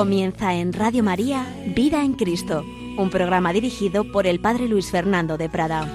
Comienza 0.00 0.54
en 0.54 0.72
Radio 0.72 1.02
María 1.02 1.46
Vida 1.76 2.02
en 2.02 2.14
Cristo, 2.14 2.64
un 2.96 3.10
programa 3.10 3.52
dirigido 3.52 4.10
por 4.10 4.26
el 4.26 4.40
Padre 4.40 4.66
Luis 4.66 4.90
Fernando 4.90 5.36
de 5.36 5.50
Prada. 5.50 5.86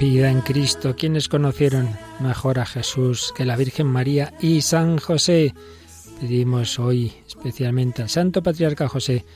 Vida 0.00 0.30
en 0.30 0.40
Cristo, 0.40 0.96
quienes 0.96 1.28
conocieron 1.28 1.90
mejor 2.20 2.58
a 2.58 2.64
Jesús 2.64 3.34
que 3.36 3.44
la 3.44 3.54
Virgen 3.56 3.86
María 3.86 4.32
y 4.40 4.62
San 4.62 4.96
José. 4.96 5.52
Pedimos 6.22 6.78
hoy 6.78 7.12
especialmente 7.28 8.00
al 8.00 8.08
Santo 8.08 8.42
Patriarca 8.42 8.88
José 8.88 9.26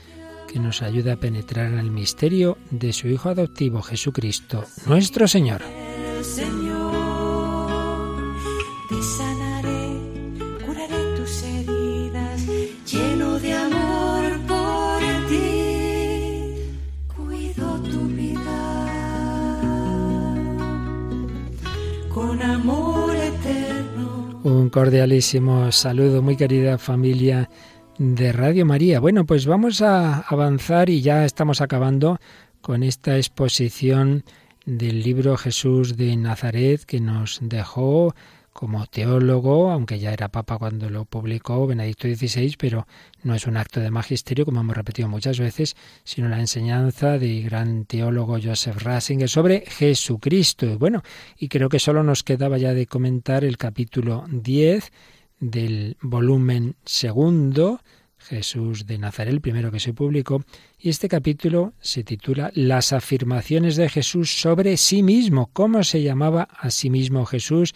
que 0.51 0.59
nos 0.59 0.81
ayude 0.81 1.11
a 1.11 1.19
penetrar 1.19 1.67
en 1.67 1.77
el 1.77 1.91
misterio 1.91 2.57
de 2.71 2.93
su 2.93 3.09
Hijo 3.09 3.29
adoptivo 3.29 3.83
Jesucristo, 3.83 4.65
nuestro 4.87 5.27
Señor. 5.27 5.61
Cordialísimo 24.71 25.71
saludo, 25.71 26.21
muy 26.21 26.35
querida 26.35 26.77
familia 26.77 27.49
de 27.97 28.31
Radio 28.31 28.65
María. 28.65 28.99
Bueno, 28.99 29.25
pues 29.25 29.45
vamos 29.45 29.81
a 29.81 30.19
avanzar 30.19 30.89
y 30.89 31.01
ya 31.01 31.25
estamos 31.25 31.61
acabando 31.61 32.19
con 32.61 32.83
esta 32.83 33.17
exposición 33.17 34.23
del 34.65 35.01
libro 35.01 35.37
Jesús 35.37 35.97
de 35.97 36.15
Nazaret 36.17 36.83
que 36.83 36.99
nos 36.99 37.39
dejó 37.41 38.13
como 38.59 38.85
teólogo, 38.87 39.71
aunque 39.71 39.99
ya 39.99 40.11
era 40.11 40.27
papa 40.27 40.57
cuando 40.57 40.89
lo 40.89 41.05
publicó 41.05 41.65
Benedicto 41.65 42.09
XVI, 42.09 42.57
pero 42.57 42.87
no 43.23 43.33
es 43.33 43.47
un 43.47 43.55
acto 43.55 43.79
de 43.79 43.89
magisterio, 43.89 44.43
como 44.43 44.59
hemos 44.59 44.75
repetido 44.75 45.07
muchas 45.07 45.39
veces, 45.39 45.77
sino 46.03 46.27
la 46.27 46.41
enseñanza 46.41 47.17
del 47.17 47.41
gran 47.45 47.85
teólogo 47.85 48.37
Joseph 48.43 48.83
Ratzinger 48.83 49.29
sobre 49.29 49.63
Jesucristo. 49.65 50.65
Y 50.65 50.75
bueno, 50.75 51.03
y 51.37 51.47
creo 51.47 51.69
que 51.69 51.79
solo 51.79 52.03
nos 52.03 52.23
quedaba 52.23 52.57
ya 52.57 52.73
de 52.73 52.85
comentar 52.85 53.45
el 53.45 53.55
capítulo 53.55 54.25
10 54.29 54.91
del 55.39 55.95
volumen 56.01 56.75
segundo, 56.83 57.79
Jesús 58.17 58.85
de 58.85 58.97
Nazaret, 58.97 59.33
el 59.33 59.39
primero 59.39 59.71
que 59.71 59.79
se 59.79 59.93
publicó, 59.93 60.43
y 60.77 60.89
este 60.89 61.07
capítulo 61.07 61.71
se 61.79 62.03
titula 62.03 62.51
Las 62.53 62.91
afirmaciones 62.91 63.77
de 63.77 63.87
Jesús 63.87 64.33
sobre 64.33 64.75
sí 64.75 65.01
mismo. 65.01 65.49
¿Cómo 65.53 65.81
se 65.85 66.03
llamaba 66.03 66.49
a 66.59 66.71
sí 66.71 66.89
mismo 66.89 67.25
Jesús? 67.25 67.73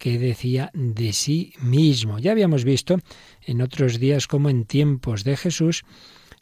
Que 0.00 0.18
decía 0.18 0.70
de 0.72 1.12
sí 1.12 1.52
mismo. 1.60 2.18
Ya 2.18 2.32
habíamos 2.32 2.64
visto 2.64 2.96
en 3.42 3.60
otros 3.60 4.00
días 4.00 4.26
cómo 4.26 4.48
en 4.48 4.64
tiempos 4.64 5.24
de 5.24 5.36
Jesús 5.36 5.84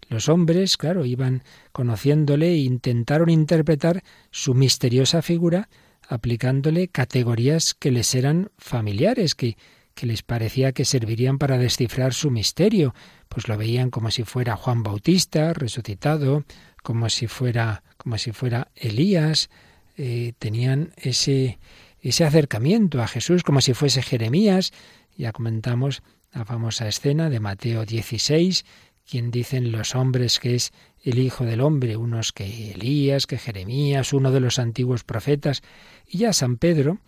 los 0.08 0.28
hombres, 0.28 0.76
claro, 0.76 1.04
iban 1.04 1.42
conociéndole 1.72 2.52
e 2.52 2.58
intentaron 2.58 3.28
interpretar 3.28 4.04
su 4.30 4.54
misteriosa 4.54 5.22
figura 5.22 5.68
aplicándole 6.08 6.86
categorías 6.86 7.74
que 7.74 7.90
les 7.90 8.14
eran 8.14 8.50
familiares, 8.58 9.34
que, 9.34 9.56
que 9.94 10.06
les 10.06 10.22
parecía 10.22 10.70
que 10.70 10.84
servirían 10.84 11.36
para 11.36 11.58
descifrar 11.58 12.14
su 12.14 12.30
misterio. 12.30 12.94
Pues 13.28 13.48
lo 13.48 13.58
veían 13.58 13.90
como 13.90 14.12
si 14.12 14.22
fuera 14.22 14.54
Juan 14.54 14.84
Bautista 14.84 15.52
resucitado, 15.52 16.44
como 16.84 17.10
si 17.10 17.26
fuera, 17.26 17.82
como 17.96 18.18
si 18.18 18.30
fuera 18.30 18.68
Elías. 18.76 19.50
Eh, 19.96 20.32
tenían 20.38 20.92
ese, 20.96 21.58
ese 22.00 22.24
acercamiento 22.24 23.02
a 23.02 23.08
Jesús 23.08 23.42
como 23.42 23.60
si 23.60 23.74
fuese 23.74 24.02
Jeremías. 24.02 24.72
Ya 25.16 25.32
comentamos 25.32 26.02
la 26.32 26.44
famosa 26.44 26.86
escena 26.86 27.30
de 27.30 27.40
Mateo 27.40 27.84
16, 27.84 28.64
quien 29.08 29.30
dicen 29.30 29.72
los 29.72 29.94
hombres 29.94 30.38
que 30.38 30.54
es 30.54 30.72
el 31.02 31.18
Hijo 31.18 31.44
del 31.44 31.60
Hombre, 31.60 31.96
unos 31.96 32.32
que 32.32 32.72
Elías, 32.72 33.26
que 33.26 33.38
Jeremías, 33.38 34.12
uno 34.12 34.30
de 34.30 34.40
los 34.40 34.58
antiguos 34.58 35.04
profetas. 35.04 35.62
Y 36.06 36.18
ya 36.18 36.32
San 36.32 36.56
Pedro, 36.56 36.98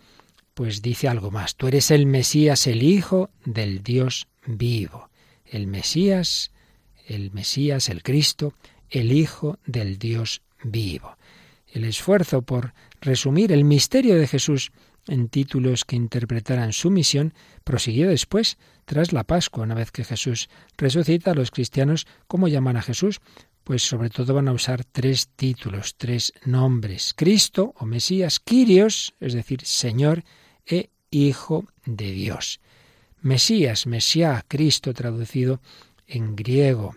pues 0.53 0.81
dice 0.81 1.07
algo 1.07 1.31
más, 1.31 1.55
tú 1.55 1.67
eres 1.67 1.91
el 1.91 2.05
Mesías, 2.05 2.67
el 2.67 2.83
Hijo 2.83 3.29
del 3.45 3.83
Dios 3.83 4.27
vivo. 4.45 5.09
El 5.45 5.67
Mesías, 5.67 6.51
el 7.07 7.31
Mesías, 7.31 7.89
el 7.89 8.03
Cristo, 8.03 8.53
el 8.89 9.11
Hijo 9.11 9.59
del 9.65 9.97
Dios 9.97 10.41
vivo. 10.63 11.17
El 11.71 11.83
esfuerzo 11.83 12.41
por 12.41 12.73
resumir 13.01 13.51
el 13.51 13.65
misterio 13.65 14.15
de 14.15 14.27
Jesús 14.27 14.71
en 15.07 15.27
títulos 15.29 15.83
que 15.83 15.95
interpretaran 15.95 16.73
su 16.73 16.91
misión, 16.91 17.33
prosiguió 17.63 18.07
después, 18.07 18.57
tras 18.85 19.11
la 19.13 19.23
Pascua, 19.23 19.63
una 19.63 19.75
vez 19.75 19.91
que 19.91 20.03
Jesús 20.03 20.49
resucita, 20.77 21.33
los 21.33 21.51
cristianos, 21.51 22.05
¿cómo 22.27 22.47
llaman 22.47 22.77
a 22.77 22.81
Jesús? 22.81 23.19
Pues 23.63 23.83
sobre 23.83 24.09
todo 24.09 24.33
van 24.33 24.47
a 24.47 24.53
usar 24.53 24.85
tres 24.85 25.29
títulos, 25.35 25.95
tres 25.97 26.33
nombres, 26.45 27.13
Cristo 27.15 27.73
o 27.77 27.85
Mesías, 27.85 28.39
Kyrios, 28.39 29.13
es 29.19 29.33
decir, 29.33 29.61
Señor, 29.65 30.23
e 30.65 30.89
Hijo 31.09 31.65
de 31.85 32.11
Dios. 32.11 32.61
Mesías, 33.21 33.85
Mesías, 33.85 34.43
Cristo 34.47 34.93
traducido 34.93 35.61
en 36.07 36.35
griego, 36.35 36.95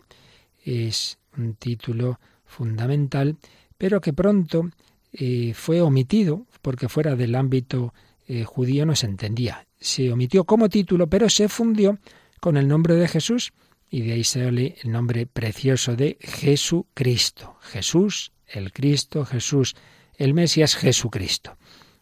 es 0.64 1.18
un 1.36 1.54
título 1.54 2.20
fundamental, 2.44 3.36
pero 3.76 4.00
que 4.00 4.12
pronto 4.12 4.70
eh, 5.16 5.52
fue 5.54 5.80
omitido 5.80 6.46
porque 6.60 6.88
fuera 6.88 7.14
del 7.14 7.36
ámbito 7.36 7.94
eh, 8.26 8.42
judío 8.44 8.84
no 8.84 8.96
se 8.96 9.06
entendía. 9.06 9.66
Se 9.78 10.10
omitió 10.10 10.44
como 10.44 10.68
título, 10.68 11.06
pero 11.08 11.28
se 11.28 11.48
fundió 11.48 11.98
con 12.40 12.56
el 12.56 12.66
nombre 12.66 12.94
de 12.94 13.06
Jesús 13.06 13.52
y 13.90 14.00
de 14.00 14.14
ahí 14.14 14.24
sale 14.24 14.74
el 14.82 14.90
nombre 14.90 15.26
precioso 15.26 15.94
de 15.94 16.18
Jesucristo. 16.20 17.56
Jesús, 17.60 18.32
el 18.48 18.72
Cristo, 18.72 19.24
Jesús, 19.24 19.76
el 20.16 20.34
Mesías, 20.34 20.74
Jesucristo. 20.74 21.56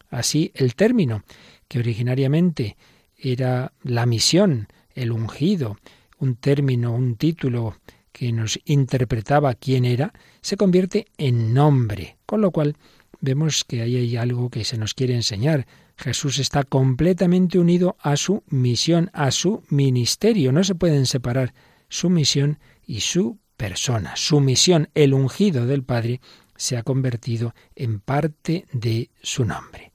Así 0.09 0.51
el 0.55 0.73
término, 0.73 1.23
que 1.67 1.79
originariamente 1.79 2.77
era 3.15 3.73
la 3.83 4.07
misión, 4.07 4.67
el 4.95 5.11
ungido, 5.11 5.77
un 6.17 6.35
término, 6.35 6.93
un 6.93 7.15
título 7.15 7.77
que 8.11 8.31
nos 8.31 8.59
interpretaba 8.65 9.55
quién 9.55 9.85
era, 9.85 10.13
se 10.41 10.57
convierte 10.57 11.07
en 11.17 11.53
nombre, 11.53 12.17
con 12.25 12.41
lo 12.41 12.51
cual 12.51 12.75
vemos 13.23 13.63
que 13.63 13.81
ahí 13.81 13.95
hay 13.95 14.17
algo 14.17 14.49
que 14.49 14.65
se 14.65 14.77
nos 14.77 14.93
quiere 14.93 15.15
enseñar. 15.15 15.65
Jesús 15.95 16.39
está 16.39 16.63
completamente 16.63 17.57
unido 17.57 17.95
a 18.01 18.17
su 18.17 18.43
misión, 18.47 19.09
a 19.13 19.31
su 19.31 19.63
ministerio. 19.69 20.51
No 20.51 20.65
se 20.65 20.75
pueden 20.75 21.05
separar 21.05 21.53
su 21.87 22.09
misión 22.09 22.59
y 22.85 22.99
su 22.99 23.39
persona. 23.55 24.17
Su 24.17 24.41
misión, 24.41 24.89
el 24.93 25.13
ungido 25.13 25.65
del 25.65 25.83
Padre, 25.83 26.19
se 26.57 26.75
ha 26.75 26.83
convertido 26.83 27.55
en 27.75 28.01
parte 28.01 28.65
de 28.73 29.09
su 29.21 29.45
nombre. 29.45 29.93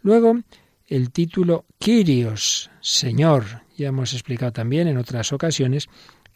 Luego, 0.00 0.40
el 0.86 1.10
título 1.10 1.66
Kyrios, 1.78 2.70
Señor. 2.80 3.64
Ya 3.76 3.88
hemos 3.88 4.14
explicado 4.14 4.52
también 4.52 4.88
en 4.88 4.96
otras 4.96 5.30
ocasiones 5.34 5.88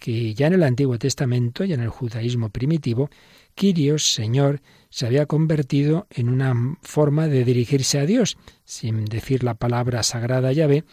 que 0.07 0.35
ya 0.35 0.47
en 0.47 0.53
el 0.53 0.63
Antiguo 0.63 1.01
Testamento 1.01 1.65
y 1.65 1.73
en 1.73 1.81
el 1.81 1.89
judaísmo 1.89 2.51
primitivo, 2.51 3.11
Kyrios, 3.57 4.15
Señor, 4.15 4.61
se 4.89 5.05
había 5.05 5.27
convertido 5.27 6.07
en 6.11 6.29
una 6.29 6.55
forma 6.81 7.27
de 7.27 7.45
dirigirse 7.45 7.99
a 7.99 8.07
Dios, 8.07 8.39
sin 8.65 9.05
decir 9.07 9.43
la 9.43 9.55
palabra 9.55 10.05
sagrada 10.05 10.53
Yahvé, 10.53 10.85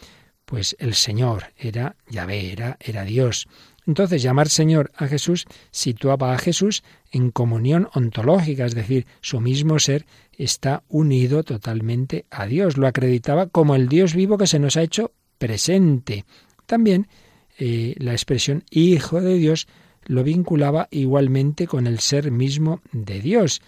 pues 0.44 0.74
el 0.80 0.94
Señor 0.94 1.52
era 1.56 1.94
Yahvé, 2.10 2.50
era, 2.50 2.76
era 2.80 3.04
Dios. 3.04 3.46
Entonces 3.86 4.20
llamar 4.20 4.48
Señor 4.48 4.90
a 4.96 5.06
Jesús 5.06 5.44
situaba 5.70 6.34
a 6.34 6.38
Jesús 6.38 6.82
en 7.12 7.30
comunión 7.30 7.88
ontológica, 7.94 8.66
es 8.66 8.74
decir, 8.74 9.06
su 9.20 9.40
mismo 9.40 9.78
ser 9.78 10.06
está 10.36 10.82
unido 10.88 11.44
totalmente 11.44 12.26
a 12.30 12.46
Dios, 12.46 12.76
lo 12.76 12.88
acreditaba 12.88 13.46
como 13.46 13.76
el 13.76 13.88
Dios 13.88 14.12
vivo 14.12 14.38
que 14.38 14.48
se 14.48 14.58
nos 14.58 14.76
ha 14.76 14.82
hecho 14.82 15.12
presente. 15.38 16.24
También 16.66 17.06
eh, 17.58 17.94
la 17.98 18.12
expresión 18.12 18.64
Hijo 18.70 19.20
de 19.20 19.34
Dios 19.34 19.66
lo 20.06 20.22
vinculaba 20.22 20.88
igualmente 20.90 21.66
con 21.66 21.86
el 21.86 22.00
ser 22.00 22.30
mismo 22.30 22.80
de 22.92 23.20
Dios. 23.20 23.62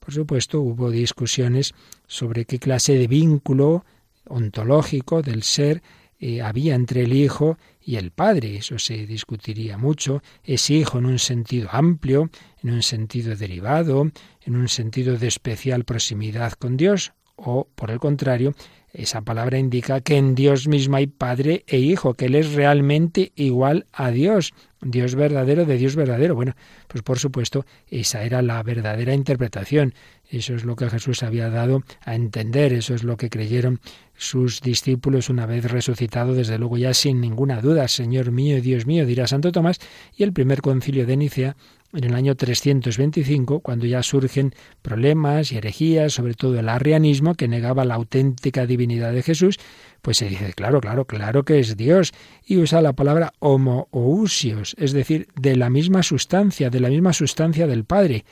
Por 0.00 0.14
supuesto, 0.14 0.60
hubo 0.60 0.90
discusiones 0.90 1.74
sobre 2.06 2.44
qué 2.44 2.58
clase 2.58 2.94
de 2.94 3.06
vínculo 3.06 3.84
ontológico 4.26 5.22
del 5.22 5.42
ser 5.42 5.82
eh, 6.18 6.40
había 6.40 6.76
entre 6.76 7.02
el 7.02 7.12
Hijo 7.12 7.58
y 7.84 7.96
el 7.96 8.12
Padre. 8.12 8.56
Eso 8.56 8.78
se 8.78 9.06
discutiría 9.06 9.76
mucho. 9.76 10.22
Es 10.44 10.70
Hijo 10.70 10.98
en 10.98 11.06
un 11.06 11.18
sentido 11.18 11.68
amplio, 11.72 12.30
en 12.62 12.70
un 12.70 12.82
sentido 12.82 13.34
derivado, 13.34 14.10
en 14.42 14.56
un 14.56 14.68
sentido 14.68 15.18
de 15.18 15.26
especial 15.26 15.84
proximidad 15.84 16.52
con 16.52 16.76
Dios, 16.76 17.12
o, 17.44 17.68
por 17.74 17.90
el 17.90 17.98
contrario, 17.98 18.54
esa 18.92 19.22
palabra 19.22 19.58
indica 19.58 20.02
que 20.02 20.18
en 20.18 20.34
Dios 20.34 20.68
mismo 20.68 20.96
hay 20.96 21.06
Padre 21.06 21.64
e 21.66 21.78
Hijo, 21.78 22.12
que 22.12 22.26
Él 22.26 22.34
es 22.34 22.52
realmente 22.52 23.32
igual 23.36 23.86
a 23.90 24.10
Dios, 24.10 24.52
Dios 24.82 25.14
verdadero 25.14 25.64
de 25.64 25.78
Dios 25.78 25.96
verdadero. 25.96 26.34
Bueno, 26.34 26.54
pues 26.88 27.02
por 27.02 27.18
supuesto, 27.18 27.64
esa 27.88 28.22
era 28.22 28.42
la 28.42 28.62
verdadera 28.62 29.14
interpretación. 29.14 29.94
Eso 30.28 30.54
es 30.54 30.64
lo 30.64 30.76
que 30.76 30.90
Jesús 30.90 31.22
había 31.22 31.48
dado 31.48 31.82
a 32.04 32.14
entender, 32.14 32.74
eso 32.74 32.94
es 32.94 33.02
lo 33.02 33.16
que 33.16 33.30
creyeron 33.30 33.80
sus 34.14 34.60
discípulos 34.60 35.30
una 35.30 35.46
vez 35.46 35.70
resucitado, 35.70 36.34
desde 36.34 36.58
luego 36.58 36.76
ya 36.76 36.92
sin 36.92 37.20
ninguna 37.20 37.60
duda, 37.60 37.88
Señor 37.88 38.30
mío 38.30 38.58
y 38.58 38.60
Dios 38.60 38.86
mío, 38.86 39.06
dirá 39.06 39.26
Santo 39.26 39.52
Tomás, 39.52 39.78
y 40.16 40.22
el 40.22 40.32
primer 40.32 40.60
concilio 40.60 41.06
de 41.06 41.16
Nicea 41.16 41.56
en 41.94 42.04
el 42.04 42.14
año 42.14 42.34
325, 42.34 43.60
cuando 43.60 43.86
ya 43.86 44.02
surgen 44.02 44.54
problemas 44.80 45.52
y 45.52 45.58
herejías, 45.58 46.14
sobre 46.14 46.34
todo 46.34 46.58
el 46.58 46.68
arrianismo, 46.68 47.34
que 47.34 47.48
negaba 47.48 47.84
la 47.84 47.94
auténtica 47.94 48.66
divinidad 48.66 49.12
de 49.12 49.22
Jesús, 49.22 49.58
pues 50.00 50.16
se 50.16 50.28
dice, 50.28 50.52
claro, 50.54 50.80
claro, 50.80 51.04
claro 51.04 51.44
que 51.44 51.58
es 51.58 51.76
Dios, 51.76 52.12
y 52.44 52.56
usa 52.56 52.82
la 52.82 52.94
palabra 52.94 53.34
homoousios, 53.38 54.74
es 54.78 54.92
decir, 54.92 55.28
de 55.40 55.56
la 55.56 55.70
misma 55.70 56.02
sustancia, 56.02 56.70
de 56.70 56.80
la 56.80 56.88
misma 56.88 57.12
sustancia 57.12 57.66
del 57.66 57.84
Padre. 57.84 58.24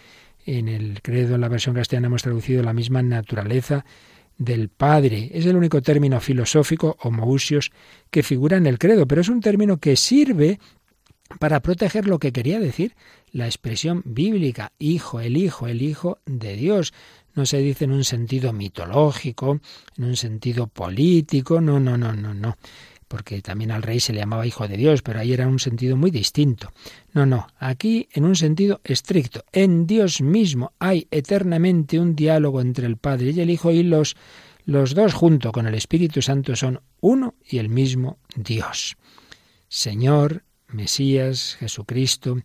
En 0.46 0.68
el 0.68 1.02
credo, 1.02 1.34
en 1.34 1.42
la 1.42 1.48
versión 1.48 1.74
castellana, 1.74 2.06
hemos 2.06 2.22
traducido 2.22 2.62
la 2.62 2.72
misma 2.72 3.02
naturaleza 3.02 3.84
del 4.38 4.70
Padre. 4.70 5.30
Es 5.34 5.44
el 5.44 5.54
único 5.54 5.82
término 5.82 6.18
filosófico, 6.18 6.96
homoousios, 7.02 7.70
que 8.10 8.22
figura 8.22 8.56
en 8.56 8.66
el 8.66 8.78
credo, 8.78 9.06
pero 9.06 9.20
es 9.20 9.28
un 9.28 9.40
término 9.40 9.76
que 9.76 9.96
sirve 9.96 10.58
para 11.38 11.60
proteger 11.60 12.06
lo 12.06 12.18
que 12.18 12.32
quería 12.32 12.58
decir 12.60 12.94
la 13.32 13.46
expresión 13.46 14.02
bíblica, 14.04 14.72
hijo, 14.78 15.20
el 15.20 15.36
hijo, 15.36 15.68
el 15.68 15.82
hijo 15.82 16.18
de 16.26 16.56
Dios. 16.56 16.92
No 17.34 17.46
se 17.46 17.58
dice 17.58 17.84
en 17.84 17.92
un 17.92 18.04
sentido 18.04 18.52
mitológico, 18.52 19.60
en 19.96 20.04
un 20.04 20.16
sentido 20.16 20.66
político, 20.66 21.60
no, 21.60 21.78
no, 21.78 21.96
no, 21.96 22.12
no, 22.12 22.34
no, 22.34 22.56
porque 23.06 23.40
también 23.40 23.70
al 23.70 23.82
rey 23.82 24.00
se 24.00 24.12
le 24.12 24.20
llamaba 24.20 24.46
hijo 24.46 24.66
de 24.66 24.76
Dios, 24.76 25.02
pero 25.02 25.20
ahí 25.20 25.32
era 25.32 25.46
un 25.46 25.60
sentido 25.60 25.96
muy 25.96 26.10
distinto. 26.10 26.72
No, 27.12 27.26
no, 27.26 27.46
aquí 27.58 28.08
en 28.12 28.24
un 28.24 28.34
sentido 28.34 28.80
estricto. 28.82 29.44
En 29.52 29.86
Dios 29.86 30.20
mismo 30.20 30.72
hay 30.78 31.06
eternamente 31.10 32.00
un 32.00 32.16
diálogo 32.16 32.60
entre 32.60 32.86
el 32.86 32.96
Padre 32.96 33.30
y 33.30 33.40
el 33.40 33.50
Hijo 33.50 33.70
y 33.70 33.84
los, 33.84 34.16
los 34.64 34.94
dos 34.94 35.14
junto 35.14 35.52
con 35.52 35.66
el 35.66 35.74
Espíritu 35.74 36.20
Santo 36.22 36.56
son 36.56 36.80
uno 37.00 37.34
y 37.48 37.58
el 37.58 37.68
mismo 37.68 38.18
Dios. 38.36 38.96
Señor, 39.68 40.44
Mesías, 40.72 41.56
Jesucristo. 41.58 42.38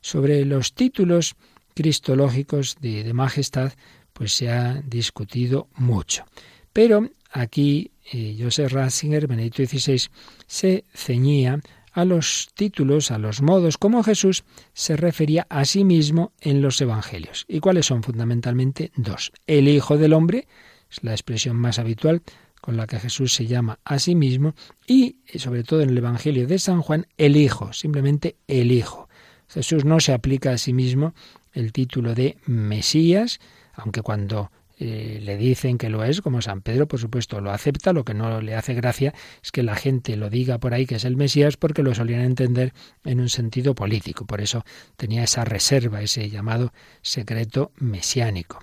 Sobre 0.00 0.44
los 0.44 0.74
títulos 0.74 1.34
cristológicos 1.74 2.76
de, 2.80 3.12
majestad, 3.12 3.72
pues 4.12 4.32
se 4.32 4.50
ha 4.50 4.82
discutido 4.84 5.68
mucho. 5.74 6.24
Pero 6.72 7.08
aquí 7.30 7.90
eh, 8.12 8.36
Joseph 8.38 8.72
Ratzinger, 8.72 9.26
Benedicto 9.26 9.64
XVI, 9.64 10.08
se 10.46 10.84
ceñía 10.94 11.60
a 11.92 12.04
los 12.04 12.50
títulos, 12.54 13.10
a 13.10 13.18
los 13.18 13.42
modos 13.42 13.76
como 13.76 14.02
Jesús 14.02 14.44
se 14.72 14.96
refería 14.96 15.46
a 15.50 15.64
sí 15.64 15.84
mismo 15.84 16.32
en 16.40 16.62
los 16.62 16.80
evangelios. 16.80 17.44
¿Y 17.48 17.60
cuáles 17.60 17.86
son 17.86 18.02
fundamentalmente 18.02 18.92
dos? 18.96 19.32
El 19.46 19.68
Hijo 19.68 19.98
del 19.98 20.12
Hombre, 20.12 20.46
es 20.90 21.02
la 21.02 21.12
expresión 21.12 21.56
más 21.56 21.78
habitual 21.78 22.22
con 22.60 22.76
la 22.76 22.86
que 22.86 22.98
Jesús 22.98 23.34
se 23.34 23.46
llama 23.46 23.78
a 23.84 23.98
sí 23.98 24.14
mismo, 24.14 24.54
y 24.86 25.16
sobre 25.36 25.64
todo 25.64 25.82
en 25.82 25.90
el 25.90 25.98
Evangelio 25.98 26.46
de 26.46 26.58
San 26.58 26.82
Juan, 26.82 27.06
el 27.16 27.36
Hijo, 27.36 27.72
simplemente 27.72 28.36
el 28.46 28.72
Hijo. 28.72 29.08
Jesús 29.48 29.84
no 29.84 30.00
se 30.00 30.12
aplica 30.12 30.52
a 30.52 30.58
sí 30.58 30.72
mismo 30.72 31.14
el 31.52 31.72
título 31.72 32.14
de 32.14 32.36
Mesías, 32.46 33.40
aunque 33.74 34.02
cuando 34.02 34.50
eh, 34.80 35.18
le 35.22 35.36
dicen 35.36 35.76
que 35.76 35.88
lo 35.88 36.04
es, 36.04 36.20
como 36.20 36.40
San 36.40 36.60
Pedro, 36.60 36.86
por 36.86 37.00
supuesto, 37.00 37.40
lo 37.40 37.50
acepta. 37.50 37.92
Lo 37.92 38.04
que 38.04 38.14
no 38.14 38.40
le 38.40 38.54
hace 38.54 38.74
gracia 38.74 39.12
es 39.42 39.50
que 39.50 39.62
la 39.62 39.74
gente 39.74 40.16
lo 40.16 40.30
diga 40.30 40.58
por 40.58 40.72
ahí 40.72 40.86
que 40.86 40.96
es 40.96 41.04
el 41.04 41.16
Mesías 41.16 41.56
porque 41.56 41.82
lo 41.82 41.94
solían 41.94 42.20
entender 42.20 42.72
en 43.04 43.20
un 43.20 43.28
sentido 43.28 43.74
político. 43.74 44.24
Por 44.24 44.40
eso 44.40 44.64
tenía 44.96 45.24
esa 45.24 45.44
reserva, 45.44 46.02
ese 46.02 46.30
llamado 46.30 46.72
secreto 47.02 47.72
mesiánico. 47.76 48.60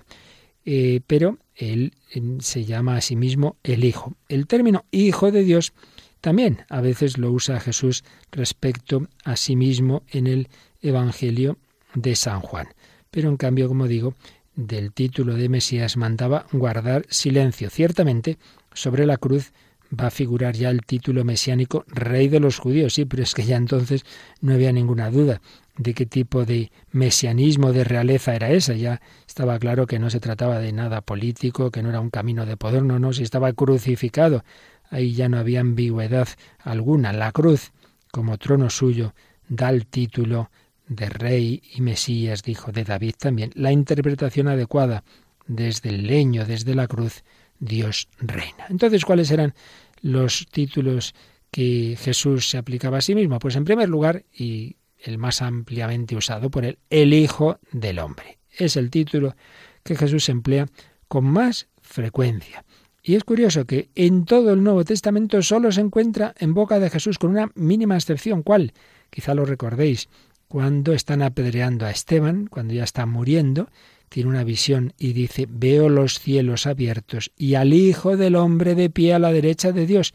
Eh, 0.66 1.00
pero 1.06 1.38
él 1.54 1.94
se 2.40 2.64
llama 2.64 2.96
a 2.96 3.00
sí 3.00 3.16
mismo 3.16 3.56
el 3.62 3.84
Hijo. 3.84 4.14
El 4.28 4.46
término 4.46 4.84
Hijo 4.90 5.30
de 5.30 5.44
Dios 5.44 5.72
también 6.20 6.64
a 6.68 6.80
veces 6.80 7.18
lo 7.18 7.30
usa 7.30 7.60
Jesús 7.60 8.02
respecto 8.32 9.06
a 9.24 9.36
sí 9.36 9.54
mismo 9.54 10.02
en 10.10 10.26
el 10.26 10.48
Evangelio 10.82 11.56
de 11.94 12.16
San 12.16 12.40
Juan. 12.40 12.68
Pero 13.12 13.28
en 13.28 13.36
cambio, 13.36 13.68
como 13.68 13.86
digo, 13.86 14.14
del 14.56 14.92
título 14.92 15.34
de 15.34 15.48
Mesías 15.48 15.96
mandaba 15.96 16.46
guardar 16.50 17.06
silencio. 17.08 17.70
Ciertamente, 17.70 18.36
sobre 18.74 19.06
la 19.06 19.18
cruz 19.18 19.52
va 19.88 20.08
a 20.08 20.10
figurar 20.10 20.56
ya 20.56 20.70
el 20.70 20.84
título 20.84 21.24
mesiánico 21.24 21.84
Rey 21.86 22.26
de 22.26 22.40
los 22.40 22.58
judíos, 22.58 22.94
sí, 22.94 23.04
pero 23.04 23.22
es 23.22 23.34
que 23.34 23.44
ya 23.44 23.56
entonces 23.56 24.04
no 24.40 24.52
había 24.52 24.72
ninguna 24.72 25.10
duda 25.10 25.40
de 25.78 25.94
qué 25.94 26.06
tipo 26.06 26.44
de 26.44 26.70
mesianismo, 26.90 27.72
de 27.72 27.84
realeza 27.84 28.34
era 28.34 28.50
esa. 28.50 28.74
Ya 28.74 29.00
estaba 29.26 29.58
claro 29.58 29.86
que 29.86 29.98
no 29.98 30.10
se 30.10 30.20
trataba 30.20 30.58
de 30.58 30.72
nada 30.72 31.00
político, 31.02 31.70
que 31.70 31.82
no 31.82 31.90
era 31.90 32.00
un 32.00 32.10
camino 32.10 32.46
de 32.46 32.56
poder, 32.56 32.82
no, 32.82 32.98
no, 32.98 33.12
si 33.12 33.22
estaba 33.22 33.52
crucificado. 33.52 34.44
Ahí 34.90 35.14
ya 35.14 35.28
no 35.28 35.38
había 35.38 35.60
ambigüedad 35.60 36.28
alguna. 36.58 37.12
La 37.12 37.32
cruz, 37.32 37.72
como 38.12 38.38
trono 38.38 38.70
suyo, 38.70 39.14
da 39.48 39.70
el 39.70 39.86
título 39.86 40.50
de 40.88 41.08
rey 41.08 41.62
y 41.74 41.80
Mesías, 41.80 42.42
dijo 42.42 42.72
de 42.72 42.84
David 42.84 43.14
también. 43.18 43.50
La 43.54 43.72
interpretación 43.72 44.48
adecuada 44.48 45.04
desde 45.46 45.90
el 45.90 46.06
leño, 46.06 46.44
desde 46.44 46.74
la 46.74 46.86
cruz, 46.86 47.24
Dios 47.58 48.08
reina. 48.18 48.66
Entonces, 48.68 49.04
¿cuáles 49.04 49.30
eran 49.30 49.54
los 50.00 50.46
títulos 50.50 51.14
que 51.50 51.96
Jesús 51.98 52.50
se 52.50 52.58
aplicaba 52.58 52.98
a 52.98 53.02
sí 53.02 53.14
mismo? 53.14 53.38
Pues 53.38 53.56
en 53.56 53.64
primer 53.64 53.88
lugar, 53.88 54.24
y 54.32 54.76
el 55.06 55.18
más 55.18 55.42
ampliamente 55.42 56.16
usado 56.16 56.50
por 56.50 56.64
él, 56.64 56.78
el 56.90 57.14
Hijo 57.14 57.58
del 57.72 57.98
Hombre. 57.98 58.38
Es 58.50 58.76
el 58.76 58.90
título 58.90 59.34
que 59.82 59.96
Jesús 59.96 60.28
emplea 60.28 60.66
con 61.08 61.24
más 61.24 61.68
frecuencia. 61.80 62.64
Y 63.02 63.14
es 63.14 63.22
curioso 63.22 63.66
que 63.66 63.88
en 63.94 64.24
todo 64.24 64.52
el 64.52 64.64
Nuevo 64.64 64.84
Testamento 64.84 65.40
solo 65.40 65.70
se 65.70 65.80
encuentra 65.80 66.34
en 66.38 66.54
boca 66.54 66.80
de 66.80 66.90
Jesús 66.90 67.18
con 67.18 67.30
una 67.30 67.52
mínima 67.54 67.94
excepción. 67.94 68.42
¿Cuál? 68.42 68.72
Quizá 69.10 69.34
lo 69.34 69.44
recordéis. 69.44 70.08
Cuando 70.48 70.92
están 70.92 71.22
apedreando 71.22 71.86
a 71.86 71.90
Esteban, 71.90 72.48
cuando 72.48 72.74
ya 72.74 72.82
está 72.82 73.06
muriendo, 73.06 73.68
tiene 74.08 74.30
una 74.30 74.44
visión 74.44 74.92
y 74.98 75.12
dice, 75.12 75.46
veo 75.48 75.88
los 75.88 76.18
cielos 76.18 76.66
abiertos 76.66 77.32
y 77.36 77.54
al 77.54 77.72
Hijo 77.72 78.16
del 78.16 78.34
Hombre 78.34 78.74
de 78.74 78.90
pie 78.90 79.14
a 79.14 79.18
la 79.18 79.32
derecha 79.32 79.72
de 79.72 79.86
Dios. 79.86 80.14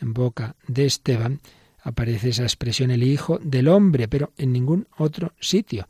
En 0.00 0.12
boca 0.12 0.54
de 0.66 0.86
Esteban 0.86 1.40
aparece 1.88 2.30
esa 2.30 2.44
expresión 2.44 2.90
el 2.90 3.02
Hijo 3.02 3.38
del 3.42 3.68
Hombre, 3.68 4.08
pero 4.08 4.32
en 4.36 4.52
ningún 4.52 4.86
otro 4.96 5.32
sitio. 5.40 5.88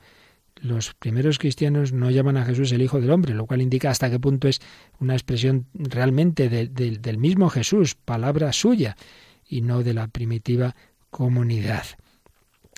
Los 0.61 0.95
primeros 0.95 1.39
cristianos 1.39 1.93
no 1.93 2.11
llaman 2.11 2.37
a 2.37 2.45
Jesús 2.45 2.73
el 2.73 2.83
Hijo 2.83 3.01
del 3.01 3.11
Hombre, 3.11 3.35
lo 3.35 3.47
cual 3.47 3.63
indica 3.63 3.91
hasta 3.91 4.11
qué 4.11 4.19
punto 4.19 4.49
es 4.49 4.61
una 4.99 5.15
expresión 5.15 5.67
realmente 5.75 6.49
del 6.49 7.19
mismo 7.19 7.49
Jesús, 7.49 7.95
palabra 7.95 8.53
suya, 8.53 8.97
y 9.49 9.61
no 9.63 9.83
de 9.83 9.95
la 9.95 10.09
primitiva 10.09 10.75
comunidad. 11.11 11.85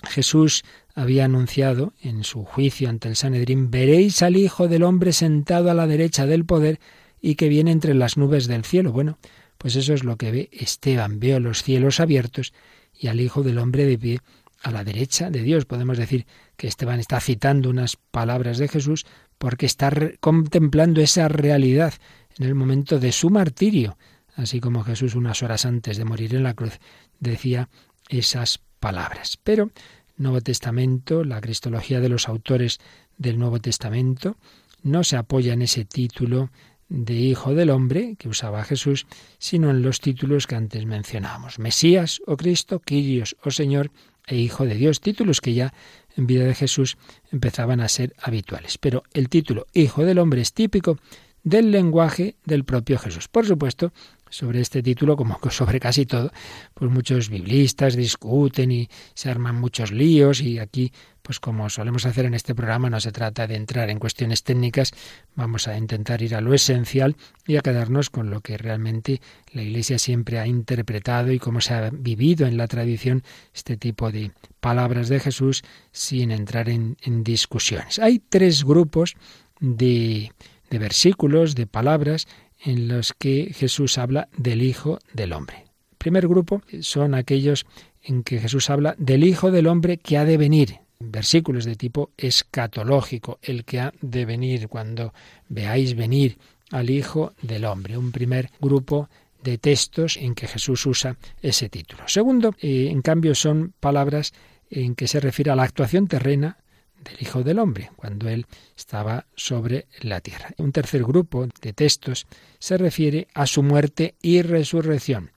Jesús 0.03 0.63
había 0.95 1.25
anunciado 1.25 1.93
en 2.01 2.23
su 2.23 2.43
juicio 2.43 2.89
ante 2.89 3.07
el 3.07 3.15
Sanedrín, 3.15 3.71
veréis 3.71 4.21
al 4.21 4.35
Hijo 4.35 4.67
del 4.67 4.83
Hombre 4.83 5.13
sentado 5.13 5.71
a 5.71 5.73
la 5.73 5.87
derecha 5.87 6.25
del 6.25 6.45
poder 6.45 6.79
y 7.21 7.35
que 7.35 7.49
viene 7.49 7.71
entre 7.71 7.93
las 7.93 8.17
nubes 8.17 8.47
del 8.47 8.63
cielo. 8.63 8.91
Bueno, 8.91 9.17
pues 9.57 9.75
eso 9.75 9.93
es 9.93 10.03
lo 10.03 10.17
que 10.17 10.31
ve 10.31 10.49
Esteban. 10.51 11.19
Veo 11.19 11.39
los 11.39 11.63
cielos 11.63 11.99
abiertos 11.99 12.53
y 13.01 13.07
al 13.07 13.19
Hijo 13.19 13.41
del 13.41 13.57
Hombre 13.57 13.85
de 13.85 13.97
pie 13.97 14.19
a 14.61 14.69
la 14.71 14.83
derecha 14.83 15.31
de 15.31 15.41
Dios. 15.41 15.65
Podemos 15.65 15.97
decir 15.97 16.27
que 16.55 16.67
Esteban 16.67 16.99
está 16.99 17.19
citando 17.19 17.69
unas 17.69 17.97
palabras 17.97 18.59
de 18.59 18.67
Jesús 18.67 19.05
porque 19.39 19.65
está 19.65 19.91
contemplando 20.19 21.01
esa 21.01 21.27
realidad 21.27 21.95
en 22.37 22.45
el 22.45 22.53
momento 22.53 22.99
de 22.99 23.11
su 23.11 23.31
martirio, 23.31 23.97
así 24.35 24.59
como 24.59 24.83
Jesús 24.83 25.15
unas 25.15 25.41
horas 25.41 25.65
antes 25.65 25.97
de 25.97 26.05
morir 26.05 26.35
en 26.35 26.43
la 26.43 26.53
cruz 26.53 26.79
decía 27.19 27.69
esas 28.07 28.61
palabras. 28.79 29.39
Pero 29.43 29.71
Nuevo 30.17 30.41
Testamento, 30.41 31.23
la 31.23 31.41
cristología 31.41 31.99
de 31.99 32.09
los 32.09 32.29
autores 32.29 32.79
del 33.17 33.39
Nuevo 33.39 33.59
Testamento, 33.59 34.37
no 34.83 35.03
se 35.03 35.17
apoya 35.17 35.53
en 35.53 35.63
ese 35.63 35.85
título 35.85 36.51
de 36.91 37.13
Hijo 37.13 37.55
del 37.55 37.69
Hombre 37.69 38.17
que 38.19 38.27
usaba 38.27 38.65
Jesús, 38.65 39.07
sino 39.39 39.69
en 39.69 39.81
los 39.81 40.01
títulos 40.01 40.45
que 40.45 40.55
antes 40.55 40.85
mencionábamos. 40.85 41.57
Mesías 41.57 42.21
o 42.27 42.35
Cristo, 42.35 42.79
Quirios 42.79 43.37
o 43.43 43.49
Señor 43.49 43.91
e 44.27 44.35
Hijo 44.35 44.65
de 44.65 44.75
Dios, 44.75 44.99
títulos 44.99 45.39
que 45.39 45.53
ya 45.53 45.73
en 46.17 46.27
vida 46.27 46.43
de 46.43 46.53
Jesús 46.53 46.97
empezaban 47.31 47.79
a 47.79 47.87
ser 47.87 48.13
habituales. 48.21 48.77
Pero 48.77 49.03
el 49.13 49.29
título 49.29 49.67
Hijo 49.73 50.03
del 50.03 50.19
Hombre 50.19 50.41
es 50.41 50.51
típico 50.51 50.99
del 51.43 51.71
lenguaje 51.71 52.35
del 52.45 52.65
propio 52.65 52.99
Jesús. 52.99 53.29
Por 53.29 53.47
supuesto, 53.47 53.93
sobre 54.31 54.61
este 54.61 54.81
título, 54.81 55.15
como 55.15 55.37
sobre 55.51 55.79
casi 55.79 56.07
todo, 56.07 56.31
pues 56.73 56.89
muchos 56.89 57.29
biblistas 57.29 57.95
discuten 57.95 58.71
y 58.71 58.89
se 59.13 59.29
arman 59.29 59.55
muchos 59.55 59.91
líos 59.91 60.41
y 60.41 60.57
aquí, 60.57 60.91
pues 61.21 61.39
como 61.39 61.69
solemos 61.69 62.05
hacer 62.05 62.25
en 62.25 62.33
este 62.33 62.55
programa, 62.55 62.89
no 62.89 62.99
se 62.99 63.11
trata 63.11 63.45
de 63.45 63.55
entrar 63.55 63.89
en 63.91 63.99
cuestiones 63.99 64.43
técnicas, 64.43 64.91
vamos 65.35 65.67
a 65.67 65.77
intentar 65.77 66.21
ir 66.23 66.33
a 66.33 66.41
lo 66.41 66.53
esencial 66.53 67.15
y 67.45 67.57
a 67.57 67.61
quedarnos 67.61 68.09
con 68.09 68.31
lo 68.31 68.41
que 68.41 68.57
realmente 68.57 69.21
la 69.53 69.61
Iglesia 69.61 69.99
siempre 69.99 70.39
ha 70.39 70.47
interpretado 70.47 71.31
y 71.31 71.37
cómo 71.37 71.61
se 71.61 71.73
ha 71.75 71.89
vivido 71.91 72.47
en 72.47 72.57
la 72.57 72.67
tradición 72.67 73.23
este 73.53 73.77
tipo 73.77 74.11
de 74.11 74.31
palabras 74.59 75.09
de 75.09 75.19
Jesús 75.19 75.63
sin 75.91 76.31
entrar 76.31 76.69
en, 76.69 76.97
en 77.03 77.23
discusiones. 77.23 77.99
Hay 77.99 78.19
tres 78.19 78.63
grupos 78.63 79.15
de, 79.59 80.31
de 80.71 80.79
versículos, 80.79 81.53
de 81.53 81.67
palabras 81.67 82.27
en 82.63 82.87
los 82.87 83.13
que 83.13 83.51
Jesús 83.53 83.97
habla 83.97 84.29
del 84.37 84.61
Hijo 84.61 84.99
del 85.13 85.33
Hombre. 85.33 85.65
El 85.91 85.97
primer 85.97 86.27
grupo 86.27 86.61
son 86.81 87.15
aquellos 87.15 87.65
en 88.03 88.23
que 88.23 88.39
Jesús 88.39 88.69
habla 88.69 88.95
del 88.97 89.23
Hijo 89.23 89.51
del 89.51 89.67
Hombre 89.67 89.97
que 89.97 90.17
ha 90.17 90.25
de 90.25 90.37
venir. 90.37 90.79
Versículos 90.99 91.65
de 91.65 91.75
tipo 91.75 92.11
escatológico, 92.17 93.39
el 93.41 93.65
que 93.65 93.79
ha 93.79 93.93
de 94.01 94.25
venir, 94.25 94.67
cuando 94.67 95.13
veáis 95.49 95.95
venir 95.95 96.37
al 96.69 96.89
Hijo 96.89 97.33
del 97.41 97.65
Hombre. 97.65 97.97
Un 97.97 98.11
primer 98.11 98.49
grupo 98.59 99.09
de 99.43 99.57
textos 99.57 100.17
en 100.17 100.35
que 100.35 100.47
Jesús 100.47 100.85
usa 100.85 101.17
ese 101.41 101.69
título. 101.69 102.03
Segundo, 102.07 102.55
eh, 102.61 102.89
en 102.91 103.01
cambio, 103.01 103.33
son 103.33 103.73
palabras 103.79 104.33
en 104.69 104.95
que 104.95 105.07
se 105.07 105.19
refiere 105.19 105.51
a 105.51 105.55
la 105.55 105.63
actuación 105.63 106.07
terrena 106.07 106.57
del 107.03 107.17
Hijo 107.19 107.43
del 107.43 107.59
Hombre, 107.59 107.91
cuando 107.95 108.29
él 108.29 108.45
estaba 108.77 109.25
sobre 109.35 109.87
la 110.01 110.21
tierra. 110.21 110.49
Un 110.57 110.71
tercer 110.71 111.03
grupo 111.03 111.47
de 111.61 111.73
textos 111.73 112.27
se 112.59 112.77
refiere 112.77 113.27
a 113.33 113.45
su 113.45 113.63
muerte 113.63 114.15
y 114.21 114.41
resurrección. 114.41 115.31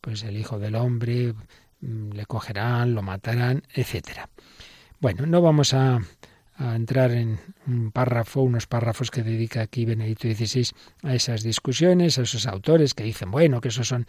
Pues 0.00 0.22
el 0.22 0.36
Hijo 0.36 0.58
del 0.58 0.74
Hombre 0.74 1.34
mm, 1.80 2.12
le 2.12 2.26
cogerán, 2.26 2.94
lo 2.94 3.02
matarán, 3.02 3.62
etc. 3.74 4.28
Bueno, 5.00 5.26
no 5.26 5.40
vamos 5.40 5.74
a, 5.74 6.00
a 6.56 6.76
entrar 6.76 7.12
en 7.12 7.38
un 7.66 7.92
párrafo, 7.92 8.42
unos 8.42 8.66
párrafos 8.66 9.10
que 9.10 9.22
dedica 9.22 9.60
aquí 9.60 9.84
Benedicto 9.84 10.28
XVI 10.28 10.68
a 11.02 11.14
esas 11.14 11.42
discusiones, 11.42 12.18
a 12.18 12.22
esos 12.22 12.46
autores 12.46 12.94
que 12.94 13.04
dicen, 13.04 13.30
bueno, 13.30 13.60
que 13.60 13.68
esos 13.68 13.88
son 13.88 14.06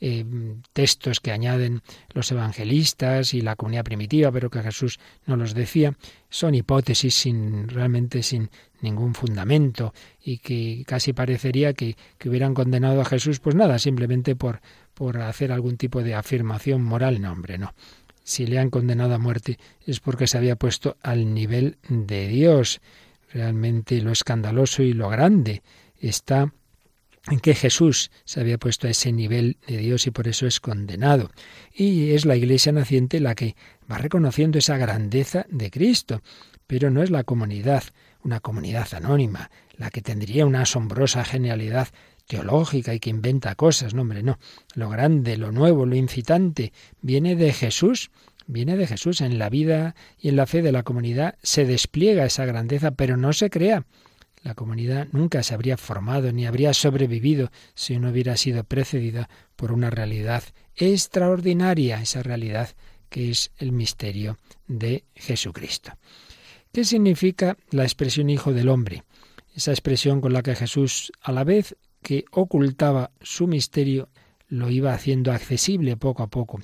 eh, 0.00 0.24
textos 0.72 1.20
que 1.20 1.32
añaden 1.32 1.82
los 2.14 2.30
evangelistas 2.32 3.34
y 3.34 3.42
la 3.42 3.56
comunidad 3.56 3.84
primitiva, 3.84 4.32
pero 4.32 4.50
que 4.50 4.62
Jesús 4.62 4.98
no 5.26 5.36
los 5.36 5.54
decía, 5.54 5.96
son 6.28 6.54
hipótesis 6.54 7.14
sin 7.14 7.68
realmente 7.68 8.22
sin 8.22 8.50
ningún 8.80 9.14
fundamento 9.14 9.92
y 10.22 10.38
que 10.38 10.84
casi 10.86 11.12
parecería 11.12 11.74
que, 11.74 11.96
que 12.18 12.28
hubieran 12.28 12.54
condenado 12.54 13.00
a 13.00 13.04
Jesús, 13.04 13.40
pues 13.40 13.54
nada, 13.54 13.78
simplemente 13.78 14.36
por, 14.36 14.60
por 14.94 15.18
hacer 15.18 15.52
algún 15.52 15.76
tipo 15.76 16.02
de 16.02 16.14
afirmación 16.14 16.82
moral. 16.82 17.20
No, 17.20 17.32
hombre, 17.32 17.58
no. 17.58 17.74
Si 18.22 18.46
le 18.46 18.58
han 18.58 18.70
condenado 18.70 19.14
a 19.14 19.18
muerte 19.18 19.58
es 19.86 20.00
porque 20.00 20.26
se 20.26 20.38
había 20.38 20.56
puesto 20.56 20.96
al 21.02 21.34
nivel 21.34 21.78
de 21.88 22.28
Dios. 22.28 22.80
Realmente 23.32 24.00
lo 24.00 24.12
escandaloso 24.12 24.82
y 24.82 24.92
lo 24.92 25.08
grande 25.08 25.62
está 25.98 26.52
en 27.28 27.40
que 27.40 27.54
Jesús 27.54 28.10
se 28.24 28.40
había 28.40 28.58
puesto 28.58 28.86
a 28.86 28.90
ese 28.90 29.12
nivel 29.12 29.58
de 29.66 29.76
Dios 29.76 30.06
y 30.06 30.10
por 30.10 30.28
eso 30.28 30.46
es 30.46 30.60
condenado. 30.60 31.30
Y 31.74 32.12
es 32.12 32.24
la 32.24 32.36
Iglesia 32.36 32.72
naciente 32.72 33.20
la 33.20 33.34
que 33.34 33.56
va 33.90 33.98
reconociendo 33.98 34.58
esa 34.58 34.78
grandeza 34.78 35.46
de 35.50 35.70
Cristo, 35.70 36.22
pero 36.66 36.90
no 36.90 37.02
es 37.02 37.10
la 37.10 37.24
comunidad, 37.24 37.84
una 38.22 38.40
comunidad 38.40 38.88
anónima, 38.94 39.50
la 39.76 39.90
que 39.90 40.02
tendría 40.02 40.46
una 40.46 40.62
asombrosa 40.62 41.24
genialidad 41.24 41.88
teológica 42.26 42.94
y 42.94 43.00
que 43.00 43.10
inventa 43.10 43.56
cosas, 43.56 43.92
no 43.92 44.02
hombre, 44.02 44.22
no. 44.22 44.38
Lo 44.74 44.88
grande, 44.88 45.36
lo 45.36 45.50
nuevo, 45.50 45.84
lo 45.84 45.96
incitante 45.96 46.72
viene 47.02 47.34
de 47.34 47.52
Jesús, 47.52 48.10
viene 48.46 48.76
de 48.76 48.86
Jesús. 48.86 49.20
En 49.20 49.38
la 49.38 49.50
vida 49.50 49.96
y 50.18 50.28
en 50.28 50.36
la 50.36 50.46
fe 50.46 50.62
de 50.62 50.72
la 50.72 50.84
comunidad 50.84 51.34
se 51.42 51.66
despliega 51.66 52.24
esa 52.24 52.44
grandeza, 52.44 52.92
pero 52.92 53.16
no 53.16 53.32
se 53.32 53.50
crea. 53.50 53.84
La 54.42 54.54
comunidad 54.54 55.08
nunca 55.12 55.42
se 55.42 55.54
habría 55.54 55.76
formado 55.76 56.32
ni 56.32 56.46
habría 56.46 56.72
sobrevivido 56.72 57.50
si 57.74 57.98
no 57.98 58.10
hubiera 58.10 58.36
sido 58.36 58.64
precedida 58.64 59.28
por 59.56 59.72
una 59.72 59.90
realidad 59.90 60.42
extraordinaria, 60.76 62.00
esa 62.00 62.22
realidad 62.22 62.70
que 63.10 63.30
es 63.30 63.50
el 63.58 63.72
misterio 63.72 64.38
de 64.66 65.04
Jesucristo. 65.14 65.92
¿Qué 66.72 66.84
significa 66.84 67.56
la 67.70 67.82
expresión 67.82 68.30
Hijo 68.30 68.52
del 68.52 68.68
Hombre? 68.68 69.02
Esa 69.54 69.72
expresión 69.72 70.20
con 70.20 70.32
la 70.32 70.42
que 70.42 70.54
Jesús, 70.54 71.12
a 71.20 71.32
la 71.32 71.44
vez 71.44 71.76
que 72.00 72.24
ocultaba 72.30 73.10
su 73.20 73.46
misterio, 73.46 74.08
lo 74.48 74.70
iba 74.70 74.94
haciendo 74.94 75.32
accesible 75.32 75.96
poco 75.96 76.22
a 76.22 76.28
poco. 76.28 76.60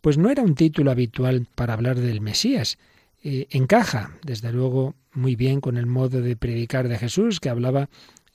Pues 0.00 0.18
no 0.18 0.30
era 0.30 0.42
un 0.42 0.54
título 0.54 0.90
habitual 0.90 1.46
para 1.54 1.74
hablar 1.74 2.00
del 2.00 2.20
Mesías. 2.20 2.78
Eh, 3.24 3.46
encaja, 3.50 4.18
desde 4.24 4.52
luego, 4.52 4.94
muy 5.12 5.36
bien 5.36 5.60
con 5.60 5.76
el 5.76 5.86
modo 5.86 6.20
de 6.20 6.36
predicar 6.36 6.88
de 6.88 6.98
Jesús, 6.98 7.38
que 7.38 7.48
hablaba 7.48 7.88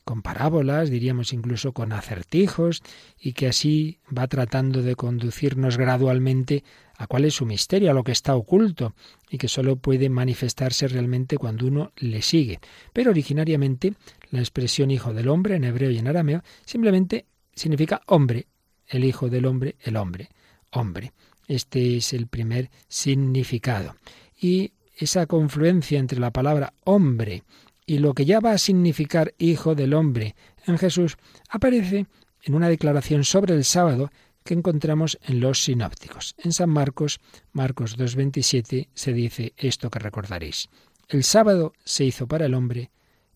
con 0.05 0.21
parábolas, 0.21 0.89
diríamos 0.89 1.33
incluso 1.33 1.73
con 1.73 1.91
acertijos, 1.91 2.81
y 3.19 3.33
que 3.33 3.47
así 3.47 3.99
va 4.17 4.27
tratando 4.27 4.81
de 4.81 4.95
conducirnos 4.95 5.77
gradualmente 5.77 6.63
a 6.97 7.07
cuál 7.07 7.25
es 7.25 7.33
su 7.33 7.45
misterio, 7.45 7.91
a 7.91 7.93
lo 7.93 8.05
que 8.05 8.13
está 8.13 8.33
oculto, 8.33 8.95
y 9.29 9.37
que 9.37 9.49
solo 9.49 9.75
puede 9.75 10.09
manifestarse 10.09 10.87
realmente 10.87 11.37
cuando 11.37 11.67
uno 11.67 11.91
le 11.97 12.21
sigue. 12.21 12.61
Pero 12.93 13.11
originariamente 13.11 13.95
la 14.31 14.39
expresión 14.39 14.89
hijo 14.89 15.13
del 15.13 15.27
hombre 15.27 15.57
en 15.57 15.65
hebreo 15.65 15.91
y 15.91 15.97
en 15.97 16.07
arameo 16.07 16.41
simplemente 16.63 17.25
significa 17.53 18.01
hombre, 18.05 18.47
el 18.87 19.03
hijo 19.03 19.29
del 19.29 19.45
hombre, 19.45 19.75
el 19.81 19.97
hombre, 19.97 20.29
hombre. 20.71 21.11
Este 21.49 21.97
es 21.97 22.13
el 22.13 22.27
primer 22.27 22.69
significado. 22.87 23.95
Y 24.39 24.71
esa 24.97 25.25
confluencia 25.27 25.99
entre 25.99 26.19
la 26.19 26.31
palabra 26.31 26.73
hombre 26.83 27.43
y 27.85 27.99
lo 27.99 28.13
que 28.13 28.25
ya 28.25 28.39
va 28.39 28.51
a 28.51 28.57
significar 28.57 29.33
hijo 29.37 29.75
del 29.75 29.93
hombre 29.93 30.35
en 30.65 30.77
Jesús 30.77 31.17
aparece 31.49 32.07
en 32.43 32.55
una 32.55 32.67
declaración 32.67 33.23
sobre 33.23 33.53
el 33.53 33.63
sábado 33.63 34.11
que 34.43 34.53
encontramos 34.53 35.19
en 35.27 35.39
los 35.39 35.63
sinópticos. 35.63 36.35
En 36.37 36.53
San 36.53 36.69
Marcos, 36.69 37.19
Marcos 37.51 37.97
2.27, 37.97 38.87
se 38.93 39.13
dice 39.13 39.53
esto 39.57 39.89
que 39.89 39.99
recordaréis. 39.99 40.69
El 41.09 41.23
sábado 41.23 41.73
se 41.83 42.05
hizo 42.05 42.27
para 42.27 42.45
el 42.45 42.53
hombre 42.53 42.89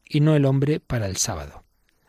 y 0.05 0.19
no 0.19 0.35
el 0.35 0.45
hombre 0.45 0.79
para 0.79 1.05
el 1.05 1.17
sábado. 1.17 1.63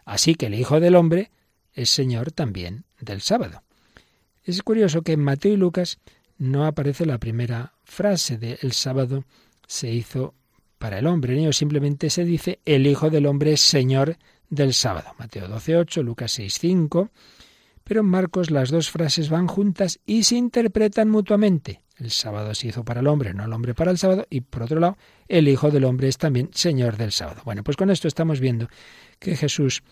Así 0.05 0.35
que 0.35 0.47
el 0.47 0.55
Hijo 0.55 0.81
del 0.81 0.97
Hombre 0.97 1.31
es 1.75 1.91
Señor 1.91 2.33
también 2.33 2.85
del 3.01 3.21
sábado. 3.21 3.63
Es 4.45 4.63
curioso 4.63 5.03
que 5.03 5.13
en 5.13 5.21
Mateo 5.21 5.53
y 5.53 5.57
Lucas 5.57 5.99
no 6.39 6.67
aparece 6.67 7.07
la 7.07 7.19
primera 7.19 7.72
frase 7.85 8.39
de 8.39 8.59
el 8.63 8.73
sábado 8.73 9.25
se 9.67 9.91
hizo 9.91 10.35
para 10.79 10.99
el 10.99 11.07
hombre. 11.07 11.41
En 11.43 11.53
simplemente 11.53 12.11
se 12.11 12.25
dice 12.25 12.61
el 12.65 12.87
Hijo 12.87 13.11
del 13.11 13.27
Hombre 13.27 13.53
es 13.53 13.61
Señor 13.61 14.17
del 14.51 14.75
sábado. 14.75 15.15
Mateo 15.19 15.49
12.8, 15.49 16.03
Lucas 16.03 16.39
6.5. 16.39 17.11
Pero 17.85 18.01
en 18.01 18.07
Marcos 18.07 18.51
las 18.51 18.71
dos 18.71 18.91
frases 18.91 19.29
van 19.29 19.47
juntas 19.47 20.01
y 20.07 20.25
se 20.25 20.37
interpretan 20.37 21.11
mutuamente. 21.11 21.83
El 21.99 22.11
sábado 22.11 22.55
se 22.55 22.69
hizo 22.69 22.85
para 22.85 23.01
el 23.01 23.07
hombre, 23.07 23.33
no 23.35 23.45
el 23.45 23.53
hombre 23.53 23.75
para 23.75 23.91
el 23.91 23.99
sábado. 23.99 24.27
Y 24.31 24.41
por 24.41 24.65
otro 24.65 24.81
lado, 24.81 24.97
el 25.29 25.49
Hijo 25.49 25.71
del 25.71 25.85
Hombre 25.85 26.09
es 26.09 26.19
también 26.19 26.51
Señor 26.53 26.97
del 26.97 27.13
sábado. 27.13 27.43
Bueno, 27.45 27.63
pues 27.63 27.77
con 27.77 27.91
esto 27.91 28.09
estamos 28.09 28.41
viendo 28.41 28.69
que 29.19 29.37
Jesús 29.37 29.83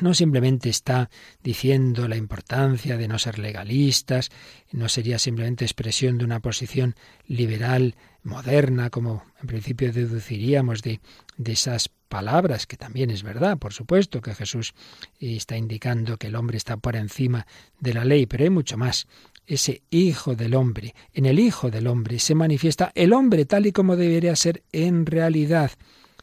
no 0.00 0.12
simplemente 0.12 0.68
está 0.68 1.08
diciendo 1.42 2.08
la 2.08 2.16
importancia 2.16 2.96
de 2.96 3.06
no 3.06 3.18
ser 3.18 3.38
legalistas, 3.38 4.30
no 4.72 4.88
sería 4.88 5.18
simplemente 5.18 5.64
expresión 5.64 6.18
de 6.18 6.24
una 6.24 6.40
posición 6.40 6.96
liberal 7.26 7.94
moderna, 8.24 8.90
como 8.90 9.24
en 9.40 9.46
principio 9.46 9.92
deduciríamos 9.92 10.82
de, 10.82 11.00
esas 11.44 11.90
palabras, 12.08 12.66
que 12.66 12.76
también 12.76 13.10
es 13.10 13.22
verdad, 13.22 13.58
por 13.58 13.72
supuesto, 13.72 14.20
que 14.20 14.34
Jesús 14.34 14.74
está 15.20 15.56
indicando 15.56 16.16
que 16.16 16.28
el 16.28 16.36
hombre 16.36 16.56
está 16.56 16.76
por 16.76 16.96
encima 16.96 17.46
de 17.78 17.94
la 17.94 18.04
ley, 18.04 18.26
pero 18.26 18.44
hay 18.44 18.50
mucho 18.50 18.76
más. 18.76 19.06
Ese 19.46 19.82
Hijo 19.90 20.34
del 20.34 20.54
Hombre, 20.54 20.94
en 21.12 21.26
el 21.26 21.38
Hijo 21.38 21.70
del 21.70 21.86
Hombre 21.86 22.18
se 22.18 22.34
manifiesta 22.34 22.92
el 22.94 23.12
hombre 23.12 23.44
tal 23.44 23.66
y 23.66 23.72
como 23.72 23.94
debería 23.94 24.34
ser 24.36 24.62
en 24.72 25.04
realidad. 25.04 25.72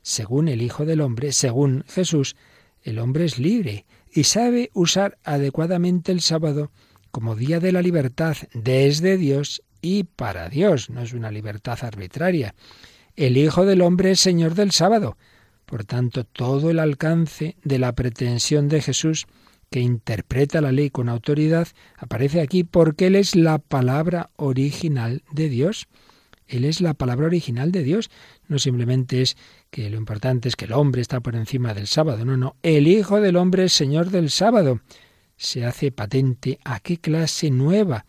Según 0.01 0.48
el 0.48 0.63
Hijo 0.63 0.86
del 0.86 1.01
Hombre, 1.01 1.32
según 1.32 1.84
Jesús, 1.88 2.36
el 2.84 3.00
hombre 3.00 3.26
es 3.26 3.40
libre 3.40 3.86
y 4.12 4.24
sabe 4.24 4.72
usar 4.74 5.18
adecuadamente 5.24 6.12
el 6.12 6.22
sábado 6.22 6.72
como 7.12 7.36
día 7.36 7.60
de 7.60 7.72
la 7.72 7.82
libertad 7.82 8.38
desde 8.54 9.18
Dios 9.18 9.64
y 9.82 10.04
para 10.04 10.50
Dios. 10.50 10.90
No 10.90 11.02
es 11.02 11.14
una 11.14 11.32
libertad 11.32 11.80
arbitraria. 11.82 12.56
El 13.16 13.38
Hijo 13.38 13.66
del 13.66 13.82
Hombre 13.82 14.12
es 14.12 14.20
Señor 14.20 14.56
del 14.56 14.72
sábado. 14.72 15.18
Por 15.66 15.86
tanto, 15.86 16.24
todo 16.24 16.70
el 16.70 16.80
alcance 16.80 17.56
de 17.64 17.80
la 17.80 17.94
pretensión 17.94 18.68
de 18.68 18.82
Jesús, 18.82 19.28
que 19.70 19.80
interpreta 19.80 20.60
la 20.60 20.72
ley 20.72 20.90
con 20.90 21.08
autoridad, 21.08 21.68
aparece 21.98 22.42
aquí 22.42 22.64
porque 22.64 23.08
Él 23.08 23.16
es 23.16 23.36
la 23.36 23.58
palabra 23.58 24.32
original 24.36 25.24
de 25.32 25.50
Dios. 25.50 25.88
Él 26.51 26.65
es 26.65 26.81
la 26.81 26.93
palabra 26.93 27.27
original 27.27 27.72
de 27.72 27.84
Dios. 27.84 28.12
No 28.50 28.60
simplemente 28.60 29.22
es 29.22 29.38
que 29.70 29.89
lo 29.89 29.98
importante 29.98 30.50
es 30.50 30.58
que 30.58 30.65
el 30.65 30.74
hombre 30.74 31.01
está 31.01 31.22
por 31.22 31.36
encima 31.36 31.74
del 31.74 31.88
sábado. 31.88 32.25
No, 32.25 32.36
no. 32.36 32.58
El 32.62 32.88
Hijo 32.88 33.22
del 33.22 33.38
Hombre 33.38 33.65
es 33.65 33.74
Señor 33.74 34.10
del 34.10 34.29
sábado. 34.29 34.81
se 35.38 35.65
hace 35.65 35.91
patente 35.91 36.60
a 36.63 36.79
qué 36.81 36.98
clase 36.98 37.50
nueva 37.50 38.05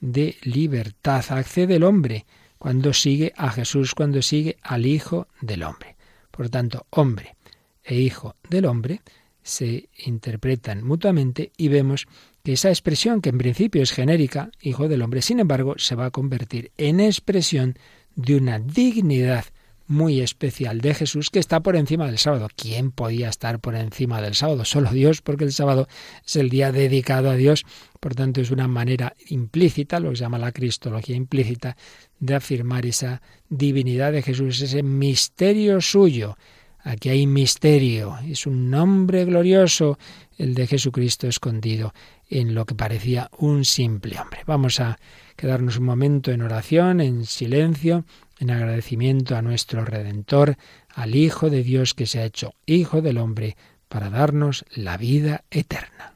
de 0.00 0.36
libertad 0.42 1.24
accede 1.28 1.76
el 1.76 1.84
hombre 1.84 2.26
cuando 2.58 2.92
sigue 2.92 3.32
a 3.36 3.50
Jesús, 3.50 3.94
cuando 3.94 4.20
sigue 4.22 4.56
al 4.62 4.86
Hijo 4.86 5.28
del 5.40 5.62
Hombre. 5.62 5.96
Por 6.30 6.48
tanto, 6.48 6.86
hombre 6.90 7.36
e 7.84 7.96
Hijo 7.96 8.36
del 8.48 8.64
Hombre 8.64 9.02
se 9.42 9.88
interpretan 10.06 10.82
mutuamente 10.82 11.52
y 11.56 11.68
vemos 11.68 12.06
que 12.42 12.54
esa 12.54 12.70
expresión, 12.70 13.20
que 13.20 13.30
en 13.30 13.38
principio 13.38 13.82
es 13.82 13.92
genérica, 13.92 14.50
Hijo 14.60 14.88
del 14.88 15.02
Hombre, 15.02 15.22
sin 15.22 15.40
embargo, 15.40 15.74
se 15.78 15.94
va 15.94 16.06
a 16.06 16.10
convertir 16.10 16.72
en 16.76 17.00
expresión 17.00 17.78
de 18.16 18.36
una 18.36 18.58
dignidad 18.58 19.44
muy 19.86 20.20
especial 20.20 20.80
de 20.80 20.94
Jesús 20.94 21.30
que 21.30 21.38
está 21.38 21.60
por 21.60 21.76
encima 21.76 22.06
del 22.06 22.18
sábado. 22.18 22.48
¿Quién 22.56 22.90
podía 22.90 23.28
estar 23.28 23.60
por 23.60 23.74
encima 23.74 24.20
del 24.22 24.34
sábado? 24.34 24.64
Solo 24.64 24.90
Dios, 24.90 25.20
porque 25.20 25.44
el 25.44 25.52
sábado 25.52 25.86
es 26.24 26.36
el 26.36 26.48
día 26.48 26.72
dedicado 26.72 27.30
a 27.30 27.36
Dios. 27.36 27.64
Por 28.00 28.14
tanto, 28.14 28.40
es 28.40 28.50
una 28.50 28.68
manera 28.68 29.14
implícita, 29.28 30.00
lo 30.00 30.10
que 30.10 30.16
se 30.16 30.22
llama 30.22 30.38
la 30.38 30.52
cristología 30.52 31.14
implícita, 31.14 31.76
de 32.18 32.34
afirmar 32.34 32.86
esa 32.86 33.22
divinidad 33.48 34.12
de 34.12 34.22
Jesús, 34.22 34.60
ese 34.60 34.82
misterio 34.82 35.80
suyo. 35.80 36.36
Aquí 36.84 37.10
hay 37.10 37.26
misterio, 37.26 38.18
es 38.26 38.46
un 38.46 38.70
nombre 38.70 39.24
glorioso, 39.24 39.98
el 40.36 40.54
de 40.54 40.66
Jesucristo 40.66 41.28
escondido 41.28 41.94
en 42.28 42.54
lo 42.54 42.66
que 42.66 42.74
parecía 42.74 43.30
un 43.38 43.64
simple 43.64 44.18
hombre. 44.18 44.40
Vamos 44.46 44.80
a 44.80 44.98
quedarnos 45.36 45.76
un 45.76 45.84
momento 45.84 46.32
en 46.32 46.42
oración, 46.42 47.00
en 47.00 47.24
silencio, 47.24 48.04
en 48.38 48.50
agradecimiento 48.50 49.36
a 49.36 49.42
nuestro 49.42 49.84
Redentor, 49.84 50.56
al 50.88 51.14
Hijo 51.14 51.50
de 51.50 51.62
Dios 51.62 51.94
que 51.94 52.06
se 52.06 52.20
ha 52.20 52.24
hecho 52.24 52.54
Hijo 52.66 53.00
del 53.00 53.18
hombre, 53.18 53.56
para 53.88 54.10
darnos 54.10 54.64
la 54.74 54.96
vida 54.96 55.44
eterna. 55.50 56.14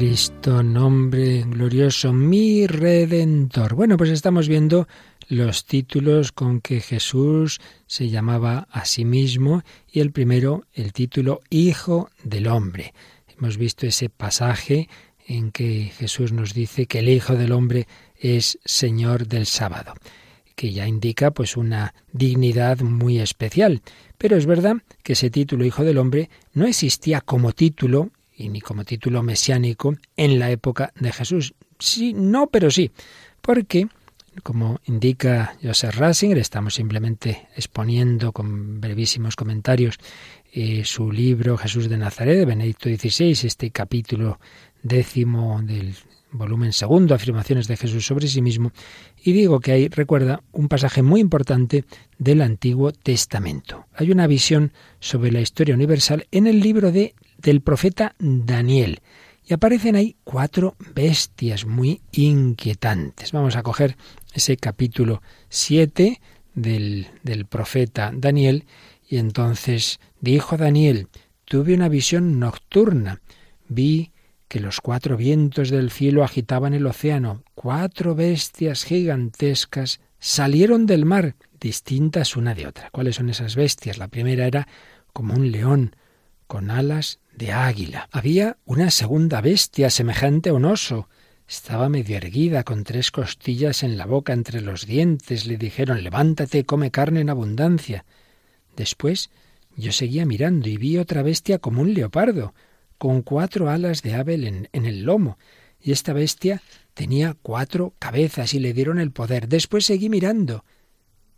Cristo, 0.00 0.62
nombre 0.62 1.42
glorioso, 1.42 2.14
mi 2.14 2.66
redentor. 2.66 3.74
Bueno, 3.74 3.98
pues 3.98 4.08
estamos 4.08 4.48
viendo 4.48 4.88
los 5.28 5.66
títulos 5.66 6.32
con 6.32 6.62
que 6.62 6.80
Jesús 6.80 7.60
se 7.86 8.08
llamaba 8.08 8.66
a 8.70 8.86
sí 8.86 9.04
mismo 9.04 9.62
y 9.92 10.00
el 10.00 10.10
primero, 10.10 10.64
el 10.72 10.94
título 10.94 11.42
Hijo 11.50 12.08
del 12.24 12.46
Hombre. 12.46 12.94
Hemos 13.28 13.58
visto 13.58 13.86
ese 13.86 14.08
pasaje 14.08 14.88
en 15.26 15.50
que 15.50 15.92
Jesús 15.94 16.32
nos 16.32 16.54
dice 16.54 16.86
que 16.86 17.00
el 17.00 17.10
Hijo 17.10 17.34
del 17.34 17.52
Hombre 17.52 17.86
es 18.16 18.58
Señor 18.64 19.26
del 19.26 19.44
sábado, 19.44 19.92
que 20.56 20.72
ya 20.72 20.88
indica 20.88 21.30
pues 21.30 21.58
una 21.58 21.92
dignidad 22.10 22.80
muy 22.80 23.18
especial. 23.18 23.82
Pero 24.16 24.38
es 24.38 24.46
verdad 24.46 24.76
que 25.02 25.12
ese 25.12 25.28
título 25.28 25.66
Hijo 25.66 25.84
del 25.84 25.98
Hombre 25.98 26.30
no 26.54 26.64
existía 26.64 27.20
como 27.20 27.52
título 27.52 28.12
y 28.40 28.48
ni 28.48 28.60
como 28.60 28.84
título 28.84 29.22
mesiánico 29.22 29.94
en 30.16 30.38
la 30.38 30.50
época 30.50 30.92
de 30.98 31.12
Jesús. 31.12 31.54
Sí, 31.78 32.12
no, 32.14 32.48
pero 32.48 32.70
sí, 32.70 32.90
porque, 33.40 33.88
como 34.42 34.80
indica 34.86 35.56
Joseph 35.62 35.96
Ratzinger, 35.96 36.38
estamos 36.38 36.74
simplemente 36.74 37.48
exponiendo 37.56 38.32
con 38.32 38.80
brevísimos 38.80 39.36
comentarios 39.36 39.98
eh, 40.52 40.82
su 40.84 41.12
libro 41.12 41.56
Jesús 41.56 41.88
de 41.88 41.98
Nazaret 41.98 42.38
de 42.38 42.44
Benedicto 42.44 42.88
XVI, 42.88 43.46
este 43.46 43.70
capítulo 43.70 44.40
décimo 44.82 45.60
del 45.62 45.94
volumen 46.32 46.72
segundo, 46.72 47.14
afirmaciones 47.14 47.66
de 47.66 47.76
Jesús 47.76 48.06
sobre 48.06 48.28
sí 48.28 48.40
mismo, 48.40 48.72
y 49.22 49.32
digo 49.32 49.60
que 49.60 49.72
ahí 49.72 49.88
recuerda 49.88 50.42
un 50.52 50.68
pasaje 50.68 51.02
muy 51.02 51.20
importante 51.20 51.84
del 52.18 52.40
Antiguo 52.40 52.92
Testamento. 52.92 53.86
Hay 53.94 54.10
una 54.10 54.26
visión 54.26 54.72
sobre 55.00 55.32
la 55.32 55.40
historia 55.40 55.74
universal 55.74 56.26
en 56.30 56.46
el 56.46 56.60
libro 56.60 56.92
de 56.92 57.14
del 57.42 57.60
profeta 57.60 58.14
Daniel. 58.18 59.00
Y 59.44 59.54
aparecen 59.54 59.96
ahí 59.96 60.16
cuatro 60.24 60.76
bestias 60.94 61.66
muy 61.66 62.02
inquietantes. 62.12 63.32
Vamos 63.32 63.56
a 63.56 63.62
coger 63.62 63.96
ese 64.32 64.56
capítulo 64.56 65.22
7 65.48 66.20
del, 66.54 67.08
del 67.22 67.46
profeta 67.46 68.12
Daniel. 68.14 68.64
Y 69.08 69.16
entonces 69.18 69.98
dijo 70.20 70.56
Daniel, 70.56 71.08
tuve 71.44 71.74
una 71.74 71.88
visión 71.88 72.38
nocturna. 72.38 73.20
Vi 73.68 74.12
que 74.46 74.60
los 74.60 74.80
cuatro 74.80 75.16
vientos 75.16 75.70
del 75.70 75.90
cielo 75.90 76.24
agitaban 76.24 76.74
el 76.74 76.86
océano. 76.86 77.42
Cuatro 77.54 78.14
bestias 78.14 78.84
gigantescas 78.84 80.00
salieron 80.18 80.86
del 80.86 81.04
mar, 81.04 81.36
distintas 81.60 82.36
una 82.36 82.54
de 82.54 82.66
otra. 82.66 82.90
¿Cuáles 82.90 83.16
son 83.16 83.30
esas 83.30 83.56
bestias? 83.56 83.98
La 83.98 84.08
primera 84.08 84.46
era 84.46 84.68
como 85.12 85.34
un 85.34 85.50
león, 85.50 85.96
con 86.50 86.72
alas 86.72 87.20
de 87.32 87.52
águila. 87.52 88.08
Había 88.10 88.56
una 88.64 88.90
segunda 88.90 89.40
bestia 89.40 89.88
semejante 89.88 90.50
a 90.50 90.54
un 90.54 90.64
oso. 90.64 91.08
Estaba 91.46 91.88
medio 91.88 92.16
erguida, 92.16 92.64
con 92.64 92.82
tres 92.82 93.12
costillas 93.12 93.84
en 93.84 93.96
la 93.96 94.04
boca 94.04 94.32
entre 94.32 94.60
los 94.60 94.84
dientes. 94.84 95.46
Le 95.46 95.56
dijeron 95.58 96.02
Levántate, 96.02 96.64
come 96.64 96.90
carne 96.90 97.20
en 97.20 97.30
abundancia. 97.30 98.04
Después 98.74 99.30
yo 99.76 99.92
seguía 99.92 100.26
mirando 100.26 100.68
y 100.68 100.76
vi 100.76 100.98
otra 100.98 101.22
bestia 101.22 101.60
como 101.60 101.82
un 101.82 101.94
leopardo, 101.94 102.52
con 102.98 103.22
cuatro 103.22 103.70
alas 103.70 104.02
de 104.02 104.14
ave 104.14 104.34
en, 104.34 104.68
en 104.72 104.86
el 104.86 105.04
lomo. 105.04 105.38
Y 105.80 105.92
esta 105.92 106.12
bestia 106.12 106.62
tenía 106.94 107.36
cuatro 107.42 107.94
cabezas 108.00 108.54
y 108.54 108.58
le 108.58 108.72
dieron 108.72 108.98
el 108.98 109.12
poder. 109.12 109.46
Después 109.46 109.86
seguí 109.86 110.08
mirando. 110.08 110.64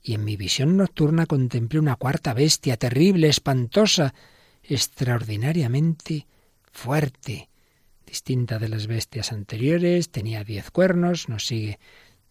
Y 0.02 0.14
en 0.14 0.24
mi 0.24 0.36
visión 0.38 0.78
nocturna 0.78 1.26
contemplé 1.26 1.80
una 1.80 1.96
cuarta 1.96 2.32
bestia, 2.32 2.78
terrible, 2.78 3.28
espantosa, 3.28 4.14
extraordinariamente 4.62 6.26
fuerte, 6.70 7.48
distinta 8.06 8.58
de 8.58 8.68
las 8.68 8.86
bestias 8.86 9.32
anteriores, 9.32 10.10
tenía 10.10 10.44
diez 10.44 10.70
cuernos, 10.70 11.28
nos 11.28 11.46
sigue 11.46 11.78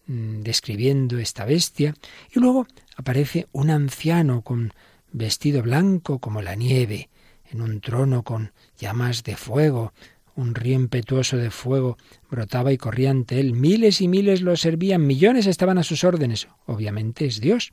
mm, 0.08 0.42
describiendo 0.42 1.18
esta 1.18 1.46
bestia, 1.46 1.96
y 2.34 2.40
luego 2.40 2.68
aparece 2.96 3.48
un 3.52 3.70
anciano 3.70 4.42
con 4.42 4.74
vestido 5.12 5.62
blanco 5.62 6.20
como 6.20 6.42
la 6.42 6.56
nieve, 6.56 7.10
en 7.52 7.62
un 7.62 7.82
trono 7.82 8.24
con 8.24 8.54
llamas 8.78 9.24
de 9.24 9.36
fuego, 9.36 9.94
un 10.36 10.56
río 10.56 10.76
impetuoso 10.76 11.38
de 11.38 11.52
fuego 11.52 11.98
brotaba 12.30 12.72
y 12.72 12.78
corría 12.78 13.12
ante 13.12 13.40
él. 13.40 13.54
Miles 13.54 14.02
y 14.02 14.08
miles 14.08 14.42
lo 14.42 14.56
servían, 14.56 15.06
millones 15.06 15.46
estaban 15.46 15.78
a 15.78 15.84
sus 15.84 16.04
órdenes. 16.04 16.48
Obviamente 16.66 17.26
es 17.26 17.42
Dios. 17.42 17.72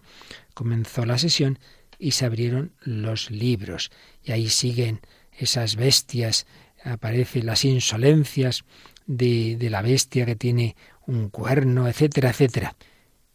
Comenzó 0.54 1.06
la 1.06 1.18
sesión 1.18 1.58
y 1.98 2.12
se 2.12 2.24
abrieron 2.24 2.72
los 2.80 3.30
libros. 3.30 3.90
Y 4.22 4.32
ahí 4.32 4.48
siguen 4.48 5.00
esas 5.32 5.76
bestias, 5.76 6.46
aparecen 6.84 7.46
las 7.46 7.64
insolencias 7.64 8.64
de, 9.06 9.56
de 9.56 9.70
la 9.70 9.82
bestia 9.82 10.26
que 10.26 10.36
tiene 10.36 10.76
un 11.06 11.28
cuerno, 11.30 11.88
etcétera, 11.88 12.30
etcétera. 12.30 12.76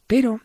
Pero, 0.07 0.41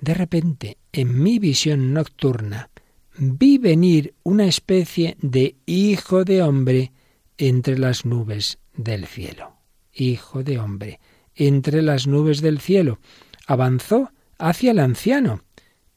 de 0.00 0.14
repente, 0.14 0.78
en 0.92 1.22
mi 1.22 1.38
visión 1.38 1.92
nocturna, 1.92 2.70
vi 3.18 3.58
venir 3.58 4.14
una 4.22 4.46
especie 4.46 5.16
de 5.20 5.56
hijo 5.66 6.24
de 6.24 6.42
hombre 6.42 6.92
entre 7.38 7.78
las 7.78 8.04
nubes 8.04 8.58
del 8.74 9.06
cielo. 9.06 9.56
Hijo 9.92 10.42
de 10.42 10.58
hombre, 10.58 11.00
entre 11.34 11.82
las 11.82 12.06
nubes 12.06 12.40
del 12.40 12.60
cielo. 12.60 12.98
Avanzó 13.46 14.10
hacia 14.38 14.70
el 14.70 14.78
anciano 14.78 15.42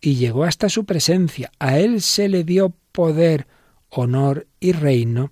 y 0.06 0.18
llegó 0.18 0.44
hasta 0.44 0.70
su 0.70 0.86
presencia. 0.86 1.52
A 1.58 1.80
él 1.80 2.00
se 2.00 2.30
le 2.30 2.44
dio 2.44 2.76
poder, 2.92 3.48
honor 3.90 4.46
y 4.60 4.72
reino, 4.72 5.32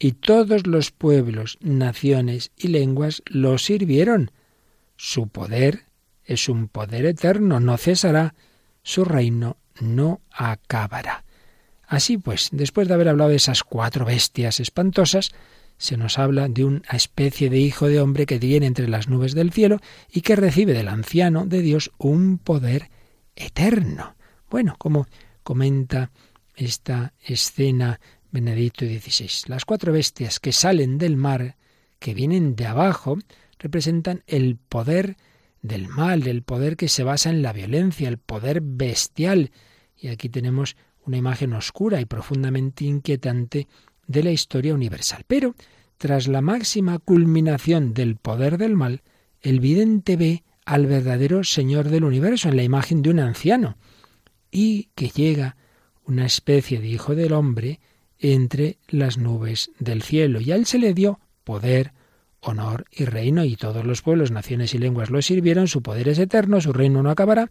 y 0.00 0.12
todos 0.12 0.66
los 0.66 0.92
pueblos, 0.92 1.58
naciones 1.60 2.50
y 2.56 2.68
lenguas 2.68 3.22
lo 3.26 3.58
sirvieron. 3.58 4.30
Su 4.96 5.28
poder 5.28 5.82
es 6.24 6.48
un 6.48 6.68
poder 6.68 7.04
eterno, 7.04 7.60
no 7.60 7.76
cesará, 7.76 8.34
su 8.82 9.04
reino 9.04 9.58
no 9.78 10.22
acabará. 10.30 11.26
Así 11.86 12.16
pues, 12.16 12.48
después 12.50 12.88
de 12.88 12.94
haber 12.94 13.10
hablado 13.10 13.28
de 13.28 13.36
esas 13.36 13.62
cuatro 13.62 14.06
bestias 14.06 14.58
espantosas, 14.58 15.32
se 15.76 15.98
nos 15.98 16.18
habla 16.18 16.48
de 16.48 16.64
una 16.64 16.80
especie 16.92 17.50
de 17.50 17.58
hijo 17.58 17.88
de 17.88 18.00
hombre 18.00 18.24
que 18.24 18.38
viene 18.38 18.64
entre 18.64 18.88
las 18.88 19.06
nubes 19.06 19.34
del 19.34 19.52
cielo 19.52 19.80
y 20.10 20.22
que 20.22 20.34
recibe 20.34 20.72
del 20.72 20.88
anciano 20.88 21.44
de 21.44 21.60
Dios 21.60 21.90
un 21.98 22.38
poder 22.38 22.88
eterno. 23.36 24.16
Bueno, 24.50 24.76
como 24.78 25.06
comenta 25.42 26.10
esta 26.56 27.14
escena 27.20 28.00
Benedicto 28.30 28.84
XVI, 28.84 29.48
las 29.48 29.64
cuatro 29.64 29.92
bestias 29.92 30.40
que 30.40 30.52
salen 30.52 30.98
del 30.98 31.16
mar, 31.16 31.56
que 31.98 32.14
vienen 32.14 32.56
de 32.56 32.66
abajo, 32.66 33.18
representan 33.58 34.22
el 34.26 34.56
poder 34.56 35.16
del 35.62 35.88
mal, 35.88 36.26
el 36.26 36.42
poder 36.42 36.76
que 36.76 36.88
se 36.88 37.04
basa 37.04 37.30
en 37.30 37.42
la 37.42 37.52
violencia, 37.52 38.08
el 38.08 38.18
poder 38.18 38.60
bestial. 38.60 39.50
Y 39.96 40.08
aquí 40.08 40.28
tenemos 40.28 40.76
una 41.06 41.16
imagen 41.16 41.52
oscura 41.52 42.00
y 42.00 42.04
profundamente 42.04 42.84
inquietante 42.84 43.68
de 44.06 44.22
la 44.22 44.30
historia 44.30 44.74
universal. 44.74 45.24
Pero, 45.26 45.54
tras 45.96 46.28
la 46.28 46.42
máxima 46.42 46.98
culminación 46.98 47.94
del 47.94 48.16
poder 48.16 48.58
del 48.58 48.74
mal, 48.76 49.02
el 49.40 49.60
vidente 49.60 50.16
ve 50.16 50.44
al 50.64 50.86
verdadero 50.86 51.44
Señor 51.44 51.88
del 51.88 52.04
universo 52.04 52.48
en 52.48 52.56
la 52.56 52.62
imagen 52.62 53.02
de 53.02 53.10
un 53.10 53.20
anciano, 53.20 53.76
y 54.50 54.90
que 54.94 55.08
llega 55.08 55.56
una 56.04 56.26
especie 56.26 56.80
de 56.80 56.88
Hijo 56.88 57.14
del 57.14 57.32
Hombre 57.32 57.80
entre 58.18 58.78
las 58.88 59.18
nubes 59.18 59.70
del 59.78 60.02
cielo, 60.02 60.40
y 60.40 60.52
a 60.52 60.56
él 60.56 60.66
se 60.66 60.78
le 60.78 60.94
dio 60.94 61.20
poder, 61.44 61.92
honor 62.40 62.86
y 62.90 63.04
reino, 63.04 63.44
y 63.44 63.56
todos 63.56 63.84
los 63.84 64.02
pueblos, 64.02 64.30
naciones 64.30 64.74
y 64.74 64.78
lenguas 64.78 65.10
lo 65.10 65.20
sirvieron, 65.22 65.68
su 65.68 65.82
poder 65.82 66.08
es 66.08 66.18
eterno, 66.18 66.60
su 66.60 66.72
reino 66.72 67.02
no 67.02 67.10
acabará. 67.10 67.48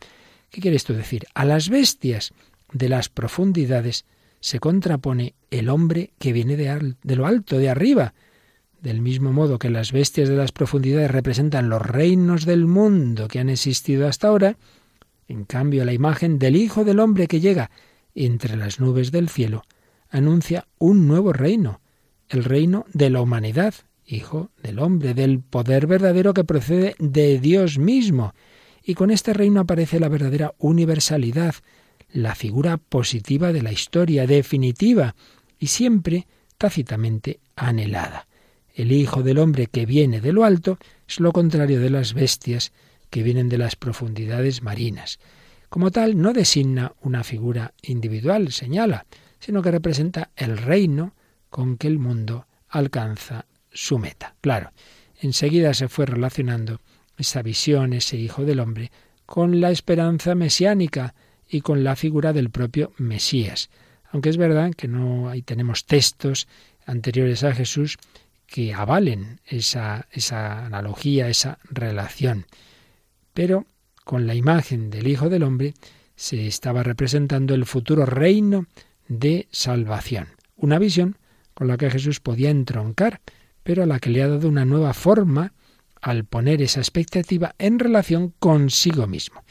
¿Qué 0.49 0.61
quiere 0.61 0.77
esto 0.77 0.93
decir? 0.93 1.25
A 1.33 1.45
las 1.45 1.69
bestias 1.69 2.33
de 2.71 2.89
las 2.89 3.09
profundidades 3.09 4.05
se 4.39 4.59
contrapone 4.59 5.35
el 5.51 5.69
hombre 5.69 6.13
que 6.19 6.33
viene 6.33 6.57
de, 6.57 6.95
de, 7.01 7.15
lo 7.15 7.25
alto, 7.25 7.57
de 7.57 7.69
arriba. 7.69 8.13
Del 8.83 8.99
mismo 8.99 9.31
modo 9.31 9.59
que 9.59 9.69
las 9.69 9.93
bestias 9.93 10.27
de 10.27 10.35
las 10.35 10.51
profundidades 10.51 11.09
representan 11.09 11.69
los 11.69 11.81
reinos 11.81 12.43
del 12.43 12.65
mundo 12.65 13.29
que 13.29 13.39
han 13.39 13.49
existido 13.49 14.09
hasta 14.09 14.27
ahora, 14.27 14.57
en 15.29 15.45
cambio 15.45 15.85
la 15.85 15.93
imagen 15.93 16.37
del 16.37 16.57
Hijo 16.57 16.83
del 16.83 16.99
Hombre 16.99 17.27
que 17.27 17.39
llega 17.39 17.71
entre 18.13 18.57
las 18.57 18.81
nubes 18.81 19.13
del 19.13 19.29
cielo 19.29 19.63
anuncia 20.09 20.67
un 20.79 21.07
nuevo 21.07 21.31
reino, 21.31 21.79
el 22.27 22.43
reino 22.43 22.85
de 22.91 23.09
la 23.09 23.21
humanidad, 23.21 23.73
Hijo 24.05 24.51
del 24.61 24.79
Hombre, 24.79 25.13
del 25.13 25.39
poder 25.39 25.87
verdadero 25.87 26.33
que 26.33 26.43
procede 26.43 26.95
de 26.99 27.39
Dios 27.39 27.79
mismo. 27.79 28.35
Y 28.83 28.95
con 28.95 29.11
este 29.11 29.31
reino 29.31 29.61
aparece 29.61 29.97
la 29.97 30.09
verdadera 30.09 30.55
universalidad, 30.57 31.55
la 32.11 32.35
figura 32.35 32.75
positiva 32.75 33.53
de 33.53 33.61
la 33.61 33.71
historia, 33.71 34.27
definitiva 34.27 35.15
y 35.57 35.67
siempre 35.67 36.27
tácitamente 36.57 37.39
anhelada. 37.55 38.27
El 38.73 38.91
Hijo 38.91 39.23
del 39.23 39.37
Hombre 39.37 39.67
que 39.67 39.85
viene 39.85 40.21
de 40.21 40.33
lo 40.33 40.45
alto 40.45 40.77
es 41.07 41.19
lo 41.19 41.31
contrario 41.31 41.79
de 41.79 41.89
las 41.89 42.13
bestias 42.13 42.71
que 43.09 43.23
vienen 43.23 43.49
de 43.49 43.57
las 43.57 43.75
profundidades 43.75 44.63
marinas. 44.63 45.19
Como 45.69 45.91
tal, 45.91 46.19
no 46.19 46.33
designa 46.33 46.93
una 47.01 47.23
figura 47.23 47.73
individual, 47.81 48.51
señala, 48.51 49.05
sino 49.39 49.61
que 49.61 49.71
representa 49.71 50.31
el 50.35 50.57
reino 50.57 51.13
con 51.49 51.77
que 51.77 51.87
el 51.87 51.99
mundo 51.99 52.47
alcanza 52.69 53.45
su 53.71 53.99
meta. 53.99 54.35
Claro, 54.41 54.71
enseguida 55.21 55.73
se 55.73 55.89
fue 55.89 56.05
relacionando 56.05 56.81
esa 57.17 57.41
visión, 57.41 57.93
ese 57.93 58.17
Hijo 58.17 58.43
del 58.45 58.59
Hombre, 58.59 58.91
con 59.25 59.61
la 59.61 59.71
esperanza 59.71 60.35
mesiánica, 60.35 61.13
y 61.53 61.61
con 61.61 61.83
la 61.83 61.95
figura 61.95 62.33
del 62.33 62.49
propio 62.49 62.93
Mesías. 62.97 63.69
Aunque 64.11 64.29
es 64.29 64.37
verdad 64.37 64.73
que 64.75 64.87
no 64.87 65.29
ahí 65.29 65.43
tenemos 65.43 65.85
textos 65.85 66.47
anteriores 66.85 67.43
a 67.43 67.53
Jesús 67.53 67.97
que 68.47 68.73
avalen 68.73 69.39
esa, 69.45 70.07
esa 70.11 70.65
analogía, 70.65 71.27
esa 71.29 71.59
relación. 71.69 72.45
Pero 73.33 73.65
con 74.03 74.27
la 74.27 74.35
imagen 74.35 74.89
del 74.89 75.07
Hijo 75.07 75.29
del 75.29 75.43
Hombre 75.43 75.73
se 76.15 76.47
estaba 76.47 76.83
representando 76.83 77.55
el 77.55 77.65
futuro 77.65 78.05
reino 78.05 78.67
de 79.07 79.47
salvación. 79.51 80.27
Una 80.55 80.79
visión 80.79 81.17
con 81.53 81.67
la 81.67 81.77
que 81.77 81.89
Jesús 81.89 82.19
podía 82.19 82.49
entroncar, 82.49 83.21
pero 83.63 83.83
a 83.83 83.85
la 83.85 83.99
que 83.99 84.09
le 84.09 84.23
ha 84.23 84.27
dado 84.27 84.47
una 84.47 84.65
nueva 84.65 84.93
forma 84.93 85.53
al 86.01 86.25
poner 86.25 86.61
esa 86.61 86.81
expectativa 86.81 87.55
en 87.57 87.79
relación 87.79 88.33
consigo 88.39 89.07
mismo. 89.07 89.43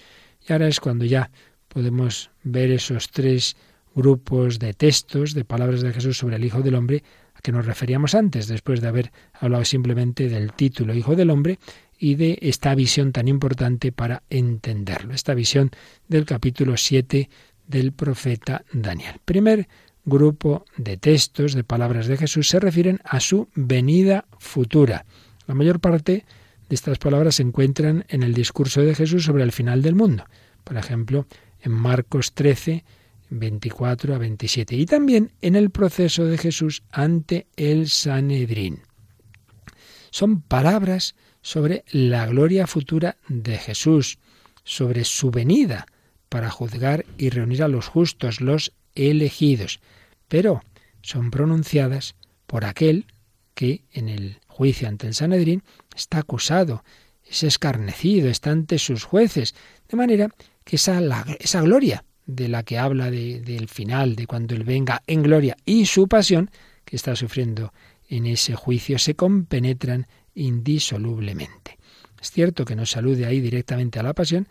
Y 0.47 0.53
ahora 0.53 0.69
es 0.69 0.81
cuando 0.81 1.05
ya 1.05 1.31
podemos 1.69 2.31
ver 2.43 2.71
esos 2.71 3.11
tres 3.11 3.57
grupos 3.95 4.59
de 4.59 4.75
textos, 4.75 5.35
de 5.35 5.45
palabras 5.45 5.81
de 5.81 5.93
Jesús 5.93 6.19
sobre 6.19 6.37
el 6.37 6.45
Hijo 6.45 6.61
del 6.61 6.75
Hombre, 6.75 7.03
que 7.43 7.53
nos 7.53 7.67
referíamos 7.67 8.15
antes, 8.15 8.47
después 8.47 8.81
de 8.81 8.89
haber 8.89 9.13
hablado 9.35 9.65
simplemente 9.65 10.29
del 10.29 10.53
título 10.53 10.95
Hijo 10.95 11.17
del 11.17 11.31
Hombre 11.31 11.59
y 11.99 12.15
de 12.15 12.39
esta 12.41 12.75
visión 12.75 13.13
tan 13.13 13.29
importante 13.29 13.93
para 13.93 14.23
entenderlo, 14.31 15.13
esta 15.15 15.35
visión 15.35 15.71
del 16.09 16.25
capítulo 16.25 16.77
7 16.77 17.29
del 17.67 17.93
profeta 17.93 18.65
Daniel. 18.73 19.21
Primer 19.25 19.69
grupo 20.05 20.65
de 20.77 20.97
textos, 20.97 21.55
de 21.55 21.65
palabras 21.65 22.07
de 22.07 22.17
Jesús, 22.17 22.49
se 22.49 22.61
refieren 22.61 23.01
a 23.05 23.21
su 23.21 23.49
venida 23.55 24.25
futura. 24.39 25.05
La 25.47 25.55
mayor 25.55 25.81
parte 25.81 26.25
de 26.69 26.75
estas 26.75 26.99
palabras 26.99 27.37
se 27.37 27.43
encuentran 27.43 28.05
en 28.09 28.23
el 28.23 28.35
discurso 28.35 28.81
de 28.83 28.95
Jesús 28.95 29.25
sobre 29.25 29.43
el 29.43 29.53
final 29.53 29.83
del 29.83 29.95
mundo. 29.95 30.25
Por 30.65 30.77
ejemplo, 30.77 31.27
en 31.61 31.73
Marcos 31.73 32.33
13, 32.33 32.85
24 33.33 34.15
a 34.15 34.19
27, 34.19 34.77
y 34.77 34.87
también 34.87 35.33
en 35.41 35.57
el 35.57 35.71
proceso 35.71 36.25
de 36.25 36.39
Jesús 36.39 36.83
ante 36.91 37.47
el 37.57 37.89
Sanedrín. 37.89 38.83
Son 40.11 40.43
palabras 40.43 41.15
sobre 41.41 41.85
la 41.91 42.27
gloria 42.27 42.67
futura 42.67 43.17
de 43.29 43.57
Jesús, 43.57 44.19
sobre 44.65 45.05
su 45.05 45.31
venida 45.31 45.87
para 46.29 46.51
juzgar 46.51 47.05
y 47.19 47.31
reunir 47.31 47.63
a 47.63 47.69
los 47.69 47.89
justos, 47.89 48.41
los 48.41 48.73
elegidos, 48.95 49.81
pero 50.29 50.63
son 51.01 51.31
pronunciadas 51.31 52.15
por 52.47 52.65
aquel 52.65 53.07
que 53.55 53.85
en 53.93 54.09
el 54.09 54.39
juicio 54.47 54.89
ante 54.89 55.07
el 55.07 55.15
Sanedrín 55.15 55.63
está 55.97 56.19
acusado, 56.19 56.85
es 57.25 57.43
escarnecido, 57.43 58.29
está 58.29 58.51
ante 58.51 58.79
sus 58.79 59.05
jueces, 59.05 59.55
de 59.89 59.97
manera 59.97 60.29
que 60.65 60.77
esa, 60.77 61.01
esa 61.39 61.63
gloria 61.63 62.05
de 62.27 62.49
la 62.49 62.63
que 62.63 62.79
habla 62.79 63.11
del 63.11 63.69
final, 63.69 64.17
de 64.17 64.27
cuando 64.27 64.55
Él 64.55 64.65
venga 64.65 65.03
en 65.07 65.23
gloria 65.23 65.57
y 65.65 65.87
su 65.87 66.09
pasión 66.09 66.51
que 66.85 66.97
está 66.97 67.17
sufriendo 67.17 67.73
en 68.09 68.27
ese 68.27 68.55
juicio, 68.55 68.99
se 68.99 69.15
compenetran 69.15 70.07
indisolublemente. 70.35 71.79
Es 72.21 72.31
cierto 72.31 72.65
que 72.65 72.77
no 72.77 72.87
salude 72.87 73.27
ahí 73.27 73.41
directamente 73.41 73.99
a 73.99 74.03
la 74.03 74.15
pasión, 74.15 74.49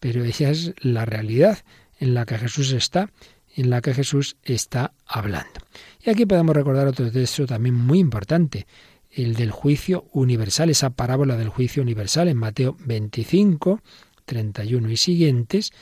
pero 0.00 0.24
esa 0.24 0.50
es 0.50 0.74
la 0.78 1.04
realidad 1.04 1.58
en 1.98 2.14
la 2.14 2.26
que 2.26 2.36
Jesús 2.36 2.72
está, 2.72 3.10
en 3.56 3.70
la 3.70 3.80
que 3.80 3.94
Jesús 3.94 4.36
está 4.42 4.92
hablando. 5.06 5.60
Y 6.04 6.10
aquí 6.10 6.26
podemos 6.26 6.54
recordar 6.54 6.86
otro 6.86 7.10
texto 7.10 7.46
también 7.46 7.74
muy 7.74 7.98
importante, 7.98 8.66
el 9.10 9.34
del 9.34 9.50
juicio 9.50 10.06
universal, 10.12 10.70
esa 10.70 10.90
parábola 10.90 11.36
del 11.36 11.48
juicio 11.48 11.82
universal 11.82 12.28
en 12.28 12.36
Mateo 12.36 12.76
25, 12.80 13.80
31 14.24 14.90
y 14.90 14.96
siguientes, 14.96 15.72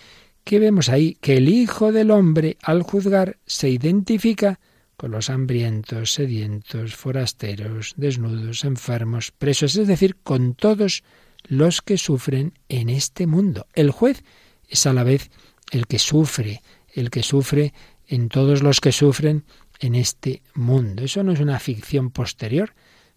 que 0.45 0.59
vemos 0.59 0.89
ahí 0.89 1.17
que 1.21 1.37
el 1.37 1.49
Hijo 1.49 1.93
del 1.93 2.11
Hombre 2.11 2.57
al 2.63 2.83
juzgar 2.83 3.39
se 3.47 3.69
identifica 3.69 4.61
con 4.97 5.11
los 5.11 5.31
hambrientos, 5.31 6.13
sedientos, 6.13 6.95
forasteros, 6.95 7.95
desnudos, 7.97 8.65
enfermos, 8.65 9.33
presos, 9.33 9.77
es 9.77 9.89
decir, 9.89 10.17
con 10.23 10.55
todos 10.55 11.03
los 11.45 11.83
que 11.83 11.99
sufren 11.99 12.55
en 12.69 12.89
este 12.89 13.27
mundo. 13.27 13.67
El 13.75 13.91
juez 13.91 14.23
es 14.69 14.87
a 14.87 14.93
la 14.93 15.05
vez 15.05 15.31
el 15.71 15.87
que 15.87 15.99
sufre, 15.99 16.63
el 16.95 17.11
que 17.11 17.23
sufre 17.23 17.73
en 18.07 18.29
todos 18.29 18.63
los 18.63 18.81
que 18.81 18.93
sufren 18.93 19.45
en 19.81 19.95
este 19.95 20.43
mundo. 20.55 21.05
Eso 21.05 21.23
no 21.25 21.33
es 21.33 21.41
una 21.41 21.59
ficción 21.59 22.11
posterior 22.11 22.75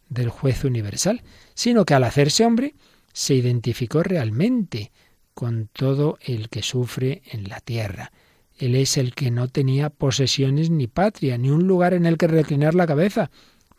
del 0.09 0.29
juez 0.29 0.63
universal, 0.63 1.21
sino 1.53 1.85
que 1.85 1.93
al 1.93 2.03
hacerse 2.03 2.45
hombre 2.45 2.75
se 3.13 3.35
identificó 3.35 4.03
realmente 4.03 4.91
con 5.35 5.69
todo 5.71 6.17
el 6.25 6.49
que 6.49 6.63
sufre 6.63 7.21
en 7.31 7.49
la 7.49 7.59
tierra. 7.59 8.11
Él 8.57 8.73
es 8.75 8.97
el 8.97 9.13
que 9.13 9.29
no 9.31 9.49
tenía 9.49 9.89
posesiones 9.89 10.69
ni 10.69 10.87
patria, 10.87 11.37
ni 11.37 11.49
un 11.49 11.67
lugar 11.67 11.93
en 11.93 12.05
el 12.05 12.17
que 12.17 12.27
reclinar 12.27 12.73
la 12.73 12.87
cabeza. 12.87 13.29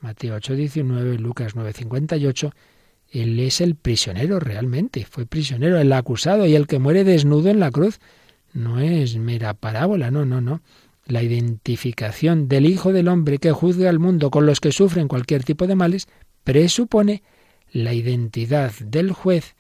Mateo 0.01 0.37
8:19, 0.37 1.19
Lucas 1.19 1.57
9:58. 1.57 2.53
Él 3.11 3.41
es 3.41 3.61
el 3.63 3.75
prisionero 3.75 4.39
realmente, 4.39 5.07
fue 5.11 5.25
prisionero, 5.25 5.79
el 5.79 5.93
acusado 5.93 6.47
y 6.47 6.55
el 6.55 6.67
que 6.67 6.79
muere 6.79 7.05
desnudo 7.05 7.49
en 7.49 7.59
la 7.59 7.71
cruz. 7.71 8.01
No 8.53 8.79
es 8.79 9.17
mera 9.17 9.55
parábola, 9.55 10.11
no, 10.11 10.27
no, 10.27 10.43
no. 10.43 10.61
La 11.07 11.23
identificación 11.23 12.49
del 12.49 12.67
Hijo 12.67 12.93
del 12.93 13.09
Hombre 13.09 13.39
que 13.39 13.53
juzga 13.53 13.89
al 13.89 13.99
mundo 13.99 14.31
con 14.31 14.45
los 14.45 14.61
que 14.61 14.73
sufren 14.73 15.09
cualquier 15.09 15.45
tipo 15.45 15.67
de 15.67 15.77
males 15.77 16.09
presupone 16.45 17.23
la 17.73 17.95
identidad 17.95 18.73
del 18.81 19.13
juez 19.13 19.55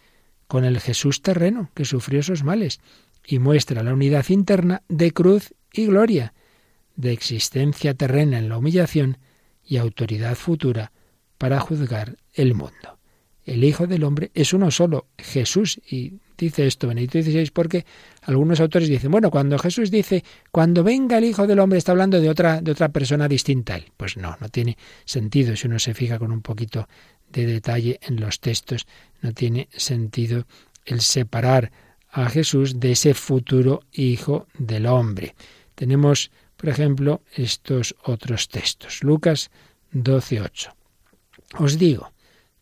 con 0.47 0.65
el 0.65 0.81
Jesús 0.81 1.23
terreno 1.23 1.71
que 1.75 1.85
sufrió 1.85 2.21
esos 2.21 2.45
males 2.45 2.81
y 3.27 3.39
muestra 3.39 3.83
la 3.83 3.93
unidad 3.93 4.27
interna 4.29 4.83
de 4.89 5.13
cruz 5.13 5.55
y 5.73 5.87
gloria, 5.87 6.33
de 6.95 7.13
existencia 7.13 7.95
terrena 7.95 8.39
en 8.39 8.49
la 8.49 8.59
humillación 8.59 9.19
y 9.65 9.77
autoridad 9.77 10.35
futura 10.37 10.93
para 11.39 11.61
juzgar 11.61 12.17
el 12.35 12.55
mundo. 12.55 12.99
El 13.45 13.63
Hijo 13.63 13.87
del 13.87 14.05
Hombre 14.05 14.31
es 14.35 14.53
uno 14.53 14.71
solo, 14.71 15.07
Jesús, 15.19 15.81
y 15.89 16.15
dice 16.37 16.67
esto 16.67 16.89
Benedicto 16.89 17.23
XVI 17.23 17.51
porque 17.53 17.87
algunos 18.23 18.61
autores 18.61 18.89
dicen, 18.89 19.11
bueno, 19.11 19.31
cuando 19.31 19.59
Jesús 19.59 19.91
dice, 19.91 20.25
cuando 20.51 20.83
venga 20.83 21.19
el 21.19 21.25
Hijo 21.25 21.47
del 21.47 21.61
Hombre, 21.61 21.79
está 21.79 21.93
hablando 21.93 22.21
de 22.21 22.29
otra, 22.29 22.61
de 22.61 22.73
otra 22.73 22.89
persona 22.89 23.29
distinta 23.29 23.75
a 23.75 23.77
él. 23.77 23.93
Pues 23.97 24.17
no, 24.17 24.37
no 24.41 24.49
tiene 24.49 24.77
sentido 25.05 25.55
si 25.55 25.69
uno 25.69 25.79
se 25.79 25.95
fija 25.95 26.19
con 26.19 26.33
un 26.33 26.43
poquito 26.43 26.89
de 27.37 27.47
detalle 27.47 28.01
en 28.03 28.19
los 28.19 28.41
textos. 28.41 28.87
No 29.21 29.33
tiene 29.33 29.69
sentido 29.73 30.47
el 30.87 31.03
separar 31.03 31.71
a 32.11 32.29
Jesús 32.31 32.81
de 32.81 32.93
ese 32.93 33.13
futuro 33.13 33.83
Hijo 33.93 34.47
del 34.59 34.87
Hombre. 34.87 35.35
Tenemos, 35.75 36.31
por 36.57 36.71
ejemplo, 36.71 37.23
estos 37.35 37.95
otros 38.03 38.49
textos. 38.49 39.03
Lucas 39.03 39.51
12:8. 39.93 40.75
Os 41.59 41.79
digo, 41.79 42.13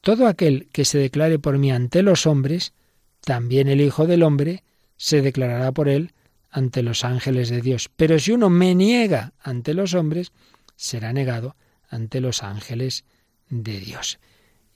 todo 0.00 0.26
aquel 0.26 0.68
que 0.72 0.84
se 0.84 0.98
declare 0.98 1.38
por 1.38 1.56
mí 1.58 1.70
ante 1.70 2.02
los 2.02 2.26
hombres, 2.26 2.72
también 3.20 3.68
el 3.68 3.80
Hijo 3.80 4.06
del 4.06 4.24
Hombre 4.24 4.64
se 4.96 5.22
declarará 5.22 5.70
por 5.72 5.88
él 5.88 6.12
ante 6.50 6.82
los 6.82 7.04
ángeles 7.04 7.48
de 7.48 7.60
Dios. 7.60 7.90
Pero 7.94 8.18
si 8.18 8.32
uno 8.32 8.50
me 8.50 8.74
niega 8.74 9.32
ante 9.40 9.72
los 9.72 9.94
hombres, 9.94 10.32
será 10.76 11.12
negado 11.12 11.54
ante 11.88 12.20
los 12.20 12.42
ángeles 12.42 13.04
de 13.48 13.78
Dios 13.78 14.18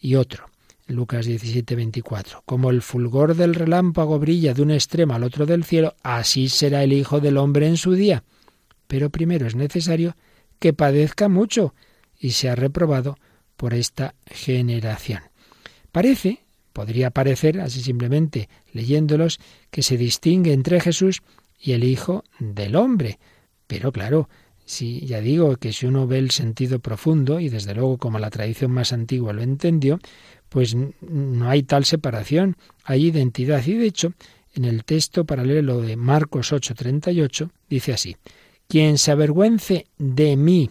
y 0.01 0.15
otro. 0.15 0.47
Lucas 0.87 1.27
17, 1.27 1.77
24. 1.77 2.43
Como 2.47 2.71
el 2.71 2.81
fulgor 2.81 3.35
del 3.35 3.55
relámpago 3.55 4.19
brilla 4.19 4.55
de 4.55 4.63
un 4.63 4.71
extremo 4.71 5.15
al 5.15 5.23
otro 5.23 5.45
del 5.45 5.65
cielo, 5.65 5.95
así 6.03 6.49
será 6.49 6.83
el 6.83 6.95
Hijo 6.95 7.21
del 7.21 7.37
Hombre 7.37 7.67
en 7.67 7.77
su 7.77 7.93
día. 7.93 8.25
Pero 8.87 9.11
primero 9.11 9.47
es 9.47 9.55
necesario 9.55 10.17
que 10.59 10.73
padezca 10.73 11.29
mucho 11.29 11.75
y 12.19 12.31
sea 12.31 12.55
reprobado 12.55 13.19
por 13.57 13.75
esta 13.75 14.15
generación. 14.27 15.21
Parece, 15.93 16.41
podría 16.73 17.11
parecer, 17.11 17.61
así 17.61 17.83
simplemente 17.83 18.49
leyéndolos, 18.73 19.41
que 19.71 19.83
se 19.83 19.99
distingue 19.99 20.53
entre 20.53 20.81
Jesús 20.81 21.23
y 21.61 21.73
el 21.73 21.85
Hijo 21.85 22.25
del 22.39 22.77
Hombre. 22.77 23.19
Pero 23.67 23.93
claro, 23.93 24.29
Sí, 24.69 25.01
ya 25.07 25.23
digo 25.23 25.57
que 25.57 25.73
si 25.73 25.87
uno 25.87 26.07
ve 26.07 26.19
el 26.19 26.31
sentido 26.31 26.79
profundo, 26.79 27.41
y 27.41 27.49
desde 27.49 27.75
luego 27.75 27.97
como 27.97 28.19
la 28.19 28.29
tradición 28.29 28.71
más 28.71 28.93
antigua 28.93 29.33
lo 29.33 29.41
entendió, 29.41 29.99
pues 30.51 30.77
no 31.01 31.49
hay 31.49 31.63
tal 31.63 31.87
separación, 31.87 32.59
hay 32.85 33.07
identidad. 33.07 33.65
Y 33.67 33.73
de 33.73 33.87
hecho, 33.87 34.13
en 34.53 34.67
el 34.67 34.85
texto 34.85 35.25
paralelo 35.25 35.81
de 35.81 35.97
Marcos 35.97 36.53
8:38 36.53 37.51
dice 37.71 37.95
así, 37.95 38.17
quien 38.69 38.99
se 38.99 39.11
avergüence 39.11 39.87
de 39.97 40.37
mí 40.37 40.71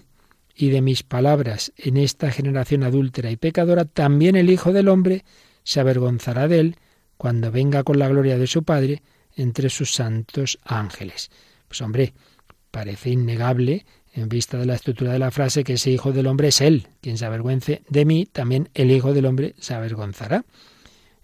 y 0.53 0.69
de 0.69 0.81
mis 0.81 1.01
palabras 1.01 1.73
en 1.75 1.97
esta 1.97 2.29
generación 2.29 2.83
adúltera 2.83 3.31
y 3.31 3.35
pecadora, 3.35 3.85
también 3.85 4.35
el 4.35 4.51
Hijo 4.51 4.73
del 4.73 4.89
Hombre 4.89 5.25
se 5.63 5.79
avergonzará 5.79 6.47
de 6.47 6.59
él 6.59 6.75
cuando 7.17 7.51
venga 7.51 7.81
con 7.81 7.97
la 7.97 8.07
gloria 8.07 8.37
de 8.37 8.45
su 8.45 8.61
Padre 8.61 9.01
entre 9.35 9.71
sus 9.71 9.91
santos 9.91 10.59
ángeles. 10.63 11.31
Pues 11.67 11.81
hombre, 11.81 12.13
Parece 12.71 13.09
innegable, 13.11 13.85
en 14.13 14.29
vista 14.29 14.57
de 14.57 14.65
la 14.65 14.75
estructura 14.75 15.13
de 15.13 15.19
la 15.19 15.31
frase, 15.31 15.63
que 15.63 15.73
ese 15.73 15.91
Hijo 15.91 16.11
del 16.11 16.27
Hombre 16.27 16.49
es 16.49 16.61
Él. 16.61 16.87
Quien 17.01 17.17
se 17.17 17.25
avergüence 17.25 17.81
de 17.89 18.05
mí, 18.05 18.25
también 18.25 18.69
el 18.73 18.91
Hijo 18.91 19.13
del 19.13 19.25
Hombre 19.25 19.55
se 19.59 19.73
avergonzará. 19.73 20.45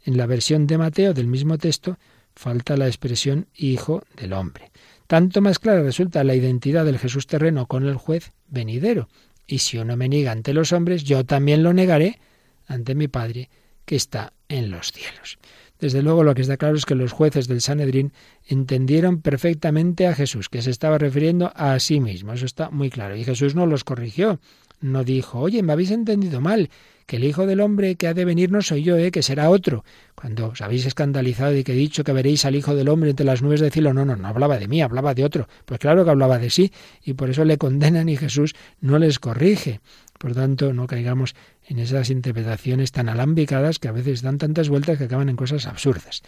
En 0.06 0.18
la 0.18 0.26
versión 0.26 0.68
de 0.68 0.78
Mateo 0.78 1.14
del 1.14 1.28
mismo 1.28 1.58
texto 1.58 1.98
falta 2.36 2.78
la 2.78 2.88
expresión 2.88 3.48
Hijo 3.56 4.04
del 4.18 4.34
Hombre. 4.34 4.72
Tanto 5.08 5.42
más 5.42 5.60
clara 5.60 5.82
resulta 5.82 6.24
la 6.24 6.36
identidad 6.36 6.86
del 6.86 7.00
Jesús 7.00 7.28
terreno 7.28 7.68
con 7.68 7.88
el 7.88 7.96
juez 7.96 8.32
venidero. 8.48 9.10
Y 9.46 9.60
si 9.60 9.78
uno 9.78 9.98
me 9.98 10.10
niega 10.10 10.32
ante 10.32 10.54
los 10.54 10.72
hombres, 10.72 11.04
yo 11.04 11.26
también 11.26 11.64
lo 11.64 11.74
negaré 11.74 12.20
ante 12.68 12.96
mi 12.96 13.08
Padre 13.08 13.50
que 13.86 13.96
está 13.96 14.34
en 14.48 14.72
los 14.72 14.92
cielos. 14.92 15.38
Desde 15.84 16.02
luego 16.02 16.24
lo 16.24 16.34
que 16.34 16.44
está 16.44 16.56
claro 16.56 16.78
es 16.78 16.86
que 16.86 16.96
los 16.96 17.12
jueces 17.12 17.50
del 17.50 17.60
Sanedrín 17.60 18.14
entendieron 18.48 19.20
perfectamente 19.20 20.08
a 20.08 20.16
Jesús, 20.16 20.48
que 20.48 20.62
se 20.62 20.72
estaba 20.72 20.98
refiriendo 20.98 21.52
a 21.56 21.78
sí 21.80 22.00
mismo. 22.00 22.32
Eso 22.32 22.46
está 22.46 22.70
muy 22.70 22.90
claro. 22.90 23.18
Y 23.18 23.26
Jesús 23.26 23.54
no 23.54 23.66
los 23.66 23.84
corrigió. 23.84 24.40
No 24.80 25.04
dijo, 25.04 25.42
oye, 25.42 25.62
me 25.62 25.74
habéis 25.74 25.92
entendido 25.92 26.40
mal, 26.40 26.70
que 27.06 27.18
el 27.18 27.26
Hijo 27.26 27.46
del 27.46 27.60
Hombre 27.60 27.96
que 27.96 28.08
ha 28.08 28.14
de 28.14 28.24
venir 28.24 28.50
no 28.50 28.62
soy 28.62 28.84
yo, 28.84 28.96
¿eh? 28.96 29.12
que 29.12 29.24
será 29.24 29.50
otro. 29.50 29.84
Cuando 30.16 30.48
os 30.48 30.62
habéis 30.62 30.86
escandalizado 30.86 31.52
de 31.52 31.66
que 31.66 31.74
he 31.74 31.76
dicho 31.76 32.06
que 32.06 32.14
veréis 32.14 32.46
al 32.46 32.56
Hijo 32.56 32.76
del 32.76 32.88
Hombre 32.88 33.10
entre 33.10 33.26
las 33.26 33.42
nubes 33.42 33.60
de 33.60 33.82
no, 33.82 33.94
no, 33.94 34.16
no 34.16 34.28
hablaba 34.28 34.58
de 34.58 34.70
mí, 34.70 34.82
hablaba 34.82 35.14
de 35.14 35.26
otro. 35.26 35.50
Pues 35.66 35.82
claro 35.82 36.06
que 36.06 36.12
hablaba 36.12 36.40
de 36.40 36.50
sí, 36.50 36.72
y 37.04 37.14
por 37.14 37.30
eso 37.30 37.44
le 37.44 37.58
condenan 37.58 38.08
y 38.08 38.16
Jesús 38.16 38.56
no 38.80 39.00
les 39.00 39.20
corrige. 39.20 39.82
Por 40.24 40.36
tanto, 40.36 40.72
no 40.72 40.88
caigamos 40.88 41.36
en 41.68 41.80
esas 41.80 42.10
interpretaciones 42.10 42.94
tan 42.94 43.10
alambicadas 43.10 43.78
que 43.78 43.90
a 43.90 43.92
veces 43.92 44.22
dan 44.22 44.38
tantas 44.38 44.70
vueltas 44.70 44.98
que 44.98 45.04
acaban 45.04 45.28
en 45.28 45.36
cosas 45.36 45.66
absurdas. 45.68 46.24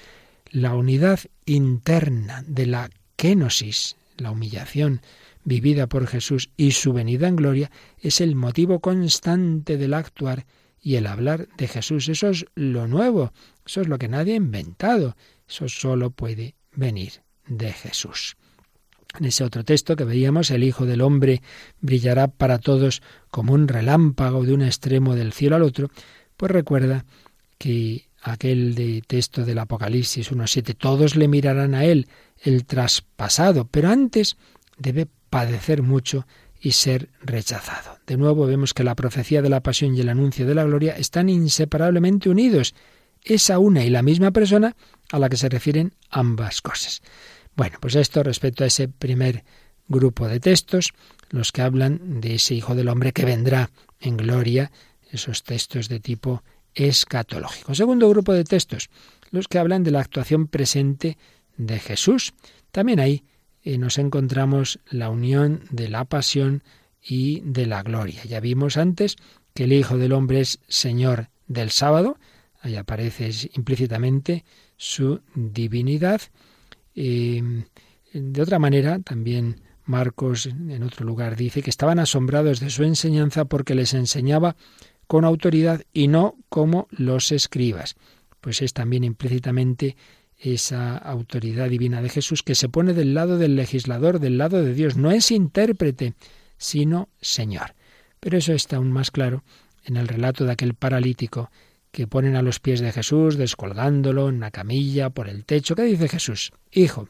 La 0.52 0.76
unidad 0.76 1.22
interna 1.46 2.44
de 2.46 2.66
la 2.66 2.90
kenosis, 3.16 3.96
la 4.18 4.32
humillación 4.32 5.00
vivida 5.46 5.88
por 5.88 6.08
Jesús 6.08 6.50
y 6.58 6.72
su 6.72 6.92
venida 6.92 7.30
en 7.30 7.38
gloria, 7.38 7.72
es 8.02 8.20
el 8.20 8.36
motivo 8.36 8.82
constante 8.82 9.78
del 9.78 9.94
actuar 9.94 10.46
y 10.82 10.96
el 10.96 11.08
hablar 11.08 11.48
de 11.56 11.70
Jesús. 11.70 12.10
Eso 12.10 12.28
es 12.28 12.46
lo 12.54 12.90
nuevo, 12.90 13.32
eso 13.66 13.80
es 13.80 13.88
lo 13.88 13.98
que 13.98 14.10
nadie 14.10 14.34
ha 14.34 14.36
inventado, 14.36 15.16
eso 15.48 15.70
solo 15.70 16.10
puede 16.10 16.56
venir 16.74 17.14
de 17.48 17.72
Jesús. 17.72 18.36
En 19.20 19.26
ese 19.26 19.44
otro 19.44 19.64
texto 19.64 19.96
que 19.96 20.04
veíamos, 20.04 20.52
el 20.52 20.64
Hijo 20.64 20.86
del 20.86 21.02
Hombre 21.02 21.42
brillará 21.82 22.28
para 22.28 22.60
todos 22.60 23.02
como 23.30 23.54
un 23.54 23.68
relámpago 23.68 24.44
de 24.44 24.54
un 24.54 24.62
extremo 24.62 25.16
del 25.16 25.34
cielo 25.34 25.56
al 25.56 25.64
otro, 25.64 25.90
Pues 26.38 26.52
recuerda 26.52 27.06
que 27.58 28.08
aquel 28.22 28.76
de 28.76 29.04
texto 29.06 29.46
del 29.46 29.60
Apocalipsis 29.60 30.32
1.7, 30.32 30.76
todos 30.78 31.16
le 31.16 31.28
mirarán 31.28 31.76
a 31.76 31.86
él, 31.86 32.08
el 32.42 32.66
traspasado, 32.66 33.68
pero 33.70 33.90
antes 33.90 34.36
debe 34.78 35.08
padecer 35.30 35.84
mucho 35.84 36.26
y 36.60 36.72
ser 36.72 37.10
rechazado. 37.22 38.00
De 38.08 38.18
nuevo 38.18 38.48
vemos 38.48 38.74
que 38.74 38.84
la 38.84 38.96
profecía 38.96 39.42
de 39.42 39.50
la 39.50 39.62
pasión 39.62 39.96
y 39.96 40.02
el 40.02 40.10
anuncio 40.10 40.46
de 40.48 40.56
la 40.56 40.64
gloria 40.64 40.98
están 40.98 41.30
inseparablemente 41.30 42.30
unidos. 42.30 42.74
Es 43.22 43.50
a 43.50 43.60
una 43.60 43.84
y 43.84 43.90
la 43.90 44.02
misma 44.02 44.32
persona 44.32 44.76
a 45.12 45.20
la 45.20 45.30
que 45.30 45.38
se 45.38 45.50
refieren 45.50 45.94
ambas 46.10 46.62
cosas. 46.62 47.02
Bueno, 47.56 47.78
pues 47.80 47.96
esto 47.96 48.24
respecto 48.24 48.64
a 48.64 48.68
ese 48.68 48.88
primer 48.88 49.44
grupo 49.88 50.28
de 50.28 50.40
textos, 50.40 50.94
los 51.30 51.52
que 51.52 51.62
hablan 51.62 52.22
de 52.22 52.36
ese 52.36 52.56
Hijo 52.56 52.76
del 52.76 52.90
Hombre 52.90 53.14
que 53.14 53.26
vendrá 53.26 53.70
en 54.00 54.18
gloria, 54.18 54.72
esos 55.10 55.44
textos 55.44 55.88
de 55.88 56.00
tipo 56.00 56.44
escatológico. 56.74 57.74
Segundo 57.74 58.10
grupo 58.10 58.34
de 58.34 58.44
textos, 58.44 58.90
los 59.32 59.48
que 59.48 59.60
hablan 59.60 59.84
de 59.84 59.92
la 59.92 60.02
actuación 60.02 60.48
presente 60.48 61.18
de 61.58 61.80
Jesús. 61.80 62.34
También 62.72 63.00
ahí 63.00 63.24
eh, 63.64 63.78
nos 63.78 63.98
encontramos 63.98 64.80
la 64.90 65.10
unión 65.10 65.64
de 65.72 65.90
la 65.90 66.06
pasión 66.06 66.64
y 67.02 67.42
de 67.42 67.66
la 67.66 67.84
gloria. 67.84 68.24
Ya 68.26 68.40
vimos 68.40 68.78
antes 68.78 69.16
que 69.54 69.64
el 69.64 69.74
Hijo 69.74 69.98
del 69.98 70.12
Hombre 70.12 70.42
es 70.42 70.60
Señor 70.68 71.30
del 71.48 71.72
sábado, 71.72 72.18
ahí 72.62 72.76
aparece 72.76 73.32
implícitamente 73.54 74.44
su 74.76 75.22
divinidad. 75.36 76.22
Eh, 76.96 77.42
de 78.14 78.42
otra 78.42 78.60
manera, 78.60 79.00
también 79.00 79.62
Marcos 79.86 80.48
en 80.48 80.82
otro 80.84 81.06
lugar 81.06 81.36
dice 81.36 81.62
que 81.62 81.70
estaban 81.70 82.00
asombrados 82.00 82.60
de 82.60 82.70
su 82.70 82.84
enseñanza 82.84 83.46
porque 83.46 83.76
les 83.76 83.94
enseñaba 83.94 84.56
con 85.08 85.26
autoridad 85.26 85.84
y 85.94 86.08
no 86.08 86.36
como 86.50 86.88
los 86.90 87.32
escribas. 87.32 87.96
Pues 88.42 88.62
es 88.62 88.74
también 88.74 89.04
implícitamente 89.04 89.96
esa 90.38 90.98
autoridad 90.98 91.70
divina 91.70 92.02
de 92.02 92.10
Jesús 92.10 92.44
que 92.44 92.56
se 92.56 92.70
pone 92.70 92.94
del 92.94 93.14
lado 93.14 93.38
del 93.38 93.56
legislador, 93.56 94.20
del 94.20 94.38
lado 94.38 94.64
de 94.64 94.74
Dios. 94.74 94.98
No 94.98 95.12
es 95.12 95.32
intérprete, 95.32 96.14
sino 96.58 97.10
Señor. 97.22 97.76
Pero 98.20 98.38
eso 98.38 98.54
está 98.54 98.78
aún 98.78 98.92
más 98.92 99.12
claro 99.12 99.44
en 99.84 99.98
el 99.98 100.08
relato 100.08 100.46
de 100.46 100.52
aquel 100.54 100.74
paralítico 100.74 101.52
que 101.96 102.08
ponen 102.08 102.36
a 102.36 102.42
los 102.42 102.60
pies 102.60 102.82
de 102.82 102.92
Jesús, 102.92 103.38
descolgándolo 103.38 104.28
en 104.28 104.36
una 104.36 104.52
camilla 104.52 105.12
por 105.12 105.30
el 105.30 105.46
techo. 105.46 105.76
¿Qué 105.76 105.84
dice 105.84 106.10
Jesús? 106.10 106.52
Hijo, 106.70 107.08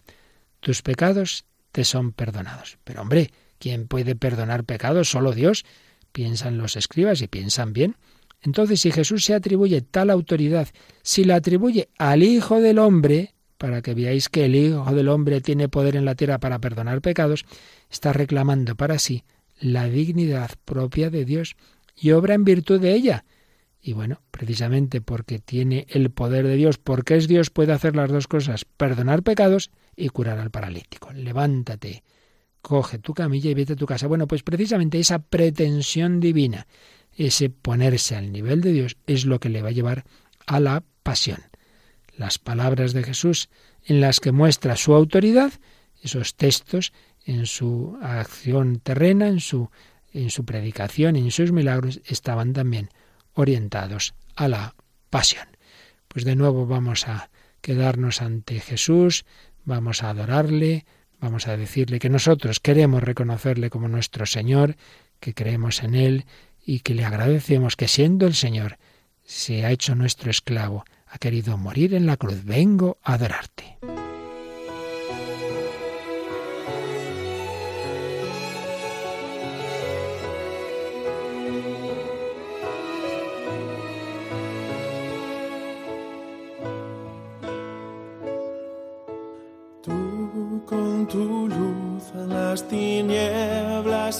tus 0.59 0.83
pecados 0.83 1.45
te 1.71 1.83
son 1.83 2.11
perdonados. 2.11 2.77
Pero 2.83 3.01
hombre, 3.01 3.31
¿quién 3.57 3.87
puede 3.87 4.15
perdonar 4.15 4.63
pecados? 4.63 5.09
Solo 5.09 5.31
Dios. 5.31 5.65
Piensan 6.11 6.59
los 6.59 6.75
escribas 6.75 7.23
y 7.23 7.27
piensan 7.27 7.73
bien. 7.73 7.95
Entonces, 8.43 8.79
si 8.79 8.91
Jesús 8.91 9.25
se 9.25 9.33
atribuye 9.33 9.81
tal 9.81 10.11
autoridad, 10.11 10.67
si 11.01 11.23
la 11.23 11.37
atribuye 11.37 11.89
al 11.97 12.21
Hijo 12.21 12.61
del 12.61 12.77
Hombre, 12.77 13.33
para 13.57 13.81
que 13.81 13.95
veáis 13.95 14.29
que 14.29 14.45
el 14.45 14.53
Hijo 14.53 14.93
del 14.93 15.09
Hombre 15.09 15.41
tiene 15.41 15.67
poder 15.67 15.95
en 15.95 16.05
la 16.05 16.13
tierra 16.13 16.37
para 16.37 16.59
perdonar 16.59 17.01
pecados, 17.01 17.43
está 17.89 18.13
reclamando 18.13 18.75
para 18.75 18.99
sí 18.99 19.23
la 19.59 19.89
dignidad 19.89 20.51
propia 20.63 21.09
de 21.09 21.25
Dios 21.25 21.55
y 21.95 22.11
obra 22.11 22.35
en 22.35 22.43
virtud 22.43 22.79
de 22.79 22.93
ella. 22.93 23.25
Y 23.87 23.93
bueno, 23.93 24.19
precisamente 24.31 24.99
porque 24.99 25.37
tiene 25.37 25.85
el 25.89 26.09
poder 26.09 26.47
de 26.47 26.55
Dios, 26.55 26.79
porque 26.79 27.17
es 27.17 27.27
Dios, 27.27 27.51
puede 27.51 27.71
hacer 27.71 27.95
las 27.95 28.09
dos 28.09 28.27
cosas, 28.27 28.65
perdonar 28.65 29.21
pecados 29.21 29.69
y 29.95 30.09
curar 30.09 30.39
al 30.39 30.49
paralítico. 30.49 31.13
Levántate, 31.13 32.03
coge 32.63 32.97
tu 32.97 33.13
camilla 33.13 33.51
y 33.51 33.53
vete 33.53 33.73
a 33.73 33.75
tu 33.75 33.85
casa. 33.85 34.07
Bueno, 34.07 34.27
pues 34.27 34.41
precisamente 34.41 34.99
esa 34.99 35.19
pretensión 35.19 36.19
divina, 36.19 36.65
ese 37.15 37.51
ponerse 37.51 38.15
al 38.15 38.31
nivel 38.31 38.61
de 38.61 38.71
Dios, 38.71 38.97
es 39.05 39.27
lo 39.27 39.39
que 39.39 39.49
le 39.49 39.61
va 39.61 39.69
a 39.69 39.73
llevar 39.73 40.03
a 40.47 40.59
la 40.59 40.83
pasión. 41.03 41.41
Las 42.17 42.39
palabras 42.39 42.91
de 42.91 43.03
Jesús 43.03 43.49
en 43.83 44.01
las 44.01 44.19
que 44.19 44.31
muestra 44.31 44.77
su 44.77 44.95
autoridad, 44.95 45.53
esos 46.01 46.33
textos 46.33 46.91
en 47.23 47.45
su 47.45 47.99
acción 48.01 48.79
terrena, 48.79 49.27
en 49.27 49.41
su, 49.41 49.69
en 50.11 50.31
su 50.31 50.43
predicación, 50.43 51.15
en 51.17 51.29
sus 51.29 51.51
milagros, 51.51 52.01
estaban 52.07 52.53
también 52.53 52.89
orientados 53.35 54.15
a 54.35 54.47
la 54.47 54.75
pasión. 55.09 55.47
Pues 56.07 56.25
de 56.25 56.35
nuevo 56.35 56.65
vamos 56.65 57.07
a 57.07 57.29
quedarnos 57.61 58.21
ante 58.21 58.59
Jesús, 58.59 59.25
vamos 59.63 60.03
a 60.03 60.09
adorarle, 60.09 60.85
vamos 61.19 61.47
a 61.47 61.57
decirle 61.57 61.99
que 61.99 62.09
nosotros 62.09 62.59
queremos 62.59 63.03
reconocerle 63.03 63.69
como 63.69 63.87
nuestro 63.87 64.25
Señor, 64.25 64.75
que 65.19 65.33
creemos 65.33 65.83
en 65.83 65.95
Él 65.95 66.25
y 66.65 66.79
que 66.79 66.93
le 66.93 67.05
agradecemos 67.05 67.75
que 67.75 67.87
siendo 67.87 68.25
el 68.25 68.33
Señor 68.33 68.77
se 69.23 69.65
ha 69.65 69.71
hecho 69.71 69.95
nuestro 69.95 70.31
esclavo, 70.31 70.85
ha 71.07 71.17
querido 71.17 71.57
morir 71.57 71.93
en 71.93 72.05
la 72.05 72.17
cruz. 72.17 72.43
Vengo 72.43 72.97
a 73.03 73.13
adorarte. 73.13 73.77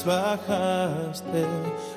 Bajaste, 0.06 1.46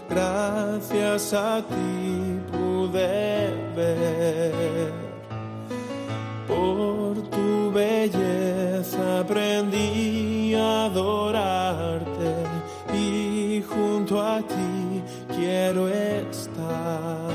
gracias 0.08 1.32
a 1.34 1.62
ti 1.62 2.40
pude 2.50 3.50
ver. 3.76 4.92
Por 6.46 7.28
tu 7.30 7.70
belleza 7.72 9.20
aprendí 9.20 10.54
a 10.54 10.86
adorarte 10.86 12.34
y 12.94 13.62
junto 13.62 14.20
a 14.20 14.38
ti 14.38 15.02
quiero 15.36 15.88
estar. 15.88 17.28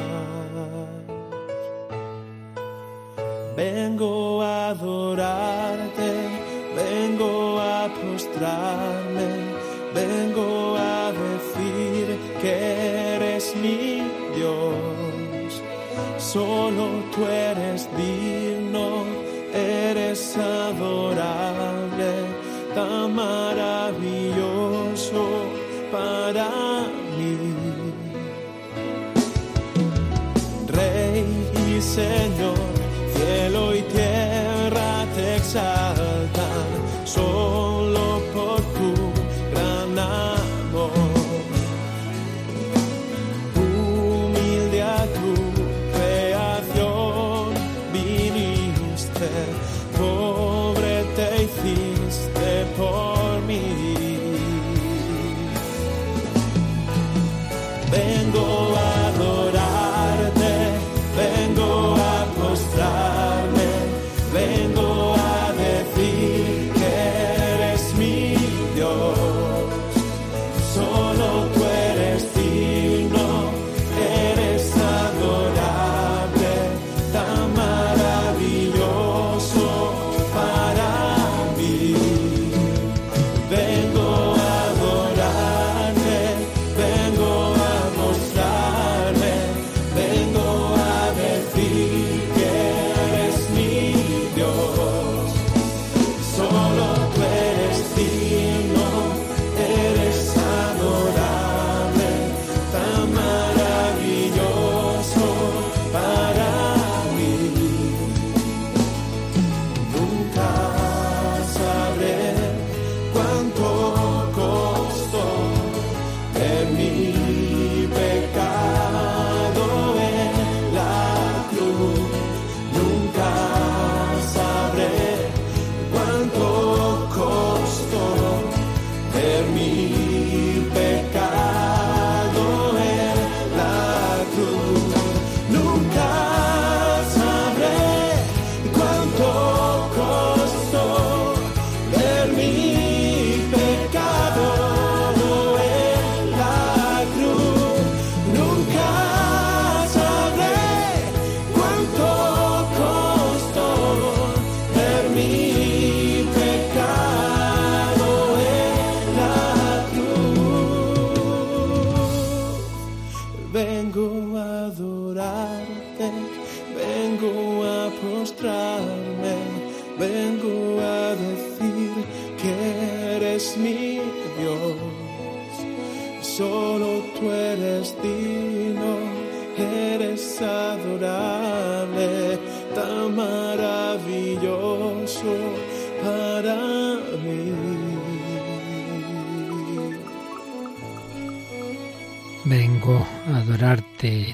Vengo 3.56 4.42
a 4.42 4.70
adorarte 4.70 6.44
vengo 6.76 7.60
a 7.60 7.88
postrarme, 7.90 9.03
Solo 16.34 17.04
tú 17.14 17.28
eres 17.28 17.73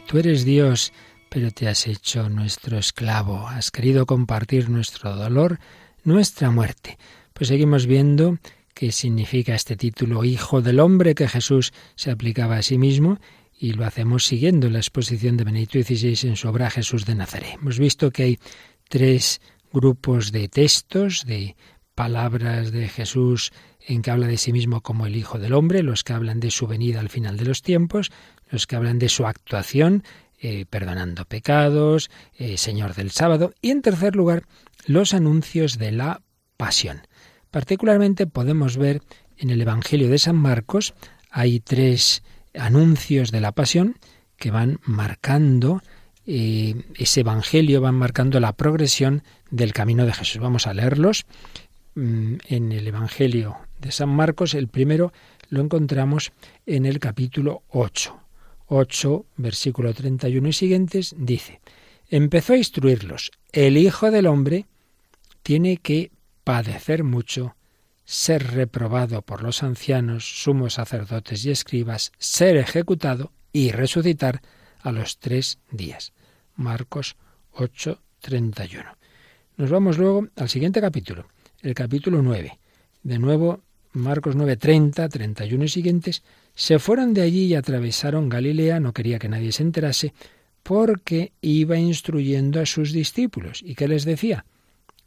Tú 0.10 0.18
eres 0.18 0.44
Dios, 0.44 0.92
pero 1.30 1.52
te 1.52 1.68
has 1.68 1.86
hecho 1.86 2.30
nuestro 2.30 2.80
esclavo. 2.80 3.48
Has 3.48 3.70
querido 3.70 4.08
compartir 4.08 4.68
nuestro 4.68 5.16
dolor, 5.16 5.60
nuestra 6.04 6.50
muerte. 6.50 6.98
Pues 7.32 7.50
seguimos 7.50 7.86
viendo 7.86 8.40
qué 8.74 8.92
significa 8.92 9.54
este 9.54 9.76
título 9.76 10.24
Hijo 10.24 10.64
del 10.64 10.80
Hombre 10.80 11.14
que 11.14 11.28
Jesús 11.28 11.74
se 11.94 12.10
aplicaba 12.10 12.58
a 12.58 12.64
sí 12.64 12.80
mismo 12.80 13.20
y 13.56 13.74
lo 13.74 13.86
hacemos 13.86 14.26
siguiendo 14.26 14.68
la 14.72 14.80
exposición 14.80 15.38
de 15.38 15.44
Benedicto 15.44 15.80
XVI 15.80 16.28
en 16.28 16.38
su 16.38 16.50
obra 16.50 16.72
Jesús 16.72 17.06
de 17.06 17.14
Nazaret. 17.14 17.60
Hemos 17.62 17.78
visto 17.78 18.10
que 18.10 18.24
hay 18.24 18.40
tres 18.88 19.42
grupos 19.72 20.32
de 20.32 20.50
textos, 20.50 21.24
de 21.28 21.56
palabras 21.94 22.72
de 22.72 22.90
Jesús 22.90 23.52
en 23.86 24.02
que 24.02 24.10
habla 24.10 24.26
de 24.26 24.38
sí 24.38 24.54
mismo 24.54 24.82
como 24.82 25.06
el 25.06 25.16
Hijo 25.16 25.38
del 25.38 25.54
Hombre, 25.54 25.84
los 25.84 26.04
que 26.04 26.14
hablan 26.14 26.40
de 26.40 26.50
su 26.50 26.66
venida 26.66 27.00
al 27.00 27.10
final 27.10 27.38
de 27.38 27.46
los 27.46 27.62
tiempos, 27.62 28.12
los 28.50 28.68
que 28.68 28.76
hablan 28.76 29.00
de 29.00 29.10
su 29.10 29.26
actuación, 29.26 30.04
eh, 30.42 30.66
perdonando 30.70 31.26
pecados, 31.26 32.10
eh, 32.38 32.58
Señor 32.58 32.96
del 32.96 33.12
sábado, 33.12 33.54
y 33.62 33.72
en 33.72 33.82
tercer 33.82 34.16
lugar, 34.16 34.44
los 34.86 35.14
anuncios 35.14 35.78
de 35.78 35.92
la 35.92 36.22
pasión. 36.58 37.02
Particularmente 37.52 38.28
podemos 38.28 38.78
ver 38.78 39.02
en 39.38 39.50
el 39.50 39.62
Evangelio 39.62 40.10
de 40.10 40.20
San 40.20 40.36
Marcos, 40.36 40.94
hay 41.30 41.60
tres 41.60 42.24
anuncios 42.54 43.32
de 43.32 43.42
la 43.42 43.52
pasión 43.52 43.98
que 44.38 44.52
van 44.52 44.80
marcando 44.84 45.82
eh, 46.26 46.84
ese 46.96 47.22
Evangelio, 47.22 47.82
van 47.82 47.96
marcando 47.96 48.40
la 48.40 48.54
progresión 48.54 49.24
del 49.50 49.74
camino 49.74 50.06
de 50.06 50.14
Jesús. 50.14 50.40
Vamos 50.40 50.68
a 50.68 50.74
leerlos 50.74 51.26
mm, 51.96 52.36
en 52.48 52.72
el 52.72 52.88
Evangelio 52.88 53.58
de 53.80 53.92
San 53.92 54.10
Marcos. 54.10 54.54
El 54.54 54.68
primero 54.68 55.12
lo 55.50 55.62
encontramos 55.62 56.32
en 56.66 56.86
el 56.86 57.00
capítulo 57.00 57.64
8. 57.70 58.16
8, 58.70 59.26
versículo 59.38 59.94
31 59.94 60.48
y 60.48 60.54
siguientes, 60.54 61.16
dice, 61.18 61.60
empezó 62.10 62.54
a 62.54 62.58
instruirlos, 62.58 63.32
el 63.52 63.78
Hijo 63.78 64.12
del 64.12 64.28
Hombre 64.28 64.68
tiene 65.42 65.78
que 65.78 66.12
padecer 66.44 67.04
mucho, 67.04 67.56
ser 68.06 68.54
reprobado 68.54 69.24
por 69.24 69.42
los 69.42 69.64
ancianos, 69.64 70.44
sumos 70.44 70.76
sacerdotes 70.76 71.44
y 71.46 71.52
escribas, 71.52 72.12
ser 72.20 72.58
ejecutado 72.58 73.32
y 73.52 73.72
resucitar 73.72 74.42
a 74.82 74.92
los 74.92 75.18
tres 75.18 75.60
días. 75.72 76.14
Marcos 76.56 77.18
8, 77.54 78.00
31. 78.22 78.98
Nos 79.58 79.70
vamos 79.72 79.98
luego 79.98 80.28
al 80.36 80.50
siguiente 80.50 80.80
capítulo, 80.80 81.26
el 81.62 81.74
capítulo 81.74 82.22
9. 82.22 82.58
De 83.02 83.18
nuevo 83.18 83.62
Marcos 83.94 84.36
9, 84.36 84.58
30, 84.58 85.10
31 85.10 85.64
y 85.64 85.70
siguientes, 85.70 86.24
se 86.60 86.78
fueron 86.78 87.14
de 87.14 87.22
allí 87.22 87.46
y 87.46 87.56
atravesaron 87.56 88.28
Galilea, 88.28 88.82
no 88.82 88.92
quería 88.92 89.18
que 89.18 89.30
nadie 89.30 89.54
se 89.54 89.64
enterase, 89.64 90.14
porque 90.62 91.32
iba 91.40 91.78
instruyendo 91.78 92.60
a 92.60 92.66
sus 92.66 92.92
discípulos. 92.92 93.62
¿Y 93.64 93.76
qué 93.76 93.88
les 93.88 94.04
decía? 94.04 94.44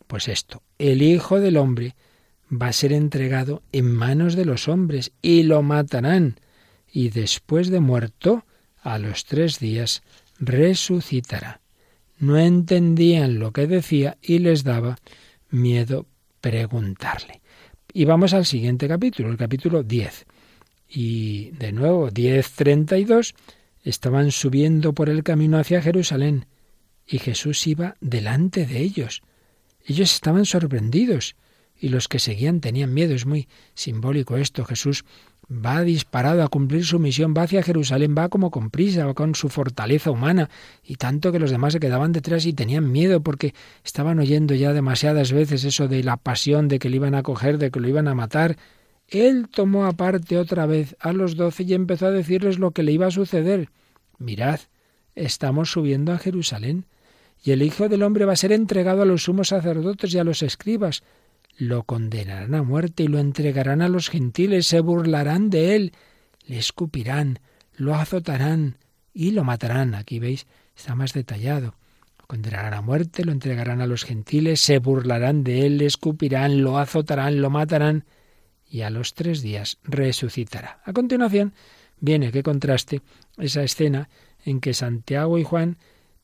Pues 0.07 0.29
esto, 0.29 0.63
el 0.79 1.03
Hijo 1.03 1.41
del 1.41 1.59
Hombre 1.59 1.95
va 2.51 2.69
a 2.69 2.73
ser 2.73 2.95
entregado 2.95 3.61
en 3.71 3.93
manos 3.93 4.35
de 4.35 4.47
los 4.47 4.67
hombres 4.67 5.13
y 5.21 5.43
lo 5.43 5.63
matarán, 5.63 6.41
y 6.91 7.11
después 7.11 7.69
de 7.69 7.81
muerto, 7.81 8.47
a 8.81 8.99
los 8.99 9.27
tres 9.27 9.59
días, 9.59 10.03
resucitará. 10.39 11.61
No 12.19 12.39
entendían 12.39 13.39
lo 13.39 13.53
que 13.53 13.67
decía 13.67 14.17
y 14.23 14.39
les 14.39 14.65
daba 14.65 14.97
miedo 15.51 16.07
preguntarle. 16.41 17.43
Y 17.93 18.07
vamos 18.07 18.33
al 18.33 18.47
siguiente 18.47 18.89
capítulo, 18.89 19.31
el 19.31 19.37
capítulo 19.37 19.83
10. 19.83 20.25
Y 20.95 21.53
de 21.53 21.73
nuevo, 21.73 22.11
10.32, 22.11 23.35
estaban 23.83 24.31
subiendo 24.31 24.93
por 24.93 25.09
el 25.09 25.23
camino 25.23 25.59
hacia 25.59 25.81
Jerusalén 25.81 26.47
y 27.07 27.19
Jesús 27.19 27.67
iba 27.67 27.97
delante 28.01 28.67
de 28.67 28.81
ellos. 28.81 29.23
Ellos 29.87 30.13
estaban 30.13 30.45
sorprendidos 30.45 31.35
y 31.81 31.89
los 31.89 32.09
que 32.09 32.19
seguían 32.19 32.61
tenían 32.61 32.93
miedo. 32.93 33.15
Es 33.15 33.25
muy 33.25 33.49
simbólico 33.75 34.37
esto. 34.37 34.67
Jesús 34.67 35.05
va 35.51 35.83
disparado 35.83 36.43
a 36.43 36.49
cumplir 36.49 36.85
su 36.85 36.99
misión, 36.99 37.35
va 37.37 37.43
hacia 37.43 37.63
Jerusalén, 37.63 38.15
va 38.17 38.29
como 38.29 38.51
con 38.51 38.71
prisa, 38.71 39.07
va 39.07 39.15
con 39.15 39.35
su 39.35 39.49
fortaleza 39.49 40.11
humana, 40.11 40.49
y 40.85 40.97
tanto 40.97 41.33
que 41.33 41.39
los 41.39 41.51
demás 41.51 41.73
se 41.73 41.81
quedaban 41.81 42.13
detrás 42.13 42.47
y 42.47 42.53
tenían 42.53 42.93
miedo 42.93 43.23
porque 43.23 43.55
estaban 43.85 44.19
oyendo 44.19 44.55
ya 44.55 44.73
demasiadas 44.73 45.33
veces 45.33 45.65
eso 45.65 45.89
de 45.89 46.05
la 46.05 46.17
pasión, 46.17 46.69
de 46.69 46.79
que 46.79 46.89
le 46.89 46.97
iban 46.97 47.15
a 47.15 47.23
coger, 47.23 47.59
de 47.59 47.71
que 47.71 47.81
lo 47.81 47.89
iban 47.89 48.09
a 48.09 48.15
matar. 48.15 48.57
Él 49.13 49.49
tomó 49.51 49.85
aparte 49.85 50.39
otra 50.39 50.65
vez 50.65 50.97
a 50.99 51.13
los 51.13 51.37
doce 51.37 51.65
y 51.65 51.75
empezó 51.75 52.07
a 52.07 52.11
decirles 52.11 52.59
lo 52.59 52.71
que 52.71 52.83
le 52.83 52.93
iba 52.93 53.09
a 53.09 53.11
suceder. 53.11 53.69
Mirad, 54.19 54.61
estamos 55.15 55.71
subiendo 55.71 56.13
a 56.13 56.19
Jerusalén, 56.19 56.87
y 57.45 57.51
el 57.51 57.61
Hijo 57.61 57.91
del 57.91 58.05
Hombre 58.05 58.25
va 58.25 58.33
a 58.33 58.37
ser 58.37 58.53
entregado 58.53 59.03
a 59.03 59.05
los 59.05 59.25
sumos 59.25 59.49
sacerdotes 59.49 60.15
y 60.15 60.19
a 60.19 60.25
los 60.25 60.43
escribas, 60.43 61.03
lo 61.59 61.83
condenarán 61.83 62.55
a 62.55 62.63
muerte 62.63 63.03
y 63.03 63.09
lo 63.09 63.19
entregarán 63.19 63.83
a 63.83 63.91
los 63.91 64.09
gentiles, 64.09 64.67
se 64.67 64.81
burlarán 64.81 65.51
de 65.51 65.77
él, 65.77 65.93
le 66.47 66.57
escupirán, 66.57 67.39
lo 67.77 67.95
azotarán 67.95 68.79
y 69.13 69.33
lo 69.33 69.45
matarán. 69.45 69.95
Aquí 69.95 70.21
veis, 70.21 70.47
está 70.75 70.95
más 70.95 71.13
detallado. 71.13 71.75
Lo 72.19 72.27
condenarán 72.27 72.73
a 72.73 72.81
muerte, 72.81 73.27
lo 73.27 73.33
entregarán 73.33 73.83
a 73.83 73.87
los 73.87 74.05
gentiles, 74.05 74.63
se 74.63 74.79
burlarán 74.79 75.45
de 75.45 75.67
él, 75.67 75.77
le 75.77 75.85
escupirán, 75.85 76.63
lo 76.63 76.79
azotarán, 76.79 77.43
lo 77.43 77.51
matarán 77.51 78.07
y 78.73 78.81
a 78.81 78.91
los 78.91 79.13
tres 79.13 79.43
días 79.43 79.77
resucitará. 79.85 80.81
A 80.87 80.95
continuación 80.95 81.53
viene, 82.01 82.33
que 82.33 82.43
contraste, 82.43 83.03
esa 83.37 83.63
escena 83.63 84.09
en 84.47 84.61
que 84.61 84.73
Santiago 84.73 85.39
y 85.39 85.45
Juan 85.45 85.77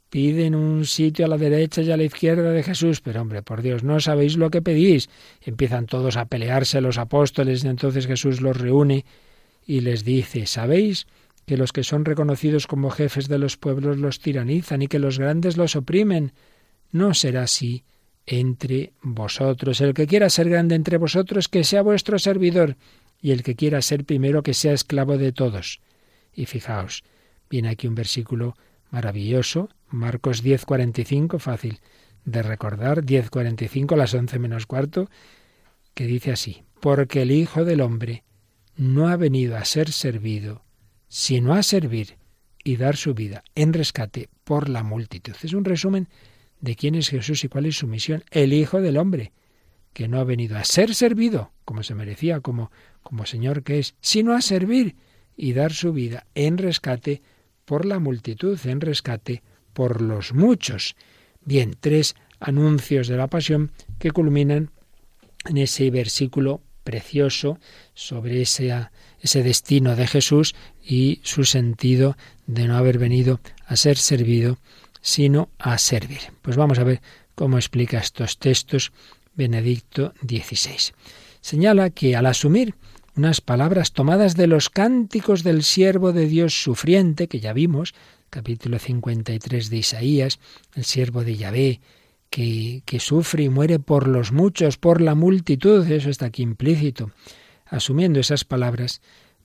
piden 0.08 0.54
un 0.54 0.86
sitio 0.86 1.26
a 1.26 1.28
la 1.28 1.36
derecha 1.36 1.82
y 1.82 1.90
a 1.90 1.98
la 1.98 2.04
izquierda 2.04 2.50
de 2.50 2.62
Jesús, 2.62 3.02
pero 3.02 3.20
hombre, 3.20 3.42
por 3.42 3.60
Dios, 3.60 3.84
no 3.84 4.00
sabéis 4.00 4.38
lo 4.38 4.50
que 4.50 4.62
pedís. 4.62 5.10
Empiezan 5.42 5.84
todos 5.84 6.16
a 6.16 6.24
pelearse 6.24 6.80
los 6.80 6.96
apóstoles, 6.96 7.64
y 7.64 7.68
entonces 7.68 8.06
Jesús 8.06 8.40
los 8.40 8.56
reúne 8.56 9.04
y 9.66 9.80
les 9.80 10.02
dice, 10.02 10.46
¿sabéis 10.46 11.06
que 11.44 11.58
los 11.58 11.72
que 11.72 11.84
son 11.84 12.06
reconocidos 12.06 12.66
como 12.66 12.88
jefes 12.88 13.28
de 13.28 13.38
los 13.38 13.58
pueblos 13.58 13.98
los 13.98 14.20
tiranizan 14.20 14.80
y 14.80 14.88
que 14.88 14.98
los 14.98 15.18
grandes 15.18 15.58
los 15.58 15.76
oprimen? 15.76 16.32
No 16.92 17.12
será 17.12 17.42
así 17.42 17.84
entre 18.28 18.92
vosotros. 19.02 19.80
El 19.80 19.94
que 19.94 20.06
quiera 20.06 20.28
ser 20.28 20.48
grande 20.50 20.74
entre 20.74 20.98
vosotros, 20.98 21.48
que 21.48 21.64
sea 21.64 21.82
vuestro 21.82 22.18
servidor, 22.18 22.76
y 23.20 23.32
el 23.32 23.42
que 23.42 23.56
quiera 23.56 23.82
ser 23.82 24.04
primero, 24.04 24.42
que 24.42 24.54
sea 24.54 24.72
esclavo 24.72 25.16
de 25.16 25.32
todos. 25.32 25.80
Y 26.32 26.46
fijaos, 26.46 27.02
viene 27.50 27.70
aquí 27.70 27.86
un 27.86 27.94
versículo 27.94 28.56
maravilloso, 28.90 29.70
Marcos 29.88 30.42
10:45, 30.42 31.38
fácil 31.38 31.80
de 32.24 32.42
recordar, 32.42 33.02
10:45, 33.02 33.96
las 33.96 34.12
11 34.14 34.38
menos 34.38 34.66
cuarto, 34.66 35.10
que 35.94 36.06
dice 36.06 36.30
así, 36.30 36.62
porque 36.80 37.22
el 37.22 37.30
Hijo 37.30 37.64
del 37.64 37.80
Hombre 37.80 38.24
no 38.76 39.08
ha 39.08 39.16
venido 39.16 39.56
a 39.56 39.64
ser 39.64 39.90
servido, 39.90 40.62
sino 41.08 41.54
a 41.54 41.62
servir 41.62 42.18
y 42.62 42.76
dar 42.76 42.96
su 42.96 43.14
vida 43.14 43.42
en 43.54 43.72
rescate 43.72 44.28
por 44.44 44.68
la 44.68 44.82
multitud. 44.82 45.34
Es 45.42 45.54
un 45.54 45.64
resumen 45.64 46.08
de 46.60 46.76
quién 46.76 46.94
es 46.94 47.08
Jesús 47.08 47.44
y 47.44 47.48
cuál 47.48 47.66
es 47.66 47.76
su 47.76 47.86
misión. 47.86 48.24
El 48.30 48.52
Hijo 48.52 48.80
del 48.80 48.96
Hombre, 48.96 49.32
que 49.92 50.08
no 50.08 50.18
ha 50.18 50.24
venido 50.24 50.56
a 50.56 50.64
ser 50.64 50.94
servido, 50.94 51.52
como 51.64 51.82
se 51.82 51.94
merecía, 51.94 52.40
como, 52.40 52.70
como 53.02 53.26
Señor 53.26 53.62
que 53.62 53.78
es, 53.78 53.94
sino 54.00 54.34
a 54.34 54.40
servir 54.40 54.96
y 55.36 55.52
dar 55.52 55.72
su 55.72 55.92
vida 55.92 56.26
en 56.34 56.58
rescate 56.58 57.22
por 57.64 57.84
la 57.84 57.98
multitud, 57.98 58.58
en 58.64 58.80
rescate 58.80 59.42
por 59.72 60.02
los 60.02 60.34
muchos. 60.34 60.96
Bien, 61.44 61.76
tres 61.78 62.16
anuncios 62.40 63.08
de 63.08 63.16
la 63.16 63.28
pasión 63.28 63.72
que 63.98 64.10
culminan 64.10 64.70
en 65.46 65.58
ese 65.58 65.90
versículo 65.90 66.62
precioso 66.84 67.58
sobre 67.94 68.40
ese, 68.40 68.74
ese 69.20 69.42
destino 69.42 69.94
de 69.94 70.06
Jesús 70.06 70.54
y 70.82 71.20
su 71.22 71.44
sentido 71.44 72.16
de 72.46 72.66
no 72.66 72.76
haber 72.76 72.98
venido 72.98 73.40
a 73.66 73.76
ser 73.76 73.98
servido, 73.98 74.58
sino 75.00 75.48
a 75.58 75.78
servir. 75.78 76.20
Pues 76.42 76.56
vamos 76.56 76.78
a 76.78 76.84
ver 76.84 77.00
cómo 77.34 77.56
explica 77.56 77.98
estos 77.98 78.38
textos 78.38 78.92
Benedicto 79.34 80.12
XVI. 80.20 80.92
Señala 81.40 81.90
que 81.90 82.16
al 82.16 82.26
asumir 82.26 82.74
unas 83.16 83.40
palabras 83.40 83.92
tomadas 83.92 84.36
de 84.36 84.46
los 84.46 84.70
cánticos 84.70 85.42
del 85.42 85.62
siervo 85.62 86.12
de 86.12 86.26
Dios 86.26 86.62
sufriente, 86.62 87.26
que 87.26 87.40
ya 87.40 87.52
vimos, 87.52 87.94
capítulo 88.30 88.78
53 88.78 89.70
de 89.70 89.76
Isaías, 89.76 90.38
el 90.74 90.84
siervo 90.84 91.24
de 91.24 91.36
Yahvé, 91.36 91.80
que, 92.30 92.82
que 92.84 93.00
sufre 93.00 93.44
y 93.44 93.48
muere 93.48 93.78
por 93.78 94.06
los 94.06 94.32
muchos, 94.32 94.76
por 94.76 95.00
la 95.00 95.14
multitud, 95.14 95.90
eso 95.90 96.10
está 96.10 96.26
aquí 96.26 96.42
implícito. 96.42 97.10
Asumiendo 97.66 98.20
esas 98.20 98.44
palabras, 98.44 99.00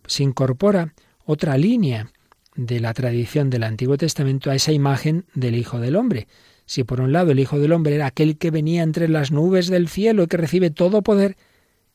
se 0.06 0.24
incorpora 0.24 0.94
otra 1.26 1.58
línea 1.58 2.12
de 2.56 2.80
la 2.80 2.94
tradición 2.94 3.50
del 3.50 3.64
Antiguo 3.64 3.98
Testamento 3.98 4.52
a 4.52 4.56
esa 4.56 4.72
imagen 4.72 5.26
del 5.34 5.56
Hijo 5.56 5.80
del 5.80 5.96
Hombre. 5.96 6.28
Si 6.66 6.84
por 6.84 7.02
un 7.02 7.12
lado 7.12 7.32
el 7.32 7.40
Hijo 7.40 7.60
del 7.60 7.72
Hombre 7.72 7.96
era 7.96 8.06
aquel 8.06 8.38
que 8.38 8.52
venía 8.52 8.84
entre 8.84 9.08
las 9.08 9.32
nubes 9.32 9.68
del 9.68 9.88
cielo 9.88 10.24
y 10.24 10.28
que 10.28 10.38
recibe 10.38 10.70
todo 10.70 11.02
poder, 11.02 11.36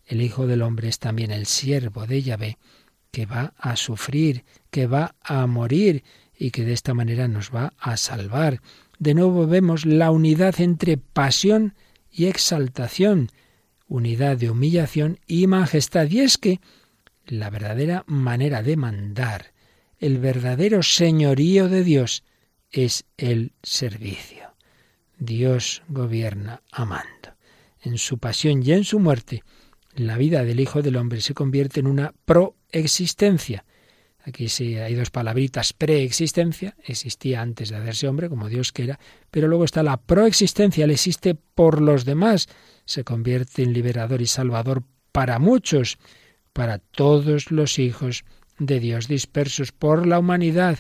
el 0.07 0.23
Hijo 0.23 0.47
del 0.47 0.63
Hombre 0.63 0.89
es 0.89 0.99
también 0.99 1.31
el 1.31 1.47
siervo 1.47 2.07
de 2.07 2.23
Yahvé, 2.23 2.59
que 3.11 3.27
va 3.27 3.55
a 3.59 3.77
sufrir, 3.77 4.45
que 4.71 4.87
va 4.87 5.15
a 5.23 5.47
morir 5.47 6.03
y 6.37 6.51
que 6.51 6.65
de 6.65 6.73
esta 6.73 6.95
manera 6.95 7.29
nos 7.29 7.55
va 7.55 7.73
a 7.79 7.97
salvar. 7.97 8.61
De 8.99 9.15
nuevo 9.15 9.47
vemos 9.47 9.87
la 9.87 10.11
unidad 10.11 10.61
entre 10.61 10.97
pasión 10.97 11.75
y 12.11 12.27
exaltación, 12.27 13.31
unidad 13.87 14.37
de 14.37 14.51
humillación 14.51 15.19
y 15.27 15.47
majestad. 15.47 16.09
Y 16.11 16.21
es 16.21 16.39
que 16.39 16.61
la 17.27 17.51
verdadera 17.51 18.05
manera 18.07 18.63
de 18.63 18.77
mandar, 18.77 19.53
el 19.99 20.19
verdadero 20.19 20.83
señorío 20.83 21.69
de 21.69 21.83
Dios 21.83 22.23
es 22.71 23.05
el 23.17 23.53
servicio. 23.63 24.55
Dios 25.19 25.83
gobierna 25.89 26.63
amando. 26.71 27.35
En 27.81 27.99
su 27.99 28.19
pasión 28.19 28.63
y 28.63 28.73
en 28.73 28.85
su 28.85 29.01
muerte, 29.01 29.43
la 29.95 30.17
vida 30.17 30.45
del 30.45 30.61
Hijo 30.61 30.83
del 30.83 30.97
Hombre 30.97 31.21
se 31.21 31.35
convierte 31.35 31.81
en 31.81 31.87
una 31.87 32.15
proexistencia. 32.25 33.65
Aquí 34.23 34.49
sí 34.49 34.77
hay 34.77 34.95
dos 34.95 35.11
palabritas, 35.11 35.73
preexistencia, 35.73 36.77
existía 36.85 37.41
antes 37.41 37.71
de 37.71 37.77
hacerse 37.77 38.09
hombre, 38.09 38.29
como 38.29 38.49
Dios 38.49 38.73
quiera, 38.73 38.99
pero 39.31 39.49
luego 39.49 39.65
está 39.65 39.83
la 39.83 39.97
proexistencia, 39.97 40.85
él 40.85 40.91
existe 40.91 41.35
por 41.35 41.81
los 41.81 42.05
demás, 42.05 42.49
se 42.85 43.05
convierte 43.05 43.63
en 43.63 43.73
liberador 43.73 44.21
y 44.21 44.27
salvador 44.27 44.85
para 45.13 45.39
muchos, 45.39 45.99
para 46.53 46.79
todos 46.79 47.51
los 47.51 47.79
hijos 47.79 48.25
de 48.59 48.81
Dios 48.81 49.09
dispersos 49.09 49.73
por 49.73 50.07
la 50.07 50.19
humanidad. 50.19 50.79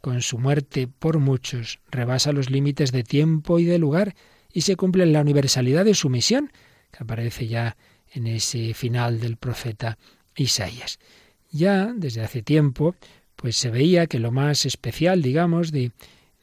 Con 0.00 0.20
su 0.22 0.38
muerte 0.38 0.88
por 0.88 1.18
muchos 1.18 1.78
rebasa 1.90 2.32
los 2.32 2.50
límites 2.50 2.90
de 2.90 3.04
tiempo 3.04 3.58
y 3.58 3.64
de 3.64 3.78
lugar 3.78 4.14
y 4.52 4.62
se 4.62 4.76
cumple 4.76 5.04
en 5.04 5.12
la 5.12 5.20
universalidad 5.20 5.84
de 5.84 5.94
su 5.94 6.10
misión, 6.10 6.50
que 6.90 7.04
aparece 7.04 7.46
ya 7.46 7.76
en 8.12 8.26
ese 8.26 8.74
final 8.74 9.20
del 9.20 9.36
profeta 9.36 9.98
Isaías. 10.36 10.98
Ya 11.50 11.92
desde 11.94 12.22
hace 12.22 12.42
tiempo, 12.42 12.96
pues 13.36 13.56
se 13.56 13.70
veía 13.70 14.06
que 14.06 14.18
lo 14.18 14.30
más 14.32 14.66
especial, 14.66 15.22
digamos, 15.22 15.72
de, 15.72 15.92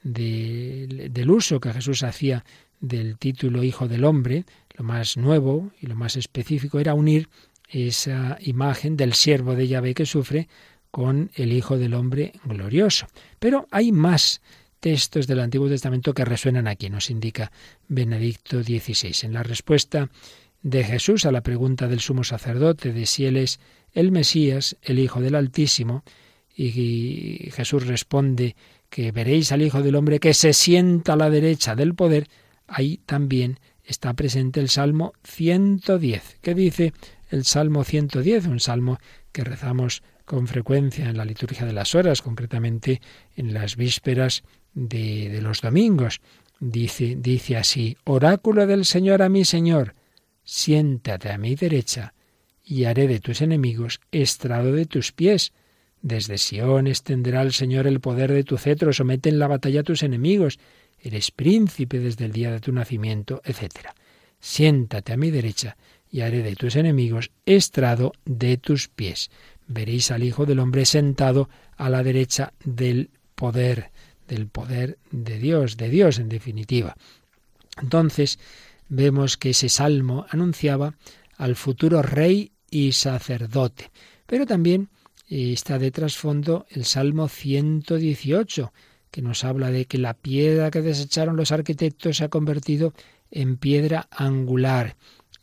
del 0.03 1.29
uso 1.29 1.59
que 1.59 1.73
Jesús 1.73 2.03
hacía 2.03 2.45
del 2.79 3.17
título 3.17 3.63
Hijo 3.63 3.87
del 3.87 4.05
Hombre, 4.05 4.45
lo 4.77 4.85
más 4.85 5.17
nuevo 5.17 5.71
y 5.81 5.87
lo 5.87 5.95
más 5.95 6.15
específico 6.15 6.79
era 6.79 6.93
unir 6.93 7.27
esa 7.69 8.37
imagen 8.41 8.97
del 8.97 9.13
siervo 9.13 9.55
de 9.55 9.67
Yahvé 9.67 9.93
que 9.93 10.05
sufre 10.05 10.47
con 10.91 11.31
el 11.35 11.53
Hijo 11.53 11.77
del 11.77 11.93
Hombre 11.93 12.33
glorioso. 12.43 13.07
Pero 13.39 13.67
hay 13.71 13.91
más 13.91 14.41
textos 14.79 15.27
del 15.27 15.39
Antiguo 15.39 15.67
Testamento 15.67 16.13
que 16.13 16.25
resuenan 16.25 16.67
aquí, 16.67 16.89
nos 16.89 17.09
indica 17.09 17.51
Benedicto 17.87 18.63
XVI. 18.63 19.13
En 19.23 19.33
la 19.33 19.43
respuesta 19.43 20.09
de 20.61 20.83
Jesús 20.83 21.25
a 21.25 21.31
la 21.31 21.41
pregunta 21.41 21.87
del 21.87 21.99
sumo 21.99 22.23
sacerdote 22.23 22.91
de 22.91 23.05
si 23.05 23.25
él 23.25 23.37
es 23.37 23.59
el 23.93 24.11
Mesías, 24.11 24.77
el 24.81 24.99
Hijo 24.99 25.21
del 25.21 25.35
Altísimo, 25.35 26.03
y 26.55 27.49
Jesús 27.53 27.87
responde 27.87 28.55
que 28.89 29.11
veréis 29.11 29.51
al 29.51 29.61
Hijo 29.61 29.81
del 29.81 29.95
Hombre 29.95 30.19
que 30.19 30.33
se 30.33 30.53
sienta 30.53 31.13
a 31.13 31.17
la 31.17 31.29
derecha 31.29 31.75
del 31.75 31.95
poder, 31.95 32.27
ahí 32.67 32.99
también 33.05 33.59
está 33.85 34.13
presente 34.13 34.59
el 34.59 34.69
Salmo 34.69 35.13
110. 35.23 36.39
¿Qué 36.41 36.53
dice 36.53 36.93
el 37.29 37.45
Salmo 37.45 37.83
110? 37.83 38.47
Un 38.47 38.59
salmo 38.59 38.99
que 39.31 39.43
rezamos 39.43 40.03
con 40.25 40.47
frecuencia 40.47 41.09
en 41.09 41.17
la 41.17 41.25
liturgia 41.25 41.65
de 41.65 41.73
las 41.73 41.95
horas, 41.95 42.21
concretamente 42.21 43.01
en 43.35 43.53
las 43.53 43.75
vísperas 43.75 44.43
de, 44.73 45.29
de 45.29 45.41
los 45.41 45.61
domingos. 45.61 46.21
Dice, 46.59 47.15
dice 47.17 47.57
así, 47.57 47.97
Oráculo 48.03 48.67
del 48.67 48.85
Señor 48.85 49.21
a 49.21 49.29
mi 49.29 49.45
Señor, 49.45 49.95
siéntate 50.43 51.31
a 51.31 51.37
mi 51.37 51.55
derecha, 51.55 52.13
y 52.69 52.83
haré 52.83 53.07
de 53.07 53.19
tus 53.19 53.41
enemigos 53.41 53.99
estrado 54.11 54.73
de 54.73 54.85
tus 54.85 55.11
pies. 55.11 55.53
Desde 56.03 56.37
Sión 56.37 56.85
extenderá 56.85 57.41
el 57.41 57.51
Señor 57.51 57.87
el 57.87 57.99
poder 57.99 58.31
de 58.31 58.43
tu 58.43 58.57
cetro, 58.59 58.93
somete 58.93 59.29
en 59.29 59.39
la 59.39 59.47
batalla 59.47 59.79
a 59.81 59.83
tus 59.83 60.03
enemigos, 60.03 60.59
eres 60.99 61.31
príncipe 61.31 61.99
desde 61.99 62.25
el 62.25 62.31
día 62.31 62.51
de 62.51 62.59
tu 62.59 62.71
nacimiento, 62.71 63.41
etc. 63.43 63.87
Siéntate 64.39 65.13
a 65.13 65.17
mi 65.17 65.31
derecha, 65.31 65.77
y 66.11 66.21
haré 66.21 66.43
de 66.43 66.55
tus 66.55 66.75
enemigos 66.75 67.31
estrado 67.45 68.13
de 68.25 68.57
tus 68.57 68.87
pies 68.87 69.29
veréis 69.69 70.11
al 70.11 70.23
Hijo 70.23 70.45
del 70.45 70.59
Hombre 70.59 70.85
sentado 70.85 71.47
a 71.77 71.89
la 71.89 72.03
derecha 72.03 72.53
del 72.65 73.11
poder, 73.35 73.91
del 74.27 74.47
poder 74.47 74.97
de 75.11 75.39
Dios, 75.39 75.77
de 75.77 75.89
Dios 75.89 76.19
en 76.19 76.27
definitiva. 76.27 76.97
Entonces 77.81 78.39
vemos 78.89 79.37
que 79.37 79.51
ese 79.51 79.69
salmo 79.69 80.25
anunciaba 80.29 80.95
al 81.37 81.55
futuro 81.55 82.01
rey 82.01 82.51
y 82.69 82.91
sacerdote, 82.91 83.91
pero 84.25 84.45
también 84.45 84.89
eh, 85.29 85.53
está 85.53 85.79
de 85.79 85.91
trasfondo 85.91 86.65
el 86.69 86.83
Salmo 86.83 87.29
118, 87.29 88.73
que 89.11 89.21
nos 89.21 89.43
habla 89.43 89.71
de 89.71 89.85
que 89.85 89.97
la 89.99 90.15
piedra 90.15 90.71
que 90.71 90.81
desecharon 90.81 91.37
los 91.37 91.51
arquitectos 91.51 92.17
se 92.17 92.25
ha 92.25 92.29
convertido 92.29 92.93
en 93.31 93.57
piedra 93.57 94.07
angular. 94.11 94.95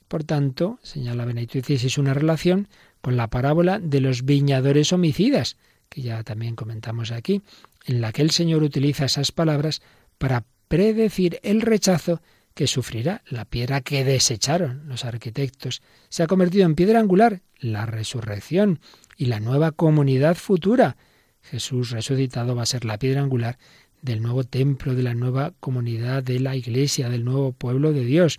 Por 0.08 0.24
tanto, 0.24 0.78
señala 0.82 1.24
Benedicto 1.24 1.60
XVI, 1.60 2.00
una 2.00 2.14
relación 2.14 2.68
con 3.00 3.16
la 3.16 3.28
parábola 3.28 3.78
de 3.78 4.00
los 4.00 4.24
viñadores 4.24 4.92
homicidas, 4.92 5.56
que 5.88 6.02
ya 6.02 6.22
también 6.22 6.56
comentamos 6.56 7.10
aquí, 7.10 7.42
en 7.86 8.00
la 8.00 8.12
que 8.12 8.22
el 8.22 8.30
Señor 8.30 8.62
utiliza 8.62 9.04
esas 9.04 9.32
palabras 9.32 9.82
para 10.18 10.44
predecir 10.68 11.40
el 11.42 11.60
rechazo 11.60 12.20
que 12.54 12.66
sufrirá 12.66 13.22
la 13.28 13.44
piedra 13.44 13.82
que 13.82 14.04
desecharon 14.04 14.88
los 14.88 15.04
arquitectos. 15.04 15.82
Se 16.08 16.22
ha 16.22 16.26
convertido 16.26 16.64
en 16.64 16.74
piedra 16.74 17.00
angular 17.00 17.42
la 17.58 17.84
resurrección 17.84 18.80
y 19.16 19.26
la 19.26 19.40
nueva 19.40 19.72
comunidad 19.72 20.36
futura. 20.36 20.96
Jesús 21.42 21.90
resucitado 21.90 22.56
va 22.56 22.62
a 22.62 22.66
ser 22.66 22.84
la 22.84 22.98
piedra 22.98 23.20
angular 23.20 23.58
del 24.02 24.22
nuevo 24.22 24.44
templo, 24.44 24.94
de 24.94 25.02
la 25.02 25.14
nueva 25.14 25.52
comunidad 25.60 26.22
de 26.22 26.40
la 26.40 26.56
Iglesia, 26.56 27.10
del 27.10 27.24
nuevo 27.24 27.52
pueblo 27.52 27.92
de 27.92 28.04
Dios. 28.04 28.38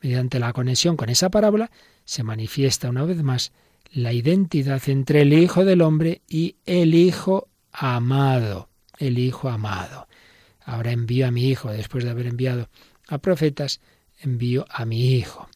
Mediante 0.00 0.38
la 0.38 0.52
conexión 0.52 0.96
con 0.96 1.08
esa 1.08 1.30
parábola 1.30 1.70
se 2.04 2.22
manifiesta 2.22 2.88
una 2.88 3.04
vez 3.04 3.22
más 3.22 3.52
la 3.90 4.12
identidad 4.12 4.82
entre 4.88 5.22
el 5.22 5.32
Hijo 5.32 5.64
del 5.64 5.82
Hombre 5.82 6.22
y 6.28 6.56
el 6.66 6.94
Hijo 6.94 7.48
amado, 7.72 8.68
el 8.98 9.18
Hijo 9.18 9.48
amado. 9.48 10.06
Ahora 10.64 10.92
envío 10.92 11.26
a 11.26 11.30
mi 11.30 11.48
Hijo, 11.48 11.70
después 11.70 12.04
de 12.04 12.10
haber 12.10 12.26
enviado 12.26 12.68
a 13.08 13.18
profetas, 13.18 13.80
envío 14.20 14.66
a 14.70 14.84
mi 14.84 15.14
Hijo. 15.14 15.48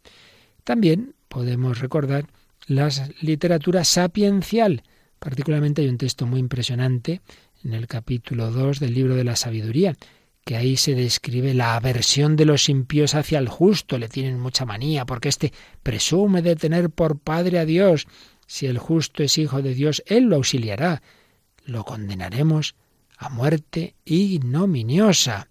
También 0.65 1.15
podemos 1.29 1.79
recordar 1.81 2.27
la 2.67 2.89
literatura 3.21 3.85
sapiencial. 3.85 4.83
Particularmente 5.19 5.83
hay 5.83 5.89
un 5.89 5.99
texto 5.99 6.27
muy 6.27 6.41
impresionante 6.41 7.21
en 7.65 7.75
el 7.75 7.87
capítulo 7.87 8.51
2 8.51 8.81
del 8.81 8.95
libro 8.95 9.15
de 9.15 9.25
la 9.25 9.37
sabiduría, 9.37 9.97
que 10.45 10.57
ahí 10.57 10.77
se 10.77 10.95
describe 10.95 11.55
la 11.55 11.77
aversión 11.77 12.37
de 12.37 12.45
los 12.45 12.69
impíos 12.69 13.15
hacia 13.15 13.39
el 13.39 13.49
justo, 13.49 13.99
le 13.99 14.09
tienen 14.09 14.41
mucha 14.41 14.65
manía, 14.65 15.07
porque 15.07 15.29
éste 15.29 15.53
presume 15.83 16.43
de 16.43 16.57
tener 16.57 16.91
por 16.91 17.19
padre 17.19 17.59
a 17.59 17.65
Dios. 17.65 18.07
Si 18.47 18.67
el 18.67 18.79
justo 18.79 19.23
es 19.23 19.39
hijo 19.39 19.63
de 19.63 19.75
Dios, 19.75 20.03
él 20.07 20.25
lo 20.25 20.37
auxiliará. 20.37 21.03
Lo 21.65 21.85
condenaremos 21.85 22.75
a 23.17 23.29
muerte 23.29 23.95
ignominiosa. 24.05 25.49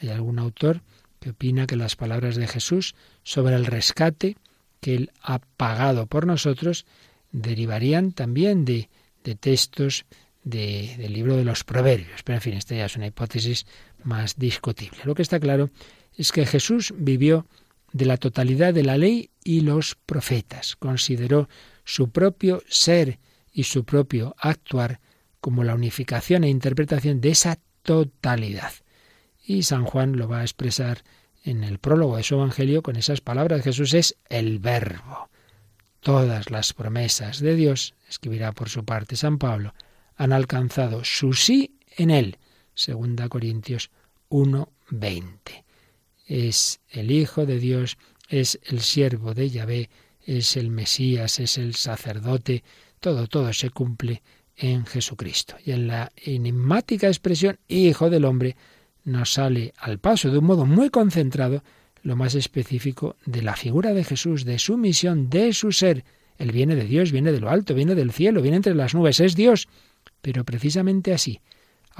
Hay 0.00 0.10
algún 0.10 0.38
autor 0.38 0.82
que 1.18 1.30
opina 1.30 1.66
que 1.66 1.76
las 1.76 1.96
palabras 1.96 2.36
de 2.36 2.46
Jesús 2.46 2.94
sobre 3.24 3.56
el 3.56 3.66
rescate 3.66 4.36
que 4.80 4.94
él 4.94 5.10
ha 5.22 5.40
pagado 5.40 6.06
por 6.06 6.26
nosotros 6.26 6.86
derivarían 7.32 8.12
también 8.12 8.64
de, 8.64 8.88
de 9.24 9.34
textos 9.34 10.06
del 10.42 11.12
libro 11.12 11.36
de 11.36 11.44
los 11.44 11.64
Proverbios. 11.64 12.22
Pero 12.24 12.36
en 12.36 12.42
fin, 12.42 12.54
esta 12.54 12.74
ya 12.74 12.86
es 12.86 12.96
una 12.96 13.06
hipótesis 13.06 13.66
más 14.04 14.36
discutible. 14.36 15.00
Lo 15.04 15.14
que 15.14 15.22
está 15.22 15.40
claro 15.40 15.70
es 16.16 16.32
que 16.32 16.46
Jesús 16.46 16.92
vivió 16.96 17.46
de 17.92 18.06
la 18.06 18.16
totalidad 18.16 18.74
de 18.74 18.84
la 18.84 18.96
ley 18.96 19.30
y 19.42 19.60
los 19.60 19.94
profetas. 19.94 20.76
Consideró 20.76 21.48
su 21.84 22.10
propio 22.10 22.62
ser 22.68 23.18
y 23.52 23.64
su 23.64 23.84
propio 23.84 24.34
actuar 24.38 25.00
como 25.40 25.64
la 25.64 25.74
unificación 25.74 26.44
e 26.44 26.48
interpretación 26.48 27.20
de 27.20 27.30
esa 27.30 27.58
totalidad. 27.82 28.72
Y 29.44 29.62
San 29.62 29.84
Juan 29.84 30.16
lo 30.16 30.28
va 30.28 30.40
a 30.40 30.42
expresar 30.42 31.02
en 31.42 31.64
el 31.64 31.78
prólogo 31.78 32.16
de 32.16 32.22
su 32.22 32.34
Evangelio 32.34 32.82
con 32.82 32.96
esas 32.96 33.20
palabras. 33.20 33.62
Jesús 33.62 33.94
es 33.94 34.16
el 34.28 34.58
verbo. 34.58 35.30
Todas 36.00 36.50
las 36.50 36.72
promesas 36.72 37.40
de 37.40 37.54
Dios, 37.54 37.94
escribirá 38.08 38.52
por 38.52 38.68
su 38.68 38.84
parte 38.84 39.16
San 39.16 39.38
Pablo, 39.38 39.74
han 40.16 40.32
alcanzado 40.32 41.04
su 41.04 41.32
sí 41.32 41.78
en 41.96 42.10
él. 42.10 42.38
Segunda 42.74 43.28
Corintios 43.28 43.90
1:20. 44.28 45.64
Es 46.26 46.80
el 46.90 47.10
Hijo 47.10 47.46
de 47.46 47.58
Dios, 47.58 47.98
es 48.28 48.60
el 48.64 48.80
siervo 48.80 49.34
de 49.34 49.50
Yahvé, 49.50 49.90
es 50.24 50.56
el 50.56 50.70
Mesías, 50.70 51.40
es 51.40 51.58
el 51.58 51.74
sacerdote, 51.74 52.62
todo, 53.00 53.26
todo 53.26 53.52
se 53.52 53.70
cumple 53.70 54.22
en 54.56 54.86
Jesucristo. 54.86 55.56
Y 55.64 55.72
en 55.72 55.88
la 55.88 56.12
enigmática 56.16 57.08
expresión 57.08 57.58
Hijo 57.66 58.10
del 58.10 58.24
Hombre 58.24 58.56
nos 59.04 59.32
sale 59.32 59.72
al 59.78 59.98
paso 59.98 60.30
de 60.30 60.38
un 60.38 60.44
modo 60.44 60.66
muy 60.66 60.90
concentrado 60.90 61.64
lo 62.02 62.16
más 62.16 62.34
específico 62.34 63.16
de 63.26 63.42
la 63.42 63.56
figura 63.56 63.92
de 63.92 64.04
Jesús, 64.04 64.44
de 64.44 64.58
su 64.58 64.76
misión, 64.76 65.28
de 65.28 65.52
su 65.52 65.72
ser. 65.72 66.04
Él 66.38 66.52
viene 66.52 66.76
de 66.76 66.84
Dios, 66.84 67.12
viene 67.12 67.32
de 67.32 67.40
lo 67.40 67.50
alto, 67.50 67.74
viene 67.74 67.94
del 67.94 68.12
cielo, 68.12 68.40
viene 68.40 68.56
entre 68.56 68.74
las 68.74 68.94
nubes, 68.94 69.20
es 69.20 69.34
Dios. 69.34 69.68
Pero 70.22 70.44
precisamente 70.44 71.12
así, 71.12 71.40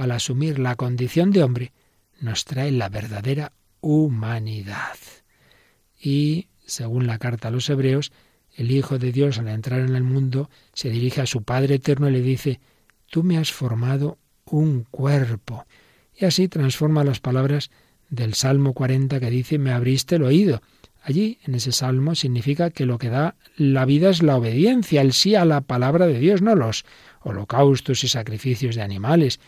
al 0.01 0.13
asumir 0.13 0.59
la 0.59 0.77
condición 0.77 1.31
de 1.31 1.43
hombre, 1.43 1.73
nos 2.21 2.45
trae 2.45 2.71
la 2.71 2.89
verdadera 2.89 3.53
humanidad. 3.81 4.97
Y, 6.01 6.49
según 6.67 7.07
la 7.07 7.19
carta 7.19 7.49
a 7.49 7.51
los 7.51 7.69
hebreos, 7.69 8.13
el 8.55 8.71
Hijo 8.71 8.99
de 8.99 9.13
Dios 9.13 9.39
al 9.39 9.49
entrar 9.49 9.81
en 9.81 9.95
el 9.95 10.03
mundo 10.03 10.51
se 10.73 10.91
dirige 10.91 11.21
a 11.21 11.27
su 11.27 11.43
Padre 11.43 11.77
Eterno 11.77 12.09
y 12.09 12.13
le 12.13 12.23
dice, 12.23 12.61
Tú 13.11 13.25
me 13.25 13.39
has 13.39 13.53
formado 13.53 14.19
un 14.45 14.85
cuerpo. 14.85 15.67
Y 16.15 16.25
así 16.25 16.49
transforma 16.49 17.05
las 17.05 17.21
palabras 17.21 17.71
del 18.09 18.35
Salmo 18.35 18.73
40 18.73 19.19
que 19.21 19.31
dice, 19.31 19.59
me 19.59 19.73
abriste 19.73 20.17
el 20.17 20.23
oído. 20.23 20.63
Allí, 21.03 21.39
en 21.45 21.55
ese 21.55 21.73
salmo, 21.73 22.15
significa 22.15 22.71
que 22.71 22.87
lo 22.87 22.99
que 22.99 23.09
da 23.09 23.37
la 23.57 23.85
vida 23.85 24.11
es 24.11 24.23
la 24.23 24.37
obediencia, 24.37 25.01
el 25.01 25.13
sí 25.13 25.35
a 25.35 25.45
la 25.45 25.63
palabra 25.63 26.07
de 26.07 26.19
Dios, 26.19 26.43
no 26.43 26.55
los 26.55 26.85
holocaustos 27.23 28.05
y 28.05 28.09
sacrificios 28.09 28.77
de 28.77 28.83
animales. 28.83 29.41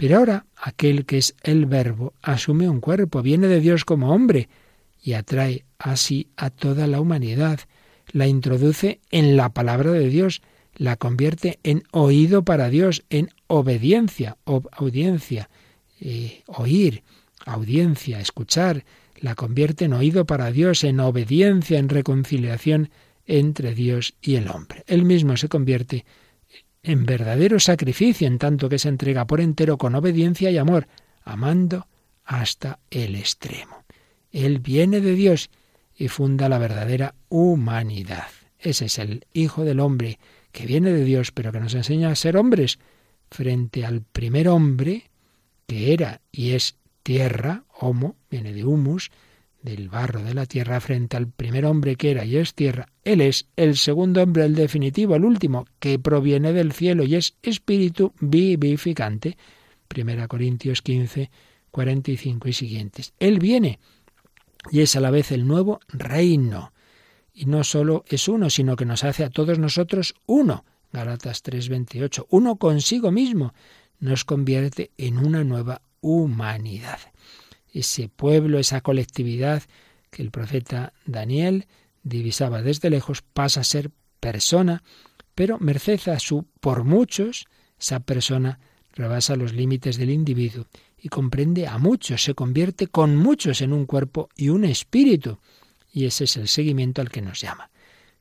Pero 0.00 0.16
ahora 0.16 0.46
aquel 0.56 1.04
que 1.04 1.18
es 1.18 1.34
el 1.42 1.66
verbo 1.66 2.14
asume 2.22 2.70
un 2.70 2.80
cuerpo, 2.80 3.20
viene 3.20 3.48
de 3.48 3.60
Dios 3.60 3.84
como 3.84 4.14
hombre 4.14 4.48
y 5.02 5.12
atrae 5.12 5.66
así 5.78 6.28
a 6.38 6.48
toda 6.48 6.86
la 6.86 7.02
humanidad 7.02 7.60
la 8.10 8.26
introduce 8.26 9.02
en 9.10 9.36
la 9.36 9.50
palabra 9.50 9.90
de 9.90 10.08
Dios, 10.08 10.40
la 10.74 10.96
convierte 10.96 11.58
en 11.64 11.82
oído 11.90 12.46
para 12.46 12.70
Dios, 12.70 13.04
en 13.10 13.28
obediencia, 13.46 14.38
audiencia, 14.72 15.50
eh, 16.00 16.44
oír, 16.46 17.02
audiencia, 17.44 18.20
escuchar, 18.20 18.86
la 19.16 19.34
convierte 19.34 19.84
en 19.84 19.92
oído 19.92 20.24
para 20.24 20.50
Dios, 20.50 20.82
en 20.82 20.98
obediencia, 21.00 21.78
en 21.78 21.90
reconciliación 21.90 22.88
entre 23.26 23.74
Dios 23.74 24.14
y 24.22 24.36
el 24.36 24.48
hombre. 24.48 24.82
Él 24.86 25.04
mismo 25.04 25.36
se 25.36 25.50
convierte 25.50 26.06
en 26.82 27.06
verdadero 27.06 27.60
sacrificio, 27.60 28.26
en 28.26 28.38
tanto 28.38 28.68
que 28.68 28.78
se 28.78 28.88
entrega 28.88 29.26
por 29.26 29.40
entero 29.40 29.78
con 29.78 29.94
obediencia 29.94 30.50
y 30.50 30.58
amor, 30.58 30.88
amando 31.22 31.86
hasta 32.24 32.78
el 32.90 33.16
extremo. 33.16 33.84
Él 34.30 34.60
viene 34.60 35.00
de 35.00 35.14
Dios 35.14 35.50
y 35.94 36.08
funda 36.08 36.48
la 36.48 36.58
verdadera 36.58 37.14
humanidad. 37.28 38.28
Ese 38.58 38.86
es 38.86 38.98
el 38.98 39.26
Hijo 39.32 39.64
del 39.64 39.80
Hombre 39.80 40.18
que 40.52 40.66
viene 40.66 40.92
de 40.92 41.04
Dios, 41.04 41.32
pero 41.32 41.52
que 41.52 41.60
nos 41.60 41.74
enseña 41.74 42.10
a 42.10 42.16
ser 42.16 42.36
hombres 42.36 42.78
frente 43.30 43.84
al 43.84 44.02
primer 44.02 44.48
hombre 44.48 45.10
que 45.66 45.92
era 45.92 46.20
y 46.32 46.50
es 46.50 46.76
tierra, 47.02 47.64
homo, 47.78 48.16
viene 48.28 48.52
de 48.52 48.64
humus, 48.64 49.10
del 49.62 49.88
barro 49.88 50.22
de 50.22 50.34
la 50.34 50.46
tierra, 50.46 50.80
frente 50.80 51.16
al 51.16 51.28
primer 51.28 51.66
hombre 51.66 51.96
que 51.96 52.10
era 52.10 52.24
y 52.24 52.36
es 52.36 52.54
tierra. 52.54 52.88
Él 53.04 53.20
es 53.20 53.46
el 53.56 53.76
segundo 53.76 54.22
hombre, 54.22 54.44
el 54.44 54.54
definitivo, 54.54 55.16
el 55.16 55.24
último, 55.24 55.66
que 55.78 55.98
proviene 55.98 56.52
del 56.52 56.72
cielo 56.72 57.04
y 57.04 57.16
es 57.16 57.36
espíritu 57.42 58.12
vivificante. 58.20 59.36
Primera 59.88 60.28
Corintios 60.28 60.82
15, 60.82 61.30
45 61.70 62.48
y 62.48 62.52
siguientes. 62.52 63.12
Él 63.18 63.38
viene 63.38 63.78
y 64.70 64.80
es 64.80 64.96
a 64.96 65.00
la 65.00 65.10
vez 65.10 65.32
el 65.32 65.46
nuevo 65.46 65.80
reino. 65.88 66.72
Y 67.32 67.46
no 67.46 67.64
solo 67.64 68.04
es 68.08 68.28
uno, 68.28 68.50
sino 68.50 68.76
que 68.76 68.84
nos 68.84 69.04
hace 69.04 69.24
a 69.24 69.30
todos 69.30 69.58
nosotros 69.58 70.14
uno. 70.26 70.64
Galatas 70.92 71.42
3:28, 71.42 72.26
uno 72.30 72.56
consigo 72.56 73.12
mismo, 73.12 73.54
nos 74.00 74.24
convierte 74.24 74.90
en 74.98 75.18
una 75.18 75.44
nueva 75.44 75.82
humanidad. 76.00 76.98
Ese 77.72 78.08
pueblo, 78.08 78.58
esa 78.58 78.80
colectividad 78.80 79.62
que 80.10 80.22
el 80.22 80.30
profeta 80.30 80.92
Daniel 81.06 81.66
divisaba 82.02 82.62
desde 82.62 82.90
lejos, 82.90 83.22
pasa 83.22 83.60
a 83.60 83.64
ser 83.64 83.90
persona, 84.18 84.82
pero 85.34 85.58
merced 85.58 86.00
a 86.08 86.18
su 86.18 86.46
por 86.60 86.84
muchos, 86.84 87.46
esa 87.78 88.00
persona 88.00 88.58
rebasa 88.92 89.36
los 89.36 89.52
límites 89.52 89.96
del 89.96 90.10
individuo 90.10 90.66
y 90.98 91.08
comprende 91.08 91.66
a 91.66 91.78
muchos, 91.78 92.22
se 92.22 92.34
convierte 92.34 92.88
con 92.88 93.16
muchos 93.16 93.62
en 93.62 93.72
un 93.72 93.86
cuerpo 93.86 94.28
y 94.36 94.50
un 94.50 94.64
espíritu. 94.64 95.38
Y 95.92 96.04
ese 96.04 96.24
es 96.24 96.36
el 96.36 96.48
seguimiento 96.48 97.00
al 97.00 97.10
que 97.10 97.22
nos 97.22 97.40
llama, 97.40 97.70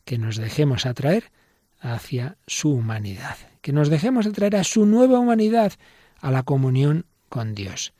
que 0.05 0.17
nos 0.17 0.37
dejemos 0.37 0.85
atraer 0.85 1.31
hacia 1.79 2.37
su 2.47 2.71
humanidad, 2.71 3.37
que 3.61 3.73
nos 3.73 3.89
dejemos 3.89 4.25
atraer 4.25 4.55
a 4.55 4.63
su 4.63 4.85
nueva 4.85 5.19
humanidad, 5.19 5.73
a 6.19 6.31
la 6.31 6.43
comunión 6.43 7.05
con 7.27 7.53
Dios. 7.53 7.93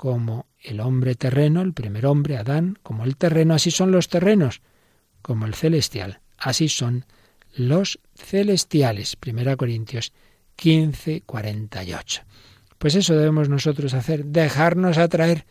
Como 0.00 0.46
el 0.62 0.80
hombre 0.80 1.14
terreno, 1.14 1.60
el 1.60 1.74
primer 1.74 2.06
hombre, 2.06 2.38
Adán, 2.38 2.78
como 2.82 3.04
el 3.04 3.18
terreno, 3.18 3.52
así 3.52 3.70
son 3.70 3.92
los 3.92 4.08
terrenos, 4.08 4.62
como 5.20 5.44
el 5.44 5.52
celestial, 5.52 6.20
así 6.38 6.70
son 6.70 7.04
los 7.54 8.00
celestiales. 8.14 9.16
Primera 9.16 9.56
Corintios 9.56 10.14
15, 10.56 11.24
48. 11.26 12.22
Pues 12.78 12.94
eso 12.94 13.14
debemos 13.14 13.50
nosotros 13.50 13.92
hacer, 13.92 14.24
dejarnos 14.24 14.96
atraer 14.96 15.44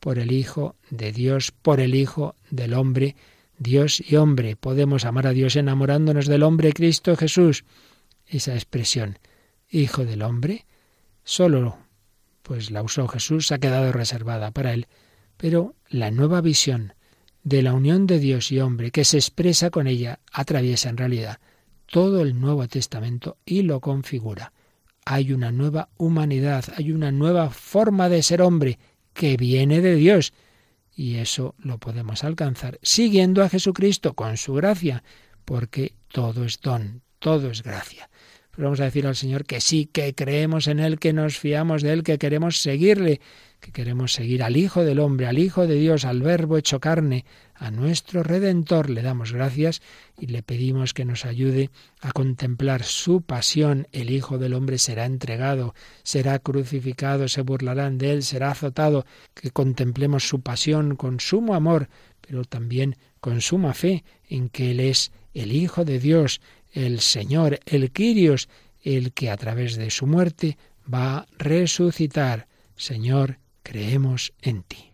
por 0.00 0.18
el 0.18 0.32
Hijo 0.32 0.76
de 0.90 1.10
Dios, 1.10 1.50
por 1.50 1.80
el 1.80 1.94
Hijo 1.94 2.36
del 2.50 2.74
hombre, 2.74 3.16
Dios 3.56 4.02
y 4.06 4.16
hombre. 4.16 4.54
Podemos 4.54 5.06
amar 5.06 5.28
a 5.28 5.32
Dios 5.32 5.56
enamorándonos 5.56 6.26
del 6.26 6.42
hombre 6.42 6.74
Cristo 6.74 7.16
Jesús. 7.16 7.64
Esa 8.26 8.52
expresión, 8.52 9.18
Hijo 9.70 10.04
del 10.04 10.20
hombre, 10.20 10.66
solo 11.22 11.78
pues 12.44 12.70
la 12.70 12.84
usó 12.84 13.08
Jesús, 13.08 13.50
ha 13.50 13.58
quedado 13.58 13.90
reservada 13.90 14.52
para 14.52 14.72
él, 14.72 14.86
pero 15.36 15.74
la 15.88 16.12
nueva 16.12 16.40
visión 16.40 16.94
de 17.42 17.62
la 17.62 17.74
unión 17.74 18.06
de 18.06 18.20
Dios 18.20 18.52
y 18.52 18.60
hombre 18.60 18.92
que 18.92 19.04
se 19.04 19.16
expresa 19.16 19.70
con 19.70 19.88
ella 19.88 20.20
atraviesa 20.32 20.88
en 20.88 20.96
realidad 20.96 21.40
todo 21.86 22.22
el 22.22 22.40
Nuevo 22.40 22.68
Testamento 22.68 23.38
y 23.44 23.62
lo 23.62 23.80
configura 23.80 24.52
hay 25.04 25.32
una 25.32 25.52
nueva 25.52 25.90
humanidad, 25.96 26.64
hay 26.76 26.92
una 26.92 27.12
nueva 27.12 27.50
forma 27.50 28.08
de 28.08 28.22
ser 28.22 28.42
hombre 28.42 28.78
que 29.12 29.36
viene 29.36 29.80
de 29.80 29.94
Dios. 29.94 30.32
Y 30.96 31.16
eso 31.16 31.54
lo 31.58 31.78
podemos 31.78 32.24
alcanzar 32.24 32.78
siguiendo 32.82 33.42
a 33.42 33.48
Jesucristo 33.48 34.14
con 34.14 34.36
su 34.36 34.54
gracia, 34.54 35.02
porque 35.44 35.94
todo 36.08 36.44
es 36.44 36.60
don, 36.60 37.02
todo 37.18 37.50
es 37.50 37.62
gracia. 37.62 38.08
Pero 38.54 38.68
vamos 38.68 38.80
a 38.80 38.84
decir 38.84 39.06
al 39.06 39.16
Señor 39.16 39.44
que 39.44 39.60
sí, 39.60 39.86
que 39.86 40.14
creemos 40.14 40.68
en 40.68 40.78
Él, 40.78 40.98
que 40.98 41.12
nos 41.12 41.38
fiamos 41.38 41.82
de 41.82 41.92
Él, 41.92 42.02
que 42.04 42.18
queremos 42.18 42.60
seguirle, 42.62 43.20
que 43.58 43.72
queremos 43.72 44.12
seguir 44.12 44.42
al 44.42 44.56
Hijo 44.56 44.84
del 44.84 45.00
Hombre, 45.00 45.26
al 45.26 45.38
Hijo 45.38 45.66
de 45.66 45.74
Dios, 45.74 46.04
al 46.04 46.22
Verbo 46.22 46.56
hecho 46.56 46.78
carne, 46.78 47.24
a 47.54 47.70
nuestro 47.70 48.22
Redentor. 48.22 48.90
Le 48.90 49.02
damos 49.02 49.32
gracias 49.32 49.82
y 50.18 50.26
le 50.26 50.42
pedimos 50.42 50.94
que 50.94 51.04
nos 51.04 51.24
ayude 51.24 51.70
a 52.00 52.12
contemplar 52.12 52.84
su 52.84 53.22
pasión. 53.22 53.88
El 53.90 54.10
Hijo 54.10 54.38
del 54.38 54.54
Hombre 54.54 54.78
será 54.78 55.04
entregado, 55.06 55.74
será 56.02 56.38
crucificado, 56.38 57.26
se 57.26 57.42
burlarán 57.42 57.98
de 57.98 58.12
Él, 58.12 58.22
será 58.22 58.50
azotado. 58.50 59.04
Que 59.34 59.50
contemplemos 59.50 60.28
su 60.28 60.42
pasión 60.42 60.94
con 60.94 61.18
sumo 61.18 61.54
amor, 61.54 61.88
pero 62.20 62.44
también 62.44 62.96
con 63.20 63.40
suma 63.40 63.74
fe 63.74 64.04
en 64.28 64.48
que 64.48 64.70
Él 64.70 64.80
es 64.80 65.10
el 65.32 65.52
Hijo 65.52 65.84
de 65.84 65.98
Dios, 65.98 66.40
el 66.74 67.00
Señor, 67.00 67.60
el 67.64 67.90
Quirios, 67.90 68.48
el 68.82 69.12
que 69.12 69.30
a 69.30 69.36
través 69.36 69.76
de 69.76 69.90
su 69.90 70.06
muerte 70.06 70.58
va 70.92 71.18
a 71.18 71.26
resucitar. 71.38 72.46
Señor, 72.76 73.38
creemos 73.62 74.32
en 74.42 74.62
ti. 74.64 74.93